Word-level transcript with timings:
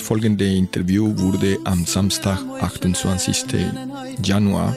Folgende 0.10 0.52
Interview 0.52 1.16
wurde 1.20 1.60
am 1.66 1.86
Samstag, 1.86 2.40
28. 2.62 3.46
Januar 4.26 4.76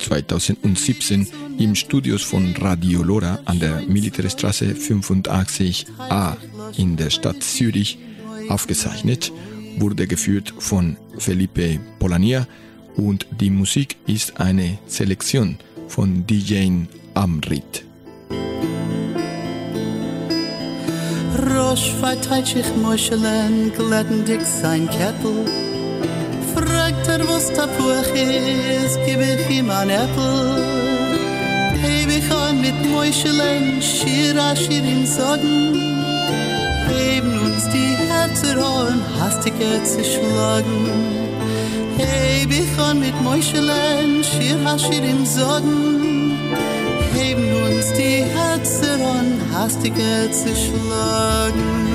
2017 0.00 1.28
im 1.60 1.76
Studios 1.76 2.22
von 2.22 2.52
Radio 2.56 3.04
Lora 3.04 3.38
an 3.44 3.60
der 3.60 3.82
Militärstraße 3.82 4.74
85a 4.74 6.34
in 6.76 6.96
der 6.96 7.10
Stadt 7.10 7.40
Zürich 7.40 8.00
aufgezeichnet, 8.48 9.30
wurde 9.78 10.08
geführt 10.08 10.52
von 10.58 10.96
Felipe 11.18 11.78
Polania 12.00 12.48
und 12.96 13.28
die 13.40 13.50
Musik 13.50 13.94
ist 14.08 14.40
eine 14.40 14.76
Selektion 14.88 15.56
von 15.86 16.26
DJ 16.26 16.68
Amrit. 17.14 17.84
Rosh 21.72 21.94
verteilt 22.00 22.48
sich 22.48 22.66
Moschelen, 22.82 23.72
glätten 23.74 24.26
dick 24.26 24.42
sein 24.42 24.86
Kettel. 24.90 25.46
Fragt 26.54 27.08
er, 27.08 27.26
was 27.26 27.50
Tapuach 27.50 28.12
ist, 28.12 28.98
gib 29.06 29.20
ich 29.20 29.56
ihm 29.56 29.70
ein 29.70 29.88
Äppel. 29.88 30.62
Heb 31.82 32.10
ich 32.18 32.30
an 32.30 32.60
mit 32.60 32.78
Moschelen, 32.90 33.80
Schira, 33.80 34.54
Schirin, 34.54 35.06
Soden. 35.06 36.04
Heben 36.90 37.38
uns 37.40 37.66
die 37.70 37.96
Herzen 38.10 38.58
an, 38.58 39.00
hastiger 39.18 39.82
zu 39.82 40.04
schlagen. 40.04 40.82
Heb 41.96 42.50
ich 42.50 42.78
an 42.86 43.00
mit 43.00 43.18
Moschelen, 43.22 44.22
Schira, 44.22 44.78
Schirin, 44.78 45.24
Soden. 45.24 46.01
Heben 47.14 47.52
uns 47.64 47.92
die 47.92 48.24
Herzen 48.24 49.02
an, 49.02 49.40
hastiger 49.52 50.30
zu 50.32 50.48
schlagen. 50.54 51.92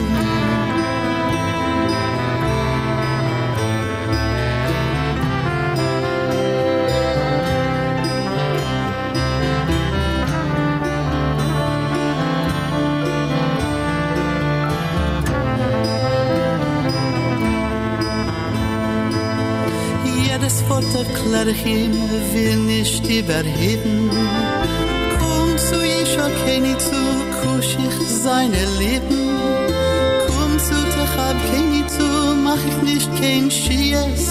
Jedes 20.29 20.69
Wort 20.69 20.85
erklär 20.95 21.47
ich 21.47 21.65
ihm, 21.65 21.93
will 22.33 22.57
nicht 22.57 23.09
überheben. 23.09 24.09
keine 26.45 26.77
zu 26.77 26.99
kuschig 27.41 27.93
seine 28.23 28.63
Lippen. 28.79 29.27
Komm 30.27 30.59
zu 30.59 30.75
Tachab, 30.95 31.35
hab 31.35 31.37
keine 31.51 31.85
zu, 31.87 32.35
mach 32.43 32.63
ich 32.69 32.81
nicht 32.83 33.09
kein 33.19 33.49
Schies. 33.49 34.25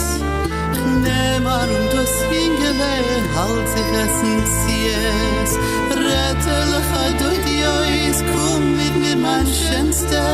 Ich 0.73 0.85
nehm 1.05 1.47
an 1.47 1.71
und 1.79 1.93
das 1.93 2.15
Hingele, 2.31 2.93
halt 3.37 3.69
sich 3.69 3.91
essen 4.05 4.31
in 4.39 4.45
Zies. 4.59 5.51
Rette 5.91 6.57
lecha 6.73 7.05
durch 7.21 7.43
die 7.49 7.63
Ois, 7.77 8.19
komm 8.33 8.77
mit 8.77 8.95
mir 9.03 9.17
mein 9.17 9.47
Schönster. 9.47 10.29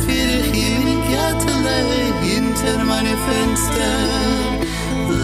Für 0.00 0.30
ich 0.40 0.52
hier 0.52 0.80
in 0.94 1.00
Gattele, 1.12 1.78
hinter 2.22 2.84
meine 2.84 3.16
Fenster. 3.26 3.94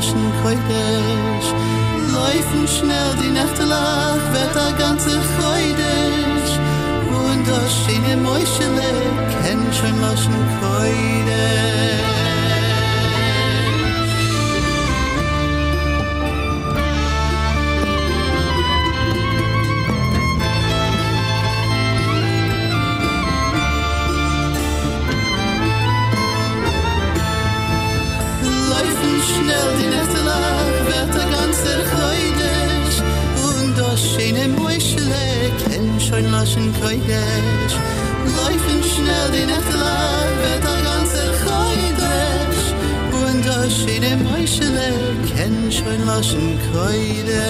Taschen 0.01 0.33
kreutig 0.41 1.45
Läufen 2.11 2.67
schnell 2.67 3.15
die 3.23 3.29
Nächte 3.29 3.65
lach 3.65 4.17
Wird 4.33 4.55
der 4.55 4.73
ganze 4.79 5.11
Freude 5.11 5.93
Und 7.07 7.47
das 7.47 7.71
schöne 7.85 8.17
Mäuschele 8.17 8.91
Kennt 9.43 9.75
schon 9.75 10.01
Maschen 10.01 10.35
kreutig 10.59 12.20
Hörn 36.21 36.33
laschen 36.33 36.75
Keugesch 36.83 37.77
Läufen 38.37 38.83
schnell 38.85 39.31
die 39.33 39.47
Nacht 39.47 39.73
lang 39.73 40.33
Wird 40.43 40.63
der 40.69 40.81
ganze 40.91 41.23
Keugesch 41.47 42.65
Und 43.23 43.47
da 43.47 43.71
steht 43.71 44.05
im 44.05 44.27
Eichele 44.35 44.93
Kennsch 45.35 45.83
Hörn 45.83 46.05
laschen 46.07 46.59
Keugesch 46.73 47.41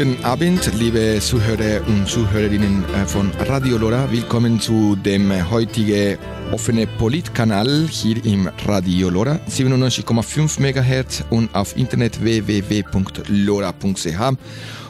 Guten 0.00 0.24
Abend, 0.24 0.72
liebe 0.78 1.18
Zuhörer 1.20 1.86
und 1.86 2.08
Zuhörerinnen 2.08 2.86
äh, 2.94 3.04
von 3.04 3.30
Radio 3.40 3.76
Lora. 3.76 4.10
Willkommen 4.10 4.58
zu 4.58 4.96
dem 4.96 5.30
heutigen 5.50 6.16
offenen 6.52 6.88
Politkanal 6.98 7.86
hier 7.88 8.24
im 8.24 8.48
Radio 8.66 9.08
Lora 9.08 9.38
97,5 9.48 10.60
MHz 10.60 11.24
und 11.30 11.54
auf 11.54 11.76
Internet 11.76 12.22
www.lora.ch. 12.22 14.08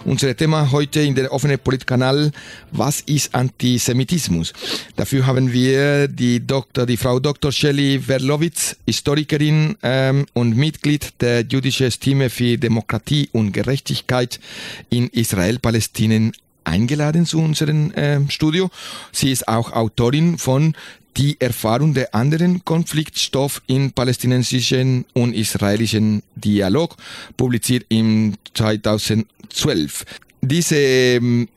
Unser 0.04 0.34
Thema 0.34 0.70
heute 0.72 1.00
in 1.02 1.14
der 1.14 1.30
offenen 1.32 1.58
Politkanal, 1.58 2.32
was 2.72 3.02
ist 3.02 3.34
Antisemitismus? 3.34 4.54
Dafür 4.96 5.26
haben 5.26 5.52
wir 5.52 6.08
die, 6.08 6.46
Doktor, 6.46 6.86
die 6.86 6.96
Frau 6.96 7.20
Dr. 7.20 7.52
Shelley 7.52 8.00
Verlowitz, 8.00 8.76
Historikerin 8.86 9.76
ähm, 9.82 10.24
und 10.32 10.56
Mitglied 10.56 11.20
der 11.20 11.42
jüdischen 11.42 11.90
Stimme 11.90 12.30
für 12.30 12.56
Demokratie 12.56 13.28
und 13.32 13.52
Gerechtigkeit 13.52 14.40
in 14.88 15.08
Israel-Palästinien 15.08 16.32
eingeladen 16.64 17.26
zu 17.26 17.40
unserem 17.40 17.92
äh, 17.92 18.20
Studio. 18.30 18.70
Sie 19.12 19.30
ist 19.30 19.48
auch 19.48 19.72
Autorin 19.72 20.38
von 20.38 20.74
die 21.16 21.40
Erfahrung 21.40 21.94
der 21.94 22.14
anderen 22.14 22.64
Konfliktstoff 22.64 23.62
im 23.66 23.92
palästinensischen 23.92 25.04
und 25.12 25.34
israelischen 25.34 26.22
Dialog, 26.34 26.96
publiziert 27.36 27.86
im 27.88 28.34
2012. 28.54 30.04
Diese 30.40 30.76
ähm, 30.76 31.48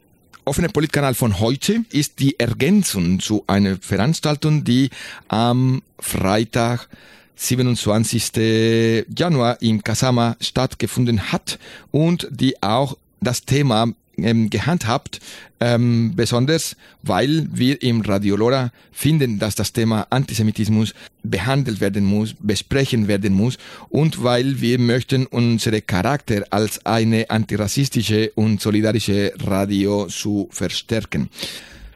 offene 0.45 0.69
Politkanal 0.69 1.13
von 1.13 1.39
heute 1.39 1.83
ist 1.91 2.19
die 2.19 2.39
Ergänzung 2.39 3.19
zu 3.19 3.43
einer 3.47 3.77
Veranstaltung, 3.77 4.63
die 4.63 4.89
am 5.27 5.81
Freitag 5.99 6.89
27. 7.35 9.05
Januar 9.17 9.61
in 9.61 9.83
Kasama 9.83 10.35
stattgefunden 10.39 11.31
hat 11.31 11.59
und 11.91 12.27
die 12.31 12.61
auch 12.61 12.97
das 13.21 13.43
Thema 13.43 13.87
ähm, 14.17 14.49
gehandhabt, 14.49 15.19
ähm, 15.59 16.13
besonders 16.15 16.75
weil 17.01 17.47
wir 17.51 17.81
im 17.81 18.01
Radio 18.01 18.35
Lora 18.35 18.71
finden, 18.91 19.39
dass 19.39 19.55
das 19.55 19.73
Thema 19.73 20.07
Antisemitismus 20.09 20.93
behandelt 21.23 21.81
werden 21.81 22.05
muss, 22.05 22.35
besprechen 22.39 23.07
werden 23.07 23.33
muss 23.33 23.57
und 23.89 24.23
weil 24.23 24.61
wir 24.61 24.79
möchten 24.79 25.25
unsere 25.25 25.81
Charakter 25.81 26.43
als 26.49 26.85
eine 26.85 27.29
antirassistische 27.29 28.31
und 28.35 28.61
solidarische 28.61 29.33
Radio 29.39 30.07
zu 30.07 30.47
verstärken. 30.51 31.29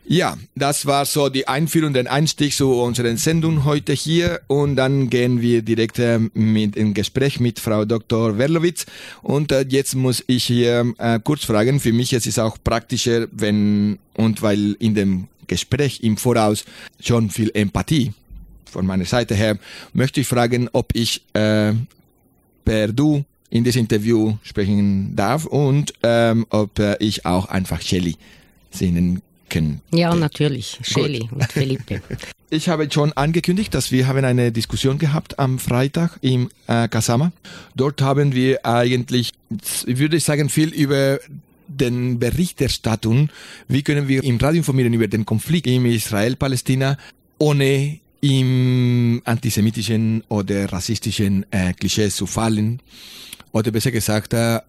Ja, 0.09 0.38
das 0.56 0.86
war 0.86 1.06
so 1.06 1.27
die 1.27 1.50
Einführung, 1.50 1.92
den 1.92 2.07
Einstieg 2.07 2.54
zu 2.54 2.71
unserer 2.75 3.18
Sendung 3.18 3.65
heute 3.65 3.92
hier 3.92 4.39
und 4.48 4.77
dann 4.77 5.09
gehen 5.09 5.42
wir 5.42 5.62
direkt 5.63 6.00
äh, 6.00 6.19
mit 6.33 6.77
im 6.77 6.94
Gespräch 6.94 7.42
mit 7.42 7.59
Frau 7.59 7.83
Dr. 7.83 8.38
Werlowitz 8.38 8.86
und 9.21 9.51
äh, 9.51 9.65
jetzt 9.68 9.95
muss 9.95 10.24
ich 10.27 10.45
hier 10.45 10.94
äh, 10.98 11.19
kurz 11.21 11.44
fragen, 11.44 11.81
für 11.81 11.92
mich 11.92 12.13
es 12.13 12.25
ist 12.25 12.39
auch 12.39 12.57
praktischer, 12.63 13.27
wenn 13.33 14.00
und 14.15 14.42
weil 14.42 14.77
in 14.80 14.95
dem 14.95 15.27
Gespräch 15.45 16.00
im 16.04 16.15
Voraus 16.15 16.63
schon 17.01 17.30
viel 17.30 17.51
Empathie 17.53 18.13
von 18.63 18.86
meiner 18.86 19.06
Seite 19.06 19.36
her, 19.36 19.60
möchte 19.92 20.21
ich 20.21 20.27
fragen, 20.27 20.69
ob 20.71 20.95
ich 20.95 21.21
äh, 21.33 21.74
per 22.63 22.94
Du 22.94 23.25
in 23.50 23.65
diesem 23.65 23.81
Interview 23.81 24.38
sprechen 24.42 25.18
darf 25.18 25.45
und 25.45 25.94
ähm, 26.01 26.45
ob 26.50 26.80
äh, 26.80 26.95
ich 27.00 27.25
auch 27.25 27.50
einfach 27.50 27.81
Shelly 27.81 28.15
sehen 28.71 29.21
kennen. 29.50 29.82
Ja, 29.92 30.14
natürlich. 30.16 30.80
Shelly 30.84 31.30
und 31.32 31.52
Felipe. 31.52 32.02
Ich 32.50 32.70
habe 32.70 32.88
schon 32.90 33.12
angekündigt, 33.12 33.74
dass 33.74 33.92
wir 33.92 34.08
haben 34.08 34.24
eine 34.24 34.54
Diskussion 34.54 35.00
gehabt 35.00 35.38
am 35.38 35.60
Freitag 35.60 36.18
im 36.22 36.50
äh, 36.68 36.88
Kasama. 36.88 37.34
Dort 37.76 38.02
haben 38.02 38.34
wir 38.34 38.66
eigentlich, 38.66 39.34
würde 39.86 40.16
ich 40.16 40.24
sagen, 40.24 40.48
viel 40.48 40.70
über 40.70 41.20
den 41.68 42.20
Berichterstattung, 42.20 43.30
wie 43.68 43.84
können 43.84 44.08
wir 44.08 44.24
im 44.24 44.38
Radio 44.38 44.60
informieren 44.60 44.94
über 44.94 45.10
den 45.10 45.26
Konflikt 45.26 45.68
im 45.68 45.86
Israel-Palästina, 45.86 46.98
ohne 47.38 48.00
im 48.22 49.22
antisemitischen 49.26 50.24
oder 50.30 50.72
rassistischen 50.72 51.46
äh, 51.52 51.74
Klischees 51.74 52.16
zu 52.16 52.26
fallen. 52.26 52.82
Oder 53.52 53.72
besser 53.72 53.92
gesagt, 53.92 54.34
äh, 54.34 54.60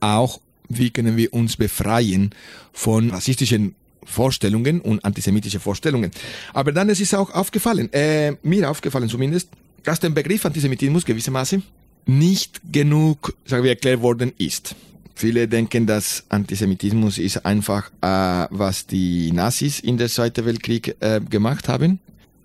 auch 0.00 0.40
wie 0.68 0.90
können 0.90 1.16
wir 1.16 1.32
uns 1.32 1.56
befreien 1.56 2.34
von 2.72 3.10
rassistischen 3.10 3.74
Vorstellungen 4.04 4.80
und 4.80 5.04
antisemitische 5.04 5.60
Vorstellungen. 5.60 6.10
Aber 6.52 6.72
dann 6.72 6.88
es 6.90 7.00
ist 7.00 7.14
auch 7.14 7.30
aufgefallen, 7.34 7.92
äh, 7.92 8.32
mir 8.42 8.70
aufgefallen 8.70 9.08
zumindest, 9.08 9.48
dass 9.84 10.00
der 10.00 10.10
Begriff 10.10 10.44
Antisemitismus 10.44 11.04
gewissermaßen 11.04 11.62
nicht 12.06 12.60
genug, 12.72 13.34
sagen 13.44 13.62
wir, 13.62 13.70
erklärt 13.70 14.00
worden 14.00 14.32
ist. 14.38 14.74
Viele 15.14 15.48
denken, 15.48 15.86
dass 15.86 16.24
Antisemitismus 16.28 17.18
ist 17.18 17.44
einfach, 17.44 17.90
äh, 18.00 18.46
was 18.50 18.86
die 18.86 19.32
Nazis 19.32 19.80
in 19.80 19.98
der 19.98 20.08
Zweiten 20.08 20.46
Weltkrieg 20.46 20.96
äh, 21.00 21.20
gemacht 21.20 21.68
haben 21.68 21.98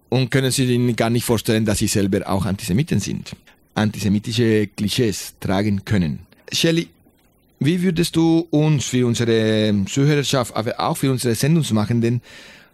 und 0.10 0.32
können 0.32 0.52
sich 0.52 0.96
gar 0.96 1.10
nicht 1.10 1.24
vorstellen, 1.24 1.66
dass 1.66 1.80
sie 1.80 1.88
selber 1.88 2.28
auch 2.28 2.46
Antisemiten 2.46 3.00
sind. 3.00 3.36
Antisemitische 3.76 4.68
Klischees 4.68 5.36
tragen 5.40 5.86
können. 5.86 6.20
Shelley, 6.52 6.90
wie 7.66 7.82
würdest 7.82 8.16
du 8.16 8.48
uns 8.50 8.86
für 8.86 9.06
unsere 9.06 9.74
Zuhörerschaft, 9.88 10.56
aber 10.56 10.80
auch 10.80 10.98
für 10.98 11.12
unsere 11.12 11.36
Sendungsmachenden 11.36 12.22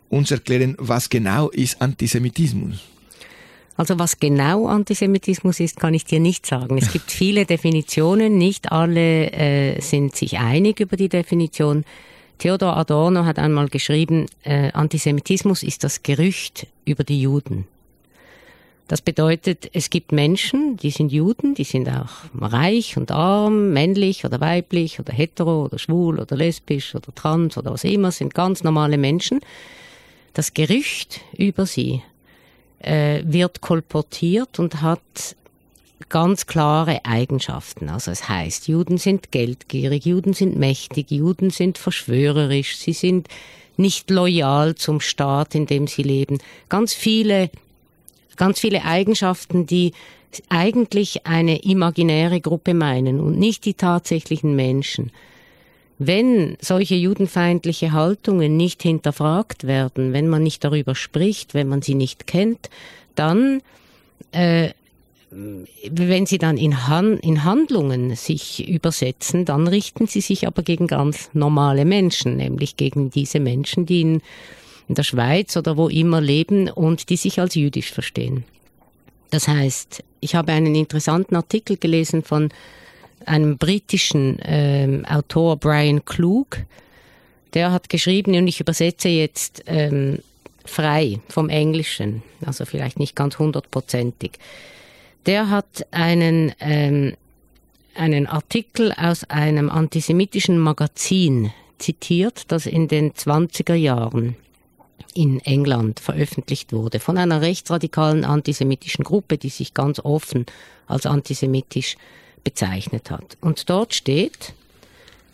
uns 0.09 0.31
erklären, 0.31 0.75
was 0.79 1.09
genau 1.09 1.49
ist 1.49 1.81
Antisemitismus? 1.81 2.79
Also 3.77 3.97
was 3.97 4.19
genau 4.19 4.67
Antisemitismus 4.67 5.61
ist, 5.61 5.79
kann 5.79 5.93
ich 5.93 6.03
dir 6.03 6.19
nicht 6.19 6.45
sagen. 6.45 6.77
Es 6.77 6.91
gibt 6.91 7.11
viele 7.11 7.45
Definitionen, 7.45 8.37
nicht 8.37 8.73
alle 8.73 9.31
äh, 9.31 9.79
sind 9.79 10.15
sich 10.15 10.37
einig 10.37 10.81
über 10.81 10.97
die 10.97 11.07
Definition. 11.07 11.85
Theodor 12.39 12.75
Adorno 12.75 13.23
hat 13.23 13.39
einmal 13.39 13.69
geschrieben, 13.69 14.25
äh, 14.43 14.71
Antisemitismus 14.73 15.63
ist 15.63 15.85
das 15.85 16.03
Gerücht 16.03 16.67
über 16.83 17.05
die 17.05 17.21
Juden. 17.21 17.67
Das 18.89 19.01
bedeutet, 19.01 19.69
es 19.73 19.91
gibt 19.91 20.11
Menschen, 20.11 20.75
die 20.75 20.89
sind 20.89 21.11
Juden, 21.11 21.53
die 21.53 21.63
sind 21.63 21.87
auch 21.87 22.09
reich 22.33 22.97
und 22.97 23.11
arm, 23.11 23.69
männlich 23.71 24.25
oder 24.25 24.41
weiblich 24.41 24.99
oder 24.99 25.13
hetero 25.13 25.65
oder 25.65 25.77
schwul 25.77 26.19
oder 26.19 26.35
lesbisch 26.35 26.95
oder 26.95 27.13
trans 27.13 27.55
oder 27.55 27.71
was 27.71 27.83
immer, 27.83 28.11
sind 28.11 28.33
ganz 28.33 28.63
normale 28.63 28.97
Menschen. 28.97 29.41
Das 30.33 30.55
Gerücht 30.55 31.21
über 31.37 31.67
sie 31.67 32.01
äh, 32.79 33.21
wird 33.23 33.61
kolportiert 33.61 34.57
und 34.57 34.81
hat 34.81 35.35
ganz 36.09 36.47
klare 36.47 37.05
Eigenschaften. 37.05 37.89
Also 37.89 38.09
es 38.09 38.27
heißt, 38.27 38.67
Juden 38.67 38.97
sind 38.97 39.31
geldgierig, 39.31 40.07
Juden 40.07 40.33
sind 40.33 40.57
mächtig, 40.57 41.11
Juden 41.11 41.51
sind 41.51 41.77
verschwörerisch, 41.77 42.77
sie 42.77 42.93
sind 42.93 43.27
nicht 43.77 44.09
loyal 44.09 44.73
zum 44.73 44.99
Staat, 44.99 45.53
in 45.53 45.67
dem 45.67 45.85
sie 45.85 46.01
leben. 46.01 46.39
Ganz 46.69 46.95
viele 46.95 47.51
ganz 48.39 48.59
viele 48.59 48.85
Eigenschaften, 48.85 49.67
die 49.67 49.91
eigentlich 50.47 51.27
eine 51.27 51.61
imaginäre 51.63 52.39
Gruppe 52.39 52.73
meinen 52.73 53.19
und 53.19 53.37
nicht 53.37 53.65
die 53.65 53.73
tatsächlichen 53.75 54.55
Menschen. 54.55 55.11
Wenn 55.99 56.55
solche 56.61 56.95
judenfeindliche 56.95 57.91
Haltungen 57.91 58.55
nicht 58.55 58.81
hinterfragt 58.81 59.67
werden, 59.67 60.13
wenn 60.13 60.29
man 60.29 60.41
nicht 60.41 60.63
darüber 60.63 60.95
spricht, 60.95 61.53
wenn 61.53 61.67
man 61.67 61.81
sie 61.81 61.95
nicht 61.95 62.25
kennt, 62.25 62.69
dann, 63.15 63.61
äh, 64.31 64.69
wenn 65.29 66.25
sie 66.25 66.37
dann 66.37 66.57
in, 66.57 66.87
Han 66.87 67.17
in 67.17 67.43
Handlungen 67.43 68.15
sich 68.15 68.67
übersetzen, 68.67 69.43
dann 69.43 69.67
richten 69.67 70.07
sie 70.07 70.21
sich 70.21 70.47
aber 70.47 70.63
gegen 70.63 70.87
ganz 70.87 71.29
normale 71.33 71.83
Menschen, 71.83 72.37
nämlich 72.37 72.77
gegen 72.77 73.11
diese 73.11 73.41
Menschen, 73.41 73.85
die 73.85 74.01
in 74.01 74.21
in 74.89 74.95
der 74.95 75.03
Schweiz 75.03 75.55
oder 75.55 75.77
wo 75.77 75.87
immer 75.87 76.19
leben 76.19 76.69
und 76.69 77.09
die 77.09 77.15
sich 77.15 77.39
als 77.39 77.55
jüdisch 77.55 77.91
verstehen. 77.91 78.43
Das 79.29 79.47
heißt, 79.47 80.03
ich 80.19 80.33
habe 80.35 80.51
einen 80.51 80.73
interessanten 80.73 81.35
Artikel 81.35 81.77
gelesen 81.77 82.23
von 82.23 82.49
einem 83.25 83.57
britischen 83.57 84.39
ähm, 84.43 85.05
Autor 85.05 85.57
Brian 85.57 86.03
Klug. 86.03 86.57
Der 87.53 87.71
hat 87.71 87.89
geschrieben, 87.89 88.35
und 88.35 88.47
ich 88.47 88.59
übersetze 88.59 89.09
jetzt 89.09 89.63
ähm, 89.67 90.19
frei 90.65 91.19
vom 91.29 91.49
Englischen, 91.49 92.23
also 92.43 92.65
vielleicht 92.65 92.99
nicht 92.99 93.15
ganz 93.15 93.37
hundertprozentig. 93.37 94.31
der 95.25 95.49
hat 95.51 95.85
einen, 95.91 96.53
ähm, 96.59 97.15
einen 97.93 98.25
Artikel 98.25 98.91
aus 98.93 99.23
einem 99.25 99.69
antisemitischen 99.69 100.57
Magazin 100.57 101.51
zitiert, 101.77 102.51
das 102.51 102.65
in 102.65 102.87
den 102.87 103.13
20er 103.13 103.75
Jahren 103.75 104.35
in 105.13 105.39
England 105.41 105.99
veröffentlicht 105.99 106.73
wurde 106.73 106.99
von 106.99 107.17
einer 107.17 107.41
rechtsradikalen 107.41 108.25
antisemitischen 108.25 109.03
Gruppe, 109.03 109.37
die 109.37 109.49
sich 109.49 109.73
ganz 109.73 109.99
offen 109.99 110.45
als 110.87 111.05
antisemitisch 111.05 111.97
bezeichnet 112.43 113.11
hat. 113.11 113.37
Und 113.41 113.69
dort 113.69 113.93
steht, 113.93 114.53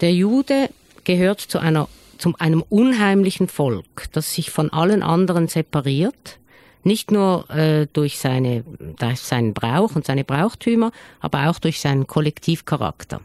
der 0.02 0.14
Jude 0.14 0.70
gehört 1.04 1.40
zu 1.40 1.60
einer, 1.60 1.88
zu 2.18 2.34
einem 2.40 2.64
unheimlichen 2.70 3.48
Volk, 3.48 4.08
das 4.12 4.34
sich 4.34 4.50
von 4.50 4.72
allen 4.72 5.04
anderen 5.04 5.48
separiert, 5.48 6.40
nicht 6.84 7.12
nur 7.12 7.50
äh, 7.50 7.88
durch 7.94 8.20
seine, 8.20 8.64
durch 9.00 9.20
seinen 9.20 9.54
Brauch 9.54 9.96
und 9.96 10.06
seine 10.06 10.24
Brauchtümer, 10.24 10.92
aber 11.20 11.50
auch 11.50 11.60
durch 11.60 11.80
seinen 11.80 12.06
Kollektivcharakter. 12.06 13.22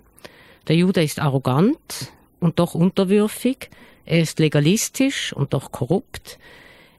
Der 0.69 0.76
Jude 0.76 1.02
ist 1.02 1.19
arrogant 1.19 2.12
und 2.38 2.59
doch 2.59 2.75
unterwürfig, 2.75 3.71
er 4.11 4.21
ist 4.21 4.40
legalistisch 4.40 5.33
und 5.33 5.55
doch 5.55 5.71
korrupt, 5.71 6.38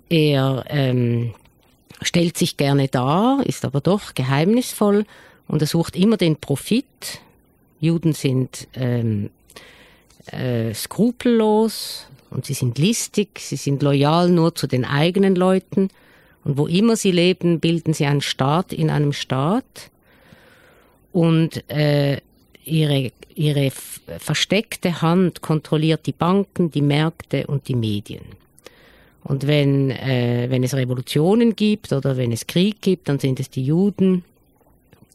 er 0.09 0.63
ähm, 0.69 1.33
stellt 2.01 2.37
sich 2.37 2.55
gerne 2.55 2.87
dar, 2.87 3.43
ist 3.45 3.65
aber 3.65 3.81
doch 3.81 4.15
geheimnisvoll 4.15 5.05
und 5.49 5.61
er 5.61 5.67
sucht 5.67 5.97
immer 5.97 6.15
den 6.15 6.37
Profit. 6.37 7.19
Juden 7.81 8.13
sind 8.13 8.69
ähm, 8.75 9.29
äh, 10.27 10.73
skrupellos 10.73 12.07
und 12.29 12.45
sie 12.45 12.53
sind 12.53 12.77
listig, 12.77 13.39
sie 13.39 13.57
sind 13.57 13.83
loyal 13.83 14.29
nur 14.29 14.55
zu 14.55 14.67
den 14.67 14.85
eigenen 14.85 15.35
Leuten 15.35 15.89
und 16.45 16.57
wo 16.57 16.65
immer 16.65 16.95
sie 16.95 17.11
leben, 17.11 17.59
bilden 17.59 17.93
sie 17.93 18.05
einen 18.05 18.21
Staat 18.21 18.71
in 18.71 18.89
einem 18.89 19.11
Staat 19.11 19.91
und 21.11 21.69
äh, 21.69 22.21
ihre, 22.65 23.11
ihre 23.35 23.71
versteckte 24.19 25.01
Hand 25.01 25.41
kontrolliert 25.41 26.05
die 26.05 26.11
Banken, 26.11 26.71
die 26.71 26.81
Märkte 26.81 27.47
und 27.47 27.67
die 27.67 27.75
Medien. 27.75 28.23
Und 29.23 29.45
wenn, 29.45 29.91
äh, 29.91 30.47
wenn 30.49 30.63
es 30.63 30.73
Revolutionen 30.73 31.55
gibt 31.55 31.93
oder 31.93 32.17
wenn 32.17 32.31
es 32.31 32.47
Krieg 32.47 32.81
gibt, 32.81 33.07
dann 33.07 33.19
sind 33.19 33.39
es 33.39 33.49
die 33.49 33.63
Juden, 33.63 34.23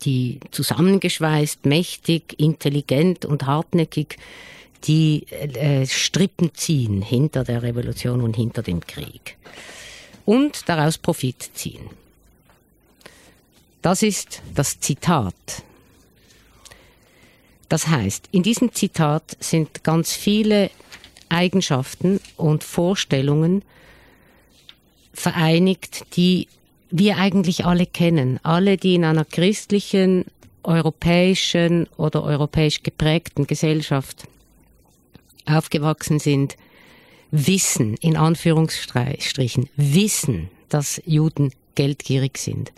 die 0.04 0.38
zusammengeschweißt, 0.50 1.66
mächtig, 1.66 2.38
intelligent 2.38 3.24
und 3.24 3.46
hartnäckig 3.46 4.16
die 4.84 5.26
äh, 5.30 5.86
Strippen 5.86 6.54
ziehen 6.54 7.02
hinter 7.02 7.44
der 7.44 7.62
Revolution 7.62 8.20
und 8.20 8.36
hinter 8.36 8.62
dem 8.62 8.80
Krieg 8.80 9.36
und 10.24 10.68
daraus 10.68 10.98
Profit 10.98 11.50
ziehen. 11.54 11.90
Das 13.82 14.02
ist 14.02 14.42
das 14.54 14.78
Zitat. 14.80 15.34
Das 17.68 17.88
heißt, 17.88 18.28
in 18.32 18.42
diesem 18.42 18.72
Zitat 18.72 19.36
sind 19.40 19.82
ganz 19.82 20.12
viele 20.12 20.70
Eigenschaften 21.28 22.20
und 22.36 22.62
Vorstellungen 22.62 23.62
vereinigt, 25.12 26.04
die 26.16 26.48
wir 26.90 27.16
eigentlich 27.16 27.64
alle 27.64 27.86
kennen. 27.86 28.38
Alle, 28.42 28.76
die 28.76 28.94
in 28.94 29.04
einer 29.04 29.24
christlichen, 29.24 30.26
europäischen 30.62 31.88
oder 31.96 32.22
europäisch 32.22 32.82
geprägten 32.82 33.46
Gesellschaft 33.46 34.28
aufgewachsen 35.46 36.18
sind, 36.18 36.56
wissen, 37.30 37.96
in 38.00 38.16
Anführungsstrichen, 38.16 39.68
wissen, 39.76 40.48
dass 40.68 41.00
Juden 41.04 41.52
geldgierig 41.74 42.38
sind. 42.38 42.72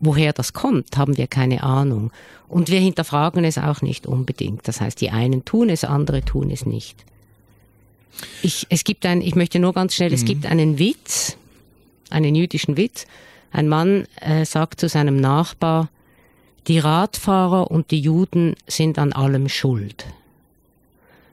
Woher 0.00 0.32
das 0.32 0.52
kommt, 0.52 0.96
haben 0.96 1.16
wir 1.16 1.26
keine 1.26 1.62
Ahnung. 1.62 2.10
Und 2.48 2.68
wir 2.68 2.80
hinterfragen 2.80 3.44
es 3.44 3.58
auch 3.58 3.82
nicht 3.82 4.06
unbedingt. 4.06 4.68
Das 4.68 4.80
heißt, 4.80 5.00
die 5.00 5.10
einen 5.10 5.44
tun 5.44 5.70
es, 5.70 5.84
andere 5.84 6.22
tun 6.22 6.50
es 6.50 6.66
nicht. 6.66 7.04
Ich, 8.42 8.66
es 8.70 8.84
gibt 8.84 9.04
ein, 9.06 9.20
ich 9.20 9.34
möchte 9.34 9.58
nur 9.58 9.72
ganz 9.72 9.94
schnell, 9.94 10.10
mhm. 10.10 10.14
es 10.14 10.24
gibt 10.24 10.46
einen 10.46 10.78
Witz, 10.78 11.36
einen 12.10 12.34
jüdischen 12.34 12.76
Witz. 12.76 13.06
Ein 13.52 13.68
Mann 13.68 14.06
äh, 14.20 14.44
sagt 14.44 14.80
zu 14.80 14.88
seinem 14.88 15.16
Nachbar, 15.16 15.88
die 16.66 16.78
Radfahrer 16.78 17.70
und 17.70 17.90
die 17.90 18.00
Juden 18.00 18.54
sind 18.66 18.98
an 18.98 19.12
allem 19.12 19.48
schuld. 19.48 20.06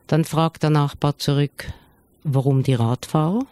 Dann 0.07 0.25
fragt 0.25 0.63
der 0.63 0.69
Nachbar 0.69 1.17
zurück, 1.17 1.71
warum 2.23 2.63
die 2.63 2.75
Radfahrer? 2.75 3.45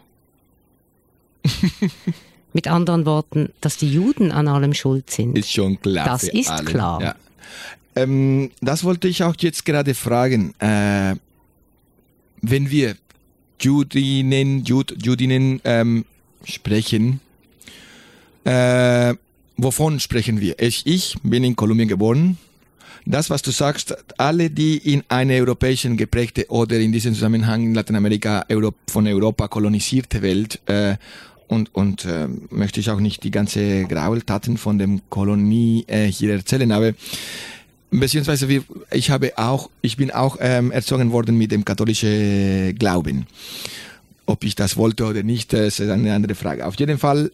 Mit 2.52 2.68
anderen 2.68 3.06
Worten, 3.06 3.50
dass 3.60 3.76
die 3.76 3.90
Juden 3.90 4.30
an 4.30 4.48
allem 4.48 4.74
schuld 4.74 5.10
sind. 5.10 5.38
Ist 5.38 5.52
schon 5.52 5.80
klar. 5.80 6.06
Das 6.06 6.24
ist 6.24 6.50
alle. 6.50 6.64
klar. 6.64 7.02
Ja. 7.02 7.14
Ähm, 7.96 8.50
das 8.60 8.84
wollte 8.84 9.08
ich 9.08 9.22
auch 9.22 9.34
jetzt 9.38 9.64
gerade 9.64 9.94
fragen. 9.94 10.54
Äh, 10.58 11.16
wenn 12.40 12.70
wir 12.70 12.96
Judinnen, 13.60 14.64
Jud, 14.64 14.94
Judinnen 15.04 15.60
ähm, 15.64 16.04
sprechen, 16.44 17.20
äh, 18.44 19.14
wovon 19.56 20.00
sprechen 20.00 20.40
wir? 20.40 20.58
Ich, 20.60 20.86
ich 20.86 21.16
bin 21.22 21.44
in 21.44 21.56
Kolumbien 21.56 21.88
geboren. 21.88 22.38
Das, 23.04 23.30
was 23.30 23.42
du 23.42 23.50
sagst, 23.50 23.96
alle, 24.16 24.48
die 24.48 24.76
in 24.78 25.02
eine 25.08 25.34
europäischen 25.34 25.96
geprägte 25.96 26.46
oder 26.48 26.78
in 26.78 26.92
diesem 26.92 27.14
Zusammenhang 27.14 27.64
in 27.64 27.74
Lateinamerika 27.74 28.44
Euro, 28.48 28.74
von 28.88 29.06
Europa 29.06 29.48
kolonisierte 29.48 30.22
Welt 30.22 30.60
äh, 30.66 30.96
und, 31.52 31.74
und 31.74 32.04
äh, 32.04 32.28
möchte 32.50 32.80
ich 32.80 32.90
auch 32.90 33.00
nicht 33.00 33.22
die 33.24 33.30
ganze 33.30 33.84
Graultaten 33.84 34.56
von 34.56 34.78
dem 34.78 35.02
Kolonie 35.10 35.84
äh, 35.86 36.06
hier 36.06 36.32
erzählen, 36.32 36.72
aber 36.72 36.92
beziehungsweise 37.90 38.48
wir, 38.48 38.64
ich 38.90 39.10
habe 39.10 39.36
auch, 39.36 39.70
ich 39.82 39.96
bin 39.96 40.10
auch 40.10 40.38
ähm, 40.40 40.72
erzogen 40.72 41.12
worden 41.12 41.36
mit 41.36 41.52
dem 41.52 41.64
katholischen 41.64 42.74
Glauben. 42.76 43.26
Ob 44.26 44.44
ich 44.44 44.54
das 44.54 44.76
wollte 44.76 45.04
oder 45.04 45.22
nicht, 45.22 45.52
das 45.52 45.78
ist 45.78 45.90
eine 45.90 46.14
andere 46.14 46.34
Frage. 46.34 46.66
Auf 46.66 46.78
jeden 46.78 46.98
Fall, 46.98 47.30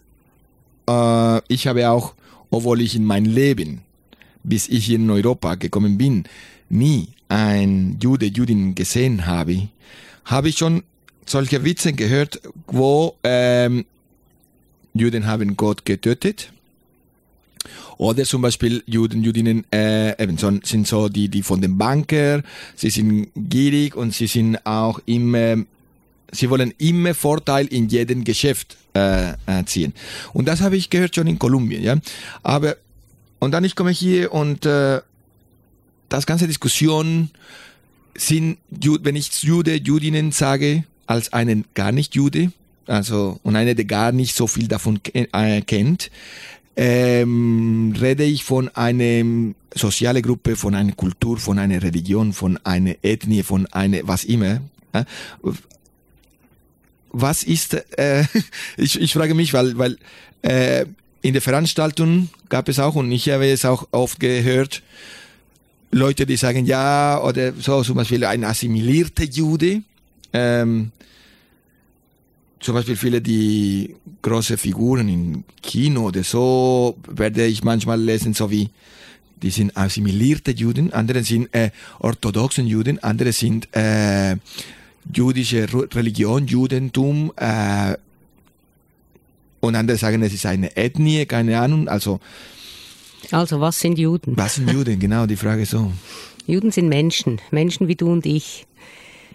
äh, 0.88 1.40
ich 1.48 1.66
habe 1.66 1.88
auch, 1.88 2.14
obwohl 2.50 2.80
ich 2.80 2.96
in 2.96 3.04
mein 3.04 3.24
Leben 3.24 3.82
bis 4.48 4.68
ich 4.68 4.90
in 4.90 5.10
Europa 5.10 5.54
gekommen 5.54 5.98
bin, 5.98 6.24
nie 6.68 7.08
ein 7.28 7.98
Jude, 8.00 8.26
Judin 8.26 8.74
gesehen 8.74 9.26
habe, 9.26 9.68
habe 10.24 10.48
ich 10.48 10.58
schon 10.58 10.82
solche 11.26 11.64
Witze 11.64 11.92
gehört, 11.92 12.40
wo 12.66 13.16
ähm, 13.22 13.84
Juden 14.98 15.26
haben 15.26 15.56
Gott 15.56 15.84
getötet. 15.84 16.52
Oder 17.96 18.24
zum 18.24 18.42
Beispiel 18.42 18.82
Juden, 18.86 19.24
Judinnen 19.24 19.64
äh, 19.72 20.22
eben 20.22 20.38
sind 20.38 20.86
so 20.86 21.08
die, 21.08 21.28
die 21.28 21.42
von 21.42 21.60
den 21.60 21.76
Banker, 21.76 22.42
sie 22.76 22.90
sind 22.90 23.28
gierig 23.34 23.96
und 23.96 24.14
sie 24.14 24.28
sind 24.28 24.64
auch 24.64 25.00
immer, 25.06 25.56
sie 26.30 26.48
wollen 26.48 26.72
immer 26.78 27.14
Vorteil 27.14 27.66
in 27.66 27.88
jedem 27.88 28.22
Geschäft 28.22 28.76
äh, 28.94 29.34
ziehen. 29.66 29.92
Und 30.32 30.46
das 30.46 30.60
habe 30.60 30.76
ich 30.76 30.90
gehört 30.90 31.16
schon 31.16 31.26
in 31.26 31.40
Kolumbien, 31.40 31.82
ja. 31.82 31.96
Aber 32.44 32.76
und 33.40 33.52
dann 33.52 33.64
ich 33.64 33.76
komme 33.76 33.90
hier 33.90 34.32
und 34.32 34.64
äh, 34.66 35.00
das 36.08 36.26
ganze 36.26 36.46
Diskussion 36.46 37.30
sind, 38.16 38.58
wenn 38.70 39.16
ich 39.16 39.42
Jude, 39.42 39.76
Judinnen 39.76 40.32
sage, 40.32 40.84
als 41.06 41.32
einen 41.32 41.64
gar 41.74 41.92
nicht 41.92 42.14
Jude, 42.14 42.52
also 42.88 43.38
und 43.42 43.56
eine, 43.56 43.74
der 43.74 43.84
gar 43.84 44.12
nicht 44.12 44.34
so 44.34 44.46
viel 44.46 44.68
davon 44.68 45.00
äh, 45.12 45.60
kennt, 45.62 46.10
ähm, 46.76 47.94
rede 48.00 48.24
ich 48.24 48.44
von 48.44 48.68
einer 48.68 49.52
sozialen 49.74 50.22
Gruppe, 50.22 50.56
von 50.56 50.74
einer 50.74 50.92
Kultur, 50.92 51.38
von 51.38 51.58
einer 51.58 51.82
Religion, 51.82 52.32
von 52.32 52.58
einer 52.64 52.94
Ethnie, 53.02 53.42
von 53.42 53.66
einer 53.66 53.98
was 54.04 54.24
immer. 54.24 54.60
Äh? 54.92 55.04
Was 57.10 57.42
ist, 57.42 57.74
äh, 57.74 58.24
ich, 58.76 59.00
ich 59.00 59.12
frage 59.12 59.34
mich, 59.34 59.52
weil, 59.54 59.76
weil 59.76 59.98
äh, 60.42 60.86
in 61.20 61.32
der 61.32 61.42
Veranstaltung 61.42 62.28
gab 62.48 62.68
es 62.68 62.78
auch, 62.78 62.94
und 62.94 63.10
ich 63.10 63.28
habe 63.28 63.50
es 63.50 63.64
auch 63.64 63.88
oft 63.90 64.20
gehört, 64.20 64.82
Leute, 65.90 66.26
die 66.26 66.36
sagen, 66.36 66.64
ja, 66.64 67.20
oder 67.22 67.54
so, 67.58 67.82
zum 67.82 67.96
Beispiel 67.96 68.24
ein 68.24 68.44
assimilierter 68.44 69.24
Jude, 69.24 69.82
ähm, 70.32 70.92
zum 72.60 72.74
Beispiel 72.74 72.96
viele 72.96 73.20
die 73.20 73.94
große 74.22 74.58
Figuren 74.58 75.08
im 75.08 75.44
Kino 75.62 76.06
oder 76.06 76.24
so, 76.24 76.96
werde 77.08 77.46
ich 77.46 77.62
manchmal 77.62 78.00
lesen, 78.00 78.34
so 78.34 78.50
wie, 78.50 78.70
die 79.42 79.50
sind 79.50 79.76
assimilierte 79.76 80.50
Juden, 80.50 80.92
andere 80.92 81.22
sind 81.22 81.54
äh, 81.54 81.70
orthodoxen 82.00 82.66
Juden, 82.66 83.02
andere 83.02 83.32
sind 83.32 83.68
äh, 83.76 84.36
jüdische 85.14 85.66
Religion, 85.94 86.46
Judentum, 86.46 87.32
äh, 87.36 87.94
und 89.60 89.74
andere 89.74 89.98
sagen, 89.98 90.22
es 90.22 90.32
ist 90.32 90.46
eine 90.46 90.76
Ethnie, 90.76 91.26
keine 91.26 91.60
Ahnung. 91.60 91.88
Also, 91.88 92.20
also 93.30 93.60
was 93.60 93.80
sind 93.80 93.98
Juden? 93.98 94.36
Was 94.36 94.56
sind 94.56 94.70
Juden? 94.70 94.98
Genau, 95.00 95.26
die 95.26 95.36
Frage 95.36 95.66
so. 95.66 95.92
Juden 96.46 96.70
sind 96.70 96.88
Menschen, 96.88 97.40
Menschen 97.50 97.88
wie 97.88 97.96
du 97.96 98.10
und 98.10 98.24
ich. 98.24 98.66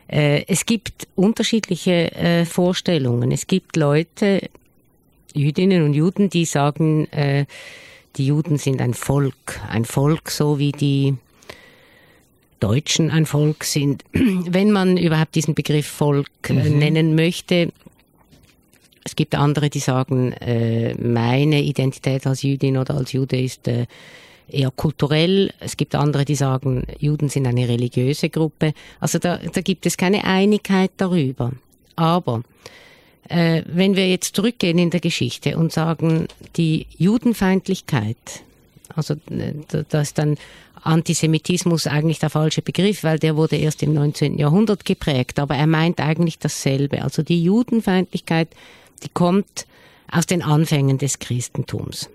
Äh, 0.07 0.43
es 0.47 0.65
gibt 0.65 1.07
unterschiedliche 1.15 2.11
äh, 2.13 2.45
Vorstellungen. 2.45 3.31
Es 3.31 3.47
gibt 3.47 3.75
Leute, 3.77 4.49
Jüdinnen 5.33 5.83
und 5.83 5.93
Juden, 5.93 6.29
die 6.29 6.45
sagen, 6.45 7.07
äh, 7.11 7.45
die 8.17 8.27
Juden 8.27 8.57
sind 8.57 8.81
ein 8.81 8.93
Volk, 8.93 9.59
ein 9.69 9.85
Volk 9.85 10.29
so 10.29 10.59
wie 10.59 10.71
die 10.71 11.15
Deutschen 12.59 13.09
ein 13.09 13.25
Volk 13.25 13.63
sind. 13.63 14.03
Wenn 14.13 14.71
man 14.71 14.97
überhaupt 14.97 15.35
diesen 15.35 15.55
Begriff 15.55 15.87
Volk 15.87 16.29
mhm. 16.49 16.77
nennen 16.77 17.15
möchte, 17.15 17.71
es 19.05 19.15
gibt 19.17 19.35
andere, 19.35 19.69
die 19.69 19.79
sagen, 19.79 20.33
meine 20.97 21.61
Identität 21.61 22.25
als 22.25 22.41
Jüdin 22.41 22.77
oder 22.77 22.95
als 22.95 23.11
Jude 23.11 23.37
ist 23.37 23.69
eher 24.53 24.71
kulturell. 24.71 25.51
Es 25.59 25.77
gibt 25.77 25.95
andere, 25.95 26.25
die 26.25 26.35
sagen, 26.35 26.85
Juden 26.99 27.29
sind 27.29 27.47
eine 27.47 27.67
religiöse 27.67 28.29
Gruppe. 28.29 28.73
Also 28.99 29.19
da, 29.19 29.37
da 29.37 29.61
gibt 29.61 29.85
es 29.85 29.97
keine 29.97 30.23
Einigkeit 30.23 30.91
darüber. 30.97 31.51
Aber 31.95 32.43
äh, 33.29 33.63
wenn 33.67 33.95
wir 33.95 34.09
jetzt 34.09 34.35
zurückgehen 34.35 34.77
in 34.77 34.89
der 34.89 34.99
Geschichte 34.99 35.57
und 35.57 35.71
sagen, 35.71 36.27
die 36.55 36.87
Judenfeindlichkeit, 36.97 38.17
also 38.95 39.15
äh, 39.29 39.53
da 39.89 40.01
ist 40.01 40.17
dann 40.17 40.37
Antisemitismus 40.83 41.87
eigentlich 41.87 42.19
der 42.19 42.29
falsche 42.29 42.61
Begriff, 42.61 43.03
weil 43.03 43.17
der 43.17 43.37
wurde 43.37 43.55
erst 43.55 43.83
im 43.83 43.93
19. 43.93 44.37
Jahrhundert 44.37 44.83
geprägt, 44.83 45.39
aber 45.39 45.55
er 45.55 45.67
meint 45.67 45.99
eigentlich 45.99 46.39
dasselbe. 46.39 47.01
Also 47.03 47.23
die 47.23 47.41
Judenfeindlichkeit, 47.41 48.49
die 49.01 49.09
kommt 49.09 49.65
aus 50.11 50.25
den 50.25 50.41
Anfängen 50.43 50.97
des 50.97 51.19
Christentums. 51.19 52.09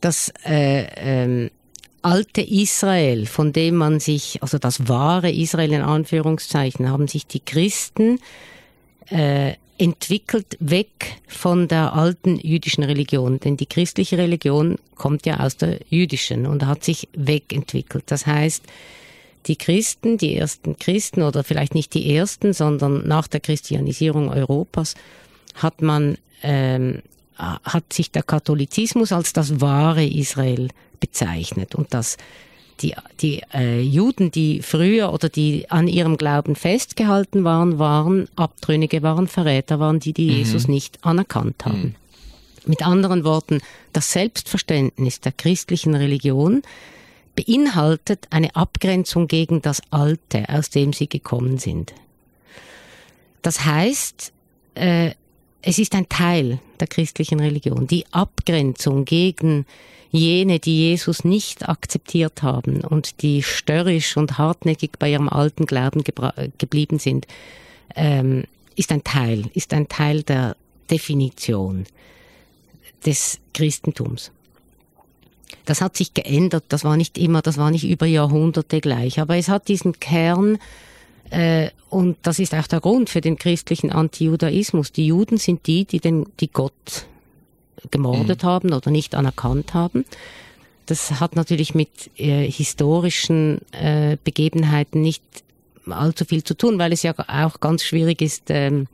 Das 0.00 0.32
äh, 0.44 0.86
ähm, 0.96 1.50
alte 2.02 2.40
Israel, 2.40 3.26
von 3.26 3.52
dem 3.52 3.76
man 3.76 4.00
sich, 4.00 4.42
also 4.42 4.58
das 4.58 4.88
wahre 4.88 5.30
Israel 5.30 5.72
in 5.72 5.82
Anführungszeichen, 5.82 6.88
haben 6.88 7.08
sich 7.08 7.26
die 7.26 7.40
Christen 7.40 8.18
äh, 9.10 9.54
entwickelt 9.78 10.56
weg 10.60 11.16
von 11.26 11.66
der 11.66 11.94
alten 11.94 12.36
jüdischen 12.38 12.84
Religion. 12.84 13.40
Denn 13.40 13.56
die 13.56 13.66
christliche 13.66 14.18
Religion 14.18 14.76
kommt 14.94 15.24
ja 15.26 15.40
aus 15.40 15.56
der 15.56 15.80
jüdischen 15.88 16.46
und 16.46 16.66
hat 16.66 16.84
sich 16.84 17.08
wegentwickelt. 17.14 18.04
Das 18.06 18.26
heißt, 18.26 18.62
die 19.46 19.56
Christen, 19.56 20.18
die 20.18 20.36
ersten 20.36 20.78
Christen 20.78 21.22
oder 21.22 21.44
vielleicht 21.44 21.74
nicht 21.74 21.94
die 21.94 22.14
ersten, 22.14 22.52
sondern 22.52 23.08
nach 23.08 23.26
der 23.26 23.40
Christianisierung 23.40 24.28
Europas 24.28 24.94
hat 25.54 25.80
man 25.80 26.18
ähm, 26.42 27.02
hat 27.40 27.92
sich 27.92 28.10
der 28.10 28.22
Katholizismus 28.22 29.12
als 29.12 29.32
das 29.32 29.60
wahre 29.60 30.04
Israel 30.04 30.68
bezeichnet 31.00 31.74
und 31.74 31.94
das 31.94 32.16
die, 32.82 32.94
die 33.20 33.42
äh, 33.52 33.80
Juden, 33.80 34.30
die 34.30 34.62
früher 34.62 35.12
oder 35.12 35.28
die 35.28 35.70
an 35.70 35.86
ihrem 35.86 36.16
Glauben 36.16 36.56
festgehalten 36.56 37.44
waren, 37.44 37.78
waren 37.78 38.28
Abtrünnige, 38.36 39.02
waren 39.02 39.28
Verräter, 39.28 39.80
waren 39.80 40.00
die, 40.00 40.14
die 40.14 40.30
mhm. 40.30 40.36
Jesus 40.38 40.68
nicht 40.68 40.98
anerkannt 41.04 41.64
haben. 41.66 41.82
Mhm. 41.82 41.94
Mit 42.66 42.86
anderen 42.86 43.24
Worten, 43.24 43.60
das 43.92 44.12
Selbstverständnis 44.12 45.20
der 45.20 45.32
christlichen 45.32 45.94
Religion 45.94 46.62
beinhaltet 47.36 48.26
eine 48.30 48.54
Abgrenzung 48.54 49.28
gegen 49.28 49.62
das 49.62 49.82
Alte, 49.90 50.48
aus 50.48 50.70
dem 50.70 50.92
sie 50.92 51.08
gekommen 51.08 51.58
sind. 51.58 51.92
Das 53.42 53.64
heißt, 53.64 54.32
äh, 54.74 55.12
es 55.62 55.78
ist 55.78 55.94
ein 55.94 56.08
Teil 56.08 56.58
der 56.78 56.86
christlichen 56.86 57.40
Religion, 57.40 57.86
die 57.86 58.06
Abgrenzung 58.12 59.04
gegen 59.04 59.66
jene, 60.10 60.58
die 60.58 60.88
Jesus 60.88 61.24
nicht 61.24 61.68
akzeptiert 61.68 62.42
haben 62.42 62.80
und 62.80 63.22
die 63.22 63.42
störrisch 63.42 64.16
und 64.16 64.38
hartnäckig 64.38 64.92
bei 64.98 65.10
ihrem 65.10 65.28
alten 65.28 65.66
Glauben 65.66 66.02
geblieben 66.58 66.98
sind, 66.98 67.26
ähm, 67.94 68.44
ist 68.76 68.92
ein 68.92 69.04
Teil, 69.04 69.44
ist 69.54 69.72
ein 69.72 69.88
Teil 69.88 70.22
der 70.22 70.56
Definition 70.90 71.84
des 73.04 73.38
Christentums. 73.54 74.32
Das 75.64 75.80
hat 75.80 75.96
sich 75.96 76.14
geändert, 76.14 76.64
das 76.68 76.84
war 76.84 76.96
nicht 76.96 77.18
immer, 77.18 77.42
das 77.42 77.56
war 77.56 77.70
nicht 77.70 77.84
über 77.84 78.06
Jahrhunderte 78.06 78.80
gleich, 78.80 79.20
aber 79.20 79.36
es 79.36 79.48
hat 79.48 79.68
diesen 79.68 80.00
Kern, 80.00 80.58
und 81.90 82.16
das 82.22 82.38
ist 82.38 82.54
auch 82.54 82.66
der 82.66 82.80
Grund 82.80 83.10
für 83.10 83.20
den 83.20 83.36
christlichen 83.36 83.90
Antijudaismus. 83.90 84.92
Die 84.92 85.06
Juden 85.06 85.38
sind 85.38 85.66
die, 85.66 85.84
die 85.84 86.00
den, 86.00 86.26
die 86.40 86.48
Gott 86.48 87.06
gemordet 87.90 88.42
mhm. 88.42 88.46
haben 88.46 88.72
oder 88.72 88.90
nicht 88.90 89.14
anerkannt 89.14 89.74
haben. 89.74 90.04
Das 90.86 91.20
hat 91.20 91.36
natürlich 91.36 91.74
mit 91.74 92.10
äh, 92.16 92.50
historischen 92.50 93.60
äh, 93.72 94.16
Begebenheiten 94.22 95.02
nicht 95.02 95.22
allzu 95.86 96.24
viel 96.24 96.44
zu 96.44 96.54
tun, 96.54 96.78
weil 96.78 96.92
es 96.92 97.02
ja 97.02 97.14
auch 97.16 97.60
ganz 97.60 97.84
schwierig 97.84 98.22
ist. 98.22 98.44
Ähm, 98.48 98.86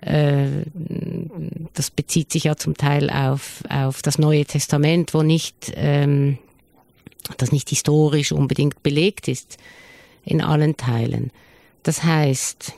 äh, 0.00 0.46
das 1.74 1.90
bezieht 1.90 2.32
sich 2.32 2.44
ja 2.44 2.56
zum 2.56 2.76
Teil 2.76 3.10
auf, 3.10 3.62
auf 3.68 4.02
das 4.02 4.18
Neue 4.18 4.44
Testament, 4.44 5.14
wo 5.14 5.22
nicht 5.22 5.72
ähm, 5.74 6.38
das 7.38 7.52
nicht 7.52 7.70
historisch 7.70 8.32
unbedingt 8.32 8.82
belegt 8.82 9.28
ist 9.28 9.58
in 10.24 10.40
allen 10.40 10.76
Teilen. 10.76 11.30
Das 11.82 12.02
heißt, 12.02 12.72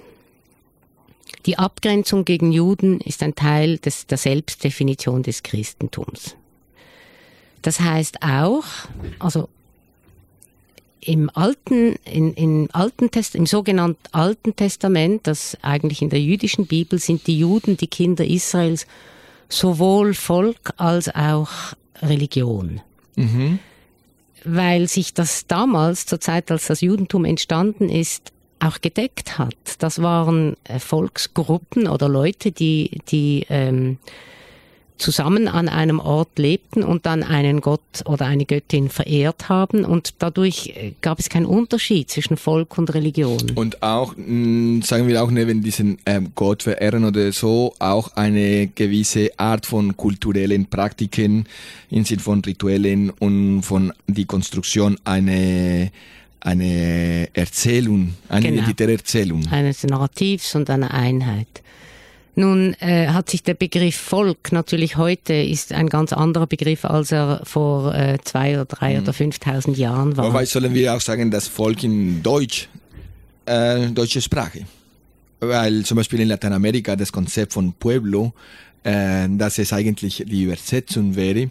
die 1.47 1.59
Abgrenzung 1.59 2.25
gegen 2.25 2.53
Juden 2.53 3.01
ist 3.01 3.23
ein 3.23 3.35
Teil 3.35 3.79
des, 3.79 4.07
der 4.07 4.19
Selbstdefinition 4.19 5.23
des 5.23 5.43
Christentums. 5.43 6.35
Das 7.63 7.81
heißt 7.81 8.23
auch, 8.23 8.65
also 9.19 9.49
im 11.01 11.31
alten, 11.35 11.95
in, 12.05 12.35
in 12.35 12.69
alten 12.73 13.13
Test, 13.13 13.37
im 13.37 13.47
sogenannten 13.47 14.03
Alten 14.11 14.57
Testament, 14.57 15.27
das 15.27 15.57
eigentlich 15.63 16.03
in 16.03 16.11
der 16.11 16.21
jüdischen 16.21 16.67
Bibel 16.67 16.99
sind 16.99 17.27
die 17.29 17.39
Juden 17.39 17.77
die 17.77 17.87
Kinder 17.87 18.25
Israels 18.25 18.87
sowohl 19.49 20.15
Volk 20.15 20.75
als 20.77 21.15
auch 21.15 21.51
Religion. 22.03 22.81
Mhm. 23.15 23.61
Weil 24.49 24.89
sich 24.89 25.13
das 25.13 25.47
damals, 25.47 26.07
zur 26.07 26.21
Zeit, 26.21 26.51
als 26.51 26.67
das 26.69 26.81
Judentum 26.81 27.25
entstanden 27.25 27.89
ist, 27.89 28.33
auch 28.61 28.81
gedeckt 28.81 29.39
hat. 29.39 29.57
Das 29.81 30.01
waren 30.01 30.57
äh, 30.65 30.79
Volksgruppen 30.79 31.89
oder 31.89 32.09
Leute, 32.09 32.53
die, 32.53 33.01
die 33.09 33.45
ähm, 33.49 33.99
zusammen 34.99 35.49
an 35.49 35.69
einem 35.69 35.99
Ort 35.99 36.39
lebten 36.39 36.83
und 36.83 37.07
dann 37.07 37.23
einen 37.23 37.61
Gott 37.61 37.81
oder 38.05 38.27
eine 38.27 38.45
Göttin 38.45 38.89
verehrt 38.89 39.49
haben 39.49 39.85
und 39.85 40.15
dadurch 40.19 40.73
äh, 40.75 40.93
gab 41.01 41.19
es 41.19 41.29
keinen 41.29 41.47
Unterschied 41.47 42.11
zwischen 42.11 42.37
Volk 42.37 42.79
und 42.79 42.93
Religion. 42.95 43.53
Und 43.55 43.83
auch, 43.83 44.15
mm, 44.17 44.81
sagen 44.83 45.09
wir 45.09 45.23
auch 45.23 45.31
neben 45.31 45.63
diesen 45.63 45.99
ähm, 46.07 46.33
Gott 46.35 46.63
verehren 46.63 47.05
oder 47.05 47.33
so, 47.33 47.75
auch 47.79 48.17
eine 48.17 48.69
gewisse 48.69 49.31
Art 49.39 49.67
von 49.67 49.97
kulturellen 49.97 50.67
Praktiken 50.67 51.47
im 51.91 52.05
Sinne 52.05 52.21
von 52.21 52.41
Rituellen 52.41 53.11
und 53.11 53.63
von 53.63 53.93
die 54.07 54.25
Konstruktion 54.25 54.99
eine 55.05 55.91
eine 56.41 57.29
Erzählung, 57.33 58.15
eine 58.29 58.53
genau. 58.53 58.93
Erzählung. 58.93 59.45
Eines 59.51 59.83
Narrativs 59.83 60.55
und 60.55 60.71
einer 60.71 60.95
Einheit. 60.95 61.49
Nun 62.39 62.75
äh, 62.81 63.09
hat 63.09 63.31
sich 63.31 63.43
der 63.43 63.55
Begriff 63.55 63.97
Volk 63.97 64.53
natürlich 64.53 64.99
heute 64.99 65.33
ist 65.33 65.73
ein 65.73 65.89
ganz 65.89 66.13
anderer 66.13 66.47
Begriff, 66.47 66.85
als 66.85 67.11
er 67.11 67.41
vor 67.45 67.95
äh, 67.95 68.19
zwei 68.23 68.55
oder 68.55 68.67
drei 68.67 68.95
mhm. 68.95 69.03
oder 69.03 69.15
fünftausend 69.15 69.79
Jahren 69.79 70.19
war. 70.19 70.29
Wobei 70.29 70.45
sollen 70.45 70.75
wir 70.75 70.95
auch 70.95 71.01
sagen, 71.01 71.31
dass 71.31 71.49
Volk 71.49 71.83
in 71.83 72.23
Deutsch, 72.23 72.69
äh, 73.47 73.87
deutsche 73.87 74.21
Sprache. 74.21 74.67
Weil 75.41 75.83
zum 75.85 75.97
Beispiel 75.97 76.21
in 76.21 76.29
Lateinamerika 76.29 76.95
das 76.95 77.11
Konzept 77.11 77.55
von 77.55 77.73
Pueblo, 77.73 78.35
äh, 78.85 79.29
dass 79.31 79.57
es 79.59 79.73
eigentlich 79.73 80.23
die 80.27 80.43
Übersetzung 80.43 81.17
wäre, 81.17 81.49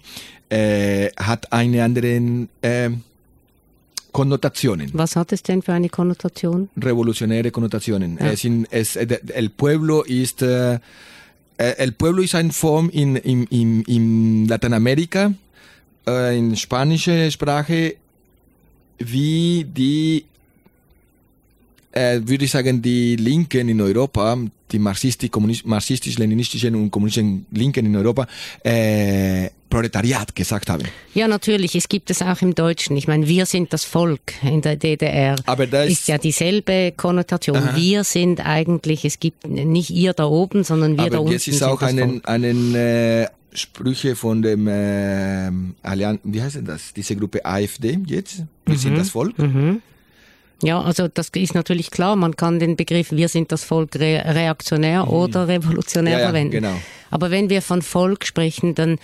äh, 0.50 1.10
hat 1.17 1.52
eine 1.52 1.84
andere 1.84 2.48
äh, 2.62 2.91
Konnotationen. 4.15 4.89
Was 4.93 5.17
hat 5.17 5.34
es 5.34 5.43
denn 5.43 5.62
für 5.62 5.73
eine 5.73 5.89
Konnotation? 5.89 6.69
Revolutionäre 6.82 7.51
Konnotationen. 7.51 8.17
Ja. 8.17 8.32
Es 8.32 8.45
in, 8.45 8.65
es, 8.71 8.95
el 8.95 9.49
pueblo 9.49 10.04
ist 10.04 10.41
äh, 10.41 10.80
el 11.58 11.91
pueblo 11.91 12.21
ist 12.21 12.34
eine 12.34 12.54
Form 12.54 12.89
in, 12.89 13.17
in, 13.17 13.43
in, 13.47 13.82
in 13.84 14.47
Lateinamerika, 14.47 15.34
äh, 16.08 16.38
in 16.38 16.56
spanischer 16.56 17.30
Sprache, 17.30 17.95
wie 18.99 19.65
die, 19.65 20.23
äh, 21.91 22.21
würde 22.23 22.45
ich 22.45 22.51
sagen, 22.51 22.82
die 22.82 23.17
Linken 23.17 23.67
in 23.67 23.82
Europa, 23.82 24.38
die 24.71 24.80
marxistisch-leninistischen 24.80 26.73
und 26.73 26.89
kommunistischen 26.89 27.47
Linken 27.51 27.86
in 27.86 27.97
Europa, 27.97 28.28
äh, 28.63 29.49
Proletariat 29.76 30.34
gesagt 30.36 30.70
haben. 30.70 30.84
Ja, 31.14 31.28
natürlich. 31.28 31.76
Es 31.76 31.90
gibt 31.90 32.10
es 32.10 32.22
auch 32.22 32.42
im 32.42 32.56
Deutschen. 32.56 32.96
Ich 32.96 33.10
meine, 33.10 33.28
wir 33.28 33.46
sind 33.46 33.74
das 33.74 33.84
Volk 33.84 34.22
in 34.42 34.62
der 34.62 34.78
DDR. 34.78 35.36
Aber 35.46 35.68
das 35.68 35.90
ist 35.90 36.08
ja 36.08 36.18
dieselbe 36.18 36.94
Konnotation. 36.96 37.58
Aha. 37.58 37.76
Wir 37.76 38.06
sind 38.06 38.40
eigentlich, 38.40 39.04
es 39.04 39.20
gibt 39.20 39.46
nicht 39.46 39.90
ihr 39.90 40.14
da 40.14 40.28
oben, 40.28 40.64
sondern 40.64 40.94
wir 40.94 41.02
Aber 41.02 41.10
da 41.10 41.20
unten. 41.20 41.34
Jetzt 41.34 41.50
ist 41.50 41.62
auch 41.62 41.82
einen, 41.82 42.24
einen 42.24 42.74
äh, 42.74 43.28
Sprüche 43.54 44.16
von 44.16 44.42
dem 44.42 44.68
äh, 44.70 45.52
Allianz, 45.84 46.22
wie 46.24 46.42
heißt 46.42 46.56
denn 46.56 46.66
das? 46.66 46.94
Diese 46.94 47.18
Gruppe 47.18 47.46
AfD 47.46 48.00
jetzt? 48.06 48.44
Wir 48.66 48.76
mhm. 48.76 48.80
sind 48.80 48.98
das 48.98 49.10
Volk. 49.10 49.38
Mhm. 49.38 49.82
Ja, 50.64 50.82
also 50.82 51.10
das 51.10 51.30
ist 51.36 51.54
natürlich 51.54 51.92
klar, 51.92 52.16
man 52.16 52.38
kann 52.38 52.60
den 52.60 52.78
Begriff 52.78 53.12
wir 53.12 53.28
sind 53.28 53.52
das 53.52 53.66
Volk 53.66 53.96
re 53.96 54.24
reaktionär 54.26 55.04
mhm. 55.04 55.12
oder 55.12 55.50
revolutionär 55.50 56.14
ja, 56.14 56.20
ja, 56.20 56.26
verwenden. 56.28 56.52
Genau. 56.52 56.76
Aber 57.12 57.30
wenn 57.30 57.50
wir 57.50 57.62
von 57.62 57.82
Volk 57.82 58.26
sprechen, 58.26 58.74
dann 58.74 58.98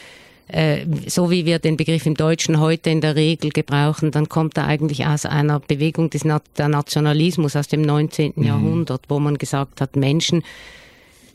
äh, 0.52 0.86
so 1.08 1.32
wie 1.32 1.46
wir 1.46 1.60
den 1.60 1.78
Begriff 1.78 2.06
im 2.06 2.16
Deutschen 2.16 2.60
heute 2.60 2.90
in 2.90 3.00
der 3.00 3.16
Regel 3.16 3.52
gebrauchen, 3.52 4.12
dann 4.12 4.28
kommt 4.28 4.58
er 4.58 4.66
eigentlich 4.66 5.06
aus 5.06 5.26
einer 5.26 5.60
Bewegung 5.60 6.10
des 6.10 6.26
Na 6.26 6.42
der 6.58 6.68
Nationalismus 6.68 7.56
aus 7.56 7.68
dem 7.68 7.82
19. 7.82 8.34
Mhm. 8.36 8.44
Jahrhundert, 8.44 9.02
wo 9.08 9.20
man 9.20 9.38
gesagt 9.38 9.80
hat, 9.80 9.96
Menschen 9.96 10.44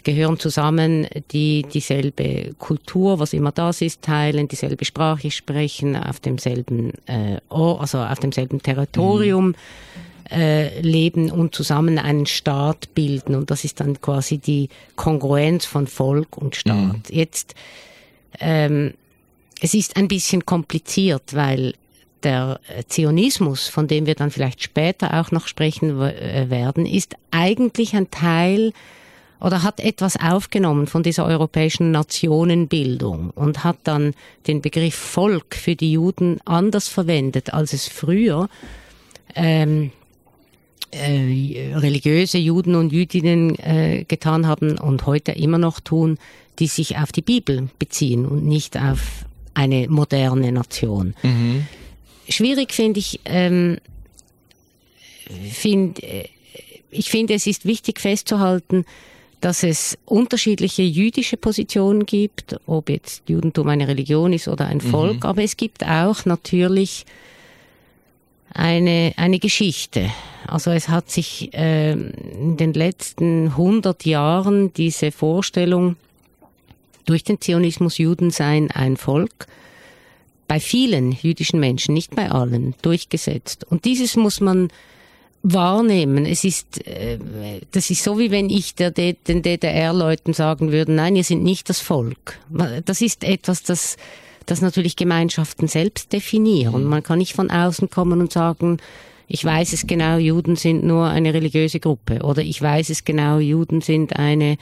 gehören 0.04 0.38
zusammen, 0.38 1.06
die 1.32 1.64
dieselbe 1.72 2.54
Kultur, 2.58 3.18
was 3.18 3.32
immer 3.32 3.52
das 3.52 3.80
ist, 3.80 4.02
teilen, 4.02 4.48
dieselbe 4.48 4.84
Sprache 4.84 5.30
sprechen, 5.30 5.96
auf 5.96 6.20
demselben, 6.20 6.92
äh, 7.06 7.38
also 7.48 7.98
auf 7.98 8.18
demselben 8.20 8.62
Territorium. 8.62 9.48
Mhm 9.48 9.54
äh, 10.28 10.80
leben 10.80 11.30
und 11.30 11.54
zusammen 11.54 12.00
einen 12.00 12.26
Staat 12.26 12.94
bilden. 12.94 13.36
Und 13.36 13.50
das 13.52 13.64
ist 13.64 13.78
dann 13.78 14.00
quasi 14.00 14.38
die 14.38 14.68
Kongruenz 14.96 15.66
von 15.66 15.86
Volk 15.86 16.36
und 16.36 16.56
Staat. 16.56 16.74
Mhm. 16.74 17.02
Jetzt 17.10 17.54
ähm, 18.40 18.94
es 19.60 19.74
ist 19.74 19.96
ein 19.96 20.08
bisschen 20.08 20.44
kompliziert, 20.44 21.34
weil 21.34 21.74
der 22.22 22.60
Zionismus, 22.88 23.68
von 23.68 23.88
dem 23.88 24.06
wir 24.06 24.14
dann 24.14 24.30
vielleicht 24.30 24.62
später 24.62 25.20
auch 25.20 25.30
noch 25.30 25.46
sprechen 25.46 26.00
äh, 26.00 26.50
werden, 26.50 26.86
ist 26.86 27.14
eigentlich 27.30 27.94
ein 27.94 28.10
Teil 28.10 28.72
oder 29.40 29.62
hat 29.62 29.80
etwas 29.80 30.16
aufgenommen 30.16 30.86
von 30.86 31.02
dieser 31.02 31.26
europäischen 31.26 31.90
Nationenbildung 31.90 33.30
und 33.30 33.64
hat 33.64 33.78
dann 33.84 34.14
den 34.46 34.62
Begriff 34.62 34.94
Volk 34.94 35.54
für 35.54 35.76
die 35.76 35.92
Juden 35.92 36.38
anders 36.44 36.88
verwendet, 36.88 37.52
als 37.52 37.72
es 37.72 37.86
früher 37.86 38.48
ähm, 39.34 39.92
äh, 40.90 41.74
religiöse 41.74 42.38
Juden 42.38 42.74
und 42.74 42.92
Jüdinnen 42.92 43.58
äh, 43.58 44.04
getan 44.08 44.46
haben 44.46 44.78
und 44.78 45.04
heute 45.06 45.32
immer 45.32 45.58
noch 45.58 45.80
tun, 45.80 46.18
die 46.58 46.66
sich 46.66 46.96
auf 46.96 47.12
die 47.12 47.22
Bibel 47.22 47.68
beziehen 47.78 48.24
und 48.24 48.46
nicht 48.46 48.78
auf 48.78 49.26
eine 49.56 49.88
moderne 49.88 50.52
Nation. 50.52 51.14
Mhm. 51.22 51.66
Schwierig 52.28 52.72
finde 52.72 53.00
ich, 53.00 53.20
ähm, 53.24 53.78
find, 55.50 56.02
äh, 56.02 56.28
ich 56.90 57.08
finde, 57.08 57.34
es 57.34 57.46
ist 57.46 57.64
wichtig 57.64 58.00
festzuhalten, 58.00 58.84
dass 59.40 59.62
es 59.62 59.98
unterschiedliche 60.04 60.82
jüdische 60.82 61.36
Positionen 61.36 62.04
gibt, 62.04 62.60
ob 62.66 62.90
jetzt 62.90 63.28
Judentum 63.28 63.68
eine 63.68 63.88
Religion 63.88 64.32
ist 64.32 64.48
oder 64.48 64.66
ein 64.66 64.80
Volk, 64.80 65.16
mhm. 65.16 65.22
aber 65.22 65.42
es 65.42 65.56
gibt 65.56 65.84
auch 65.86 66.26
natürlich 66.26 67.06
eine, 68.52 69.14
eine 69.16 69.38
Geschichte. 69.38 70.10
Also 70.46 70.70
es 70.70 70.88
hat 70.88 71.10
sich 71.10 71.52
äh, 71.54 71.92
in 71.92 72.56
den 72.56 72.74
letzten 72.74 73.48
100 73.48 74.04
Jahren 74.04 74.72
diese 74.74 75.12
Vorstellung 75.12 75.96
durch 77.06 77.24
den 77.24 77.40
Zionismus 77.40 77.98
Juden 77.98 78.30
seien 78.30 78.70
ein 78.70 78.96
Volk, 78.96 79.46
bei 80.48 80.60
vielen 80.60 81.12
jüdischen 81.12 81.58
Menschen, 81.58 81.94
nicht 81.94 82.14
bei 82.14 82.30
allen, 82.30 82.74
durchgesetzt. 82.82 83.64
Und 83.68 83.84
dieses 83.84 84.16
muss 84.16 84.40
man 84.40 84.68
wahrnehmen. 85.42 86.26
Es 86.26 86.44
ist, 86.44 86.86
äh, 86.86 87.18
das 87.70 87.90
ist 87.90 88.02
so 88.02 88.18
wie 88.18 88.30
wenn 88.30 88.50
ich 88.50 88.74
der, 88.74 88.90
den 88.90 89.42
DDR-Leuten 89.42 90.32
sagen 90.32 90.72
würde, 90.72 90.92
nein, 90.92 91.16
ihr 91.16 91.24
sind 91.24 91.42
nicht 91.42 91.68
das 91.68 91.80
Volk. 91.80 92.38
Das 92.84 93.00
ist 93.00 93.24
etwas, 93.24 93.62
das, 93.62 93.96
das 94.46 94.60
natürlich 94.60 94.96
Gemeinschaften 94.96 95.68
selbst 95.68 96.12
definieren. 96.12 96.84
Man 96.84 97.02
kann 97.02 97.18
nicht 97.18 97.34
von 97.34 97.50
außen 97.50 97.90
kommen 97.90 98.20
und 98.20 98.32
sagen, 98.32 98.78
ich 99.28 99.44
weiß 99.44 99.72
es 99.72 99.86
genau, 99.86 100.18
Juden 100.18 100.56
sind 100.56 100.84
nur 100.84 101.06
eine 101.06 101.34
religiöse 101.34 101.80
Gruppe. 101.80 102.22
Oder 102.22 102.42
ich 102.42 102.60
weiß 102.60 102.90
es 102.90 103.04
genau, 103.04 103.38
Juden 103.38 103.80
sind 103.80 104.16
eine 104.16 104.56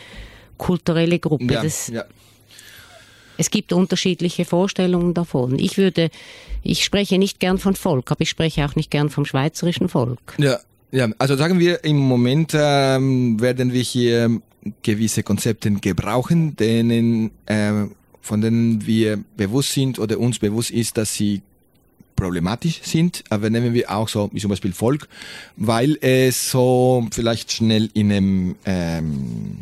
kulturelle 0.58 1.18
Gruppe. 1.18 1.52
Ja, 1.54 1.62
das, 1.62 1.88
ja. 1.88 2.04
Es 3.36 3.50
gibt 3.50 3.72
unterschiedliche 3.72 4.44
Vorstellungen 4.44 5.14
davon. 5.14 5.58
Ich 5.58 5.76
würde, 5.78 6.10
ich 6.62 6.84
spreche 6.84 7.18
nicht 7.18 7.40
gern 7.40 7.58
von 7.58 7.74
Volk, 7.74 8.10
aber 8.10 8.20
ich 8.22 8.30
spreche 8.30 8.64
auch 8.64 8.76
nicht 8.76 8.90
gern 8.90 9.10
vom 9.10 9.24
schweizerischen 9.24 9.88
Volk. 9.88 10.34
Ja, 10.38 10.58
ja. 10.92 11.08
Also 11.18 11.36
sagen 11.36 11.58
wir, 11.58 11.84
im 11.84 11.96
Moment 11.96 12.52
ähm, 12.54 13.40
werden 13.40 13.72
wir 13.72 13.82
hier 13.82 14.40
gewisse 14.82 15.22
Konzepte 15.22 15.70
gebrauchen, 15.72 16.56
denen, 16.56 17.32
äh, 17.46 17.86
von 18.20 18.40
denen 18.40 18.86
wir 18.86 19.22
bewusst 19.36 19.72
sind 19.72 19.98
oder 19.98 20.18
uns 20.18 20.38
bewusst 20.38 20.70
ist, 20.70 20.96
dass 20.96 21.14
sie 21.14 21.42
problematisch 22.16 22.80
sind, 22.82 23.24
aber 23.28 23.50
nehmen 23.50 23.74
wir 23.74 23.90
auch 23.90 24.08
so 24.08 24.30
wie 24.32 24.40
zum 24.40 24.50
Beispiel 24.50 24.72
Volk, 24.72 25.08
weil 25.56 25.98
es 26.00 26.50
so 26.50 27.06
vielleicht 27.12 27.52
schnell 27.52 27.90
in 27.92 28.12
einem 28.12 28.54
ähm, 28.64 29.58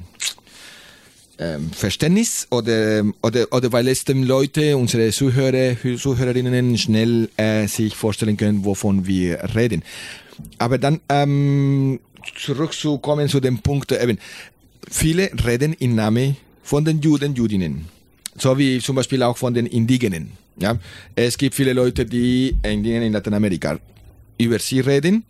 ähm, 1.38 1.70
Verständnis 1.70 2.46
oder, 2.50 3.04
oder, 3.22 3.46
oder 3.50 3.72
weil 3.72 3.88
es 3.88 4.04
den 4.04 4.22
Leute, 4.24 4.76
unsere 4.76 5.10
Zuhörer, 5.10 5.76
Zuhörerinnen 5.98 6.76
schnell 6.78 7.28
äh, 7.36 7.66
sich 7.66 7.96
vorstellen 7.96 8.36
können, 8.36 8.64
wovon 8.64 9.06
wir 9.06 9.54
reden. 9.54 9.82
Aber 10.58 10.78
dann 10.78 11.00
ähm, 11.08 12.00
zurückzukommen 12.36 13.28
zu 13.28 13.40
dem 13.40 13.58
Punkt, 13.58 13.92
eben, 13.92 14.18
viele 14.90 15.30
reden 15.44 15.72
im 15.74 15.94
Namen 15.94 16.36
von 16.62 16.84
den 16.84 17.00
Juden, 17.00 17.34
Judinnen. 17.34 17.86
So 18.38 18.56
wie 18.56 18.80
zum 18.80 18.96
Beispiel 18.96 19.22
auch 19.22 19.36
von 19.36 19.52
den 19.52 19.66
Indigenen. 19.66 20.32
Ja? 20.58 20.78
Es 21.14 21.36
gibt 21.36 21.54
viele 21.54 21.72
Leute, 21.72 22.06
die 22.06 22.56
in 22.62 23.12
Lateinamerika 23.12 23.78
über 24.38 24.58
sie 24.58 24.80
reden, 24.80 25.24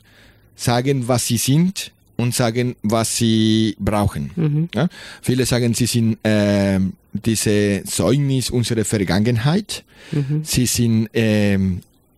sagen, 0.55 1.09
was 1.09 1.27
sie 1.27 1.37
sind, 1.37 1.93
und 2.22 2.35
sagen, 2.35 2.76
was 2.82 3.16
sie 3.16 3.76
brauchen. 3.78 4.30
Mhm. 4.37 4.68
Ja? 4.74 4.88
Viele 5.20 5.44
sagen, 5.44 5.74
sie 5.74 5.87
sind 5.87 6.18
äh, 6.24 6.78
diese 7.12 7.82
Säugnis 7.85 8.50
unserer 8.50 8.85
Vergangenheit. 8.85 9.85
Mhm. 10.12 10.42
Sie 10.44 10.66
sind 10.66 11.08
äh, 11.14 11.58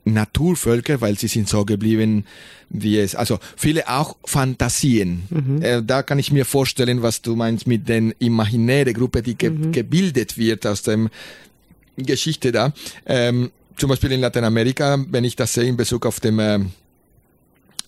Naturvölker, 0.04 1.00
weil 1.00 1.18
sie 1.18 1.28
sind 1.28 1.48
so 1.48 1.64
geblieben, 1.64 2.24
wie 2.68 2.98
es, 2.98 3.14
also 3.14 3.38
viele 3.56 3.88
auch 3.88 4.16
Fantasien. 4.24 5.22
Mhm. 5.30 5.62
Äh, 5.62 5.82
da 5.82 6.02
kann 6.02 6.18
ich 6.18 6.30
mir 6.30 6.44
vorstellen, 6.44 7.02
was 7.02 7.22
du 7.22 7.34
meinst 7.36 7.66
mit 7.66 7.88
den 7.88 8.14
imaginäre 8.18 8.92
Gruppe, 8.92 9.22
die 9.22 9.36
ge 9.36 9.50
mhm. 9.50 9.72
gebildet 9.72 10.36
wird 10.36 10.66
aus 10.66 10.82
dem 10.82 11.08
Geschichte 11.96 12.52
da. 12.52 12.72
Ähm, 13.06 13.50
zum 13.76 13.88
Beispiel 13.88 14.12
in 14.12 14.20
Lateinamerika, 14.20 14.98
wenn 15.10 15.24
ich 15.24 15.36
das 15.36 15.54
sehe 15.54 15.64
in 15.64 15.76
Bezug 15.76 16.06
auf 16.06 16.20
dem 16.20 16.38
äh, 16.38 16.60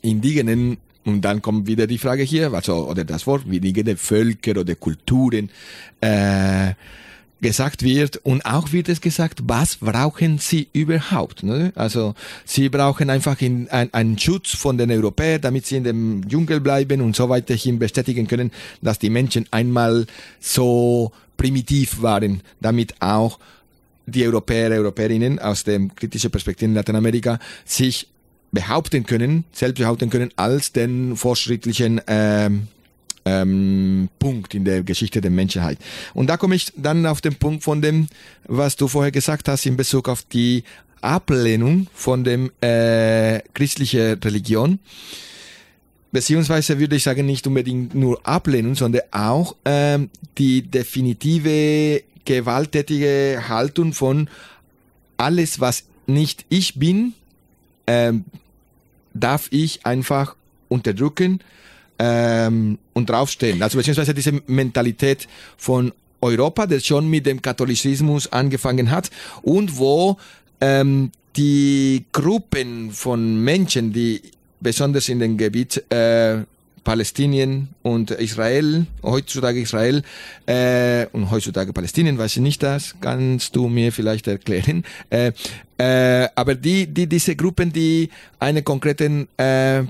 indigenen 0.02 0.78
und 1.06 1.20
dann 1.22 1.40
kommt 1.40 1.68
wieder 1.68 1.86
die 1.86 1.98
Frage 1.98 2.24
hier, 2.24 2.52
also, 2.52 2.88
oder 2.88 3.04
das 3.04 3.26
Wort, 3.26 3.44
wie 3.46 3.60
die 3.60 3.96
Völker 3.96 4.60
oder 4.60 4.74
Kulturen 4.74 5.50
äh, 6.00 6.72
gesagt 7.40 7.84
wird. 7.84 8.16
Und 8.18 8.44
auch 8.44 8.72
wird 8.72 8.88
es 8.88 9.00
gesagt, 9.00 9.40
was 9.46 9.76
brauchen 9.76 10.38
sie 10.38 10.68
überhaupt? 10.72 11.44
Ne? 11.44 11.72
Also 11.76 12.14
sie 12.44 12.68
brauchen 12.68 13.08
einfach 13.08 13.40
in, 13.40 13.68
ein, 13.68 13.94
einen 13.94 14.18
Schutz 14.18 14.56
von 14.56 14.78
den 14.78 14.90
Europäern, 14.90 15.40
damit 15.40 15.66
sie 15.66 15.76
in 15.76 15.84
dem 15.84 16.28
Dschungel 16.28 16.60
bleiben 16.60 17.00
und 17.00 17.14
so 17.14 17.28
weiterhin 17.28 17.78
bestätigen 17.78 18.26
können, 18.26 18.50
dass 18.82 18.98
die 18.98 19.10
Menschen 19.10 19.46
einmal 19.52 20.06
so 20.40 21.12
primitiv 21.36 22.02
waren, 22.02 22.42
damit 22.60 22.94
auch 23.00 23.38
die 24.06 24.24
Europäer, 24.24 24.70
Europäerinnen 24.70 25.38
aus 25.38 25.62
dem 25.62 25.94
kritischen 25.94 26.32
Perspektive 26.32 26.70
in 26.70 26.74
Lateinamerika 26.74 27.38
sich 27.64 28.08
behaupten 28.52 29.04
können, 29.04 29.44
selbst 29.52 29.78
behaupten 29.78 30.10
können, 30.10 30.30
als 30.36 30.72
den 30.72 31.16
fortschrittlichen 31.16 32.00
ähm, 32.06 32.68
ähm, 33.26 34.08
Punkt 34.18 34.54
in 34.54 34.64
der 34.64 34.82
Geschichte 34.82 35.20
der 35.20 35.30
Menschheit. 35.30 35.78
Und 36.14 36.28
da 36.28 36.36
komme 36.36 36.54
ich 36.54 36.72
dann 36.76 37.04
auf 37.06 37.20
den 37.20 37.34
Punkt 37.34 37.64
von 37.64 37.82
dem, 37.82 38.08
was 38.46 38.76
du 38.76 38.88
vorher 38.88 39.12
gesagt 39.12 39.48
hast 39.48 39.66
in 39.66 39.76
Bezug 39.76 40.08
auf 40.08 40.22
die 40.22 40.64
Ablehnung 41.00 41.88
von 41.92 42.24
dem 42.24 42.50
äh, 42.60 43.40
christlichen 43.52 44.18
Religion. 44.20 44.78
Beziehungsweise 46.12 46.78
würde 46.78 46.96
ich 46.96 47.02
sagen, 47.02 47.26
nicht 47.26 47.46
unbedingt 47.46 47.94
nur 47.94 48.26
Ablehnung, 48.26 48.74
sondern 48.74 49.02
auch 49.10 49.56
ähm, 49.64 50.08
die 50.38 50.62
definitive 50.62 52.02
gewalttätige 52.24 53.44
Haltung 53.48 53.92
von 53.92 54.30
alles, 55.16 55.60
was 55.60 55.84
nicht 56.06 56.46
ich 56.48 56.78
bin, 56.78 57.12
ähm, 57.86 58.24
darf 59.14 59.48
ich 59.50 59.84
einfach 59.86 60.36
unterdrücken 60.68 61.40
ähm, 61.98 62.78
und 62.92 63.08
draufstehen. 63.08 63.62
Also 63.62 63.78
beziehungsweise 63.78 64.14
diese 64.14 64.40
Mentalität 64.46 65.28
von 65.56 65.92
Europa, 66.20 66.66
das 66.66 66.84
schon 66.86 67.08
mit 67.08 67.26
dem 67.26 67.40
Katholizismus 67.40 68.32
angefangen 68.32 68.90
hat 68.90 69.10
und 69.42 69.78
wo 69.78 70.16
ähm, 70.60 71.12
die 71.36 72.04
Gruppen 72.12 72.90
von 72.92 73.42
Menschen, 73.42 73.92
die 73.92 74.22
besonders 74.60 75.08
in 75.08 75.20
dem 75.20 75.36
Gebiet 75.36 75.84
äh, 75.92 76.38
Palästinien 76.86 77.66
und 77.82 78.12
Israel, 78.12 78.86
heutzutage 79.02 79.60
Israel 79.60 80.04
äh, 80.46 81.06
und 81.10 81.32
heutzutage 81.32 81.72
Palästinien, 81.72 82.16
weiß 82.16 82.36
ich 82.36 82.42
nicht 82.42 82.62
das, 82.62 82.94
kannst 83.00 83.56
du 83.56 83.66
mir 83.66 83.90
vielleicht 83.90 84.28
erklären. 84.28 84.84
Äh, 85.10 85.32
äh, 85.78 86.28
aber 86.36 86.54
die, 86.54 86.86
die, 86.86 87.08
diese 87.08 87.34
Gruppen, 87.34 87.72
die 87.72 88.08
einen 88.38 88.62
konkreten 88.62 89.26
äh, 89.36 89.82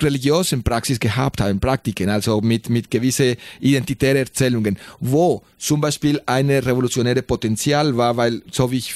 religiösen 0.00 0.62
Praxis 0.62 0.98
gehabt 0.98 1.42
haben, 1.42 1.60
Praktiken, 1.60 2.08
also 2.08 2.40
mit, 2.40 2.70
mit 2.70 2.90
gewisse 2.90 3.36
identitären 3.60 4.16
Erzählungen, 4.16 4.78
wo 5.00 5.42
zum 5.58 5.82
Beispiel 5.82 6.18
eine 6.24 6.64
revolutionäre 6.64 7.20
Potenzial 7.20 7.94
war, 7.94 8.16
weil 8.16 8.40
so 8.50 8.70
wie 8.70 8.78
ich 8.78 8.94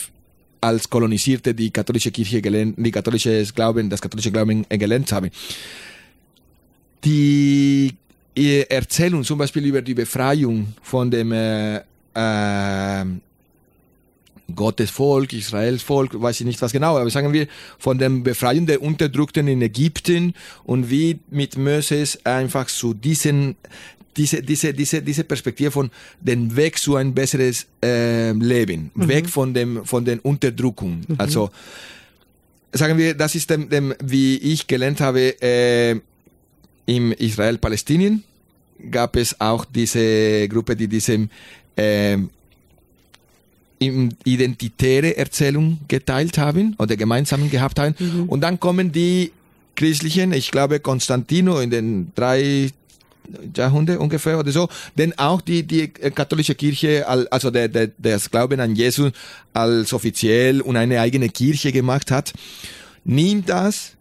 als 0.62 0.88
Kolonisierte 0.88 1.54
die 1.54 1.70
katholische 1.70 2.10
Kirche 2.10 2.40
gelernt, 2.40 2.76
die 2.78 2.90
katholische 2.90 3.44
Glauben, 3.54 3.90
das 3.90 4.00
katholische 4.00 4.32
Glauben 4.32 4.64
gelernt 4.70 5.12
habe. 5.12 5.30
Die 7.04 7.94
Erzählung 8.34 9.24
zum 9.24 9.38
Beispiel 9.38 9.64
über 9.66 9.82
die 9.82 9.94
Befreiung 9.94 10.74
von 10.82 11.10
dem 11.10 11.32
äh, 11.32 11.76
äh, 12.14 13.04
Gottes 14.54 14.90
Volk, 14.90 15.32
Israels 15.32 15.82
Volk, 15.82 16.20
weiß 16.20 16.40
ich 16.40 16.46
nicht 16.46 16.60
was 16.62 16.72
genau, 16.72 16.98
aber 16.98 17.10
sagen 17.10 17.32
wir 17.32 17.46
von 17.78 17.98
dem 17.98 18.22
Befreien 18.22 18.66
der 18.66 18.82
Unterdrückten 18.82 19.48
in 19.48 19.62
Ägypten 19.62 20.34
und 20.64 20.90
wie 20.90 21.18
mit 21.30 21.56
Moses 21.56 22.24
einfach 22.24 22.66
zu 22.66 22.94
diesen 22.94 23.56
diese, 24.16 24.42
diese, 24.42 24.74
diese, 24.74 25.00
diese 25.00 25.24
Perspektive 25.24 25.70
von 25.70 25.90
den 26.20 26.54
Weg 26.54 26.78
zu 26.78 26.96
ein 26.96 27.14
besseres 27.14 27.66
äh, 27.82 28.32
Leben, 28.32 28.90
mhm. 28.94 29.08
weg 29.08 29.28
von 29.28 29.54
dem, 29.54 29.86
von 29.86 30.04
den 30.04 30.18
Unterdrückungen. 30.18 31.04
Mhm. 31.08 31.14
Also, 31.16 31.50
sagen 32.72 32.98
wir, 32.98 33.14
das 33.14 33.34
ist 33.34 33.48
dem, 33.48 33.70
dem 33.70 33.94
wie 34.04 34.36
ich 34.36 34.66
gelernt 34.66 35.00
habe, 35.00 35.40
äh, 35.40 35.98
im 36.96 37.12
Israel-Palästinien 37.12 38.22
gab 38.90 39.16
es 39.16 39.40
auch 39.40 39.64
diese 39.64 40.48
Gruppe, 40.48 40.76
die 40.76 40.88
diese 40.88 41.28
äh, 41.76 42.18
identitäre 43.78 45.16
Erzählung 45.16 45.78
geteilt 45.88 46.38
haben 46.38 46.74
oder 46.78 46.96
gemeinsam 46.96 47.50
gehabt 47.50 47.78
haben. 47.78 47.94
Mhm. 47.98 48.28
Und 48.28 48.40
dann 48.42 48.60
kommen 48.60 48.92
die 48.92 49.32
christlichen, 49.74 50.32
ich 50.32 50.50
glaube 50.50 50.80
Konstantino 50.80 51.58
in 51.60 51.70
den 51.70 52.12
drei 52.14 52.70
Jahrhundert 53.56 53.98
ungefähr 53.98 54.38
oder 54.38 54.52
so, 54.52 54.68
denn 54.96 55.16
auch 55.18 55.40
die, 55.40 55.62
die 55.62 55.88
katholische 55.88 56.54
Kirche, 56.54 57.06
also 57.08 57.50
der, 57.50 57.68
der, 57.68 57.90
das 57.98 58.30
Glauben 58.30 58.60
an 58.60 58.74
Jesus 58.74 59.12
als 59.52 59.92
offiziell 59.92 60.60
und 60.60 60.76
eine 60.76 61.00
eigene 61.00 61.28
Kirche 61.28 61.72
gemacht 61.72 62.10
hat, 62.10 62.32
nimmt 63.04 63.48
das, 63.48 63.92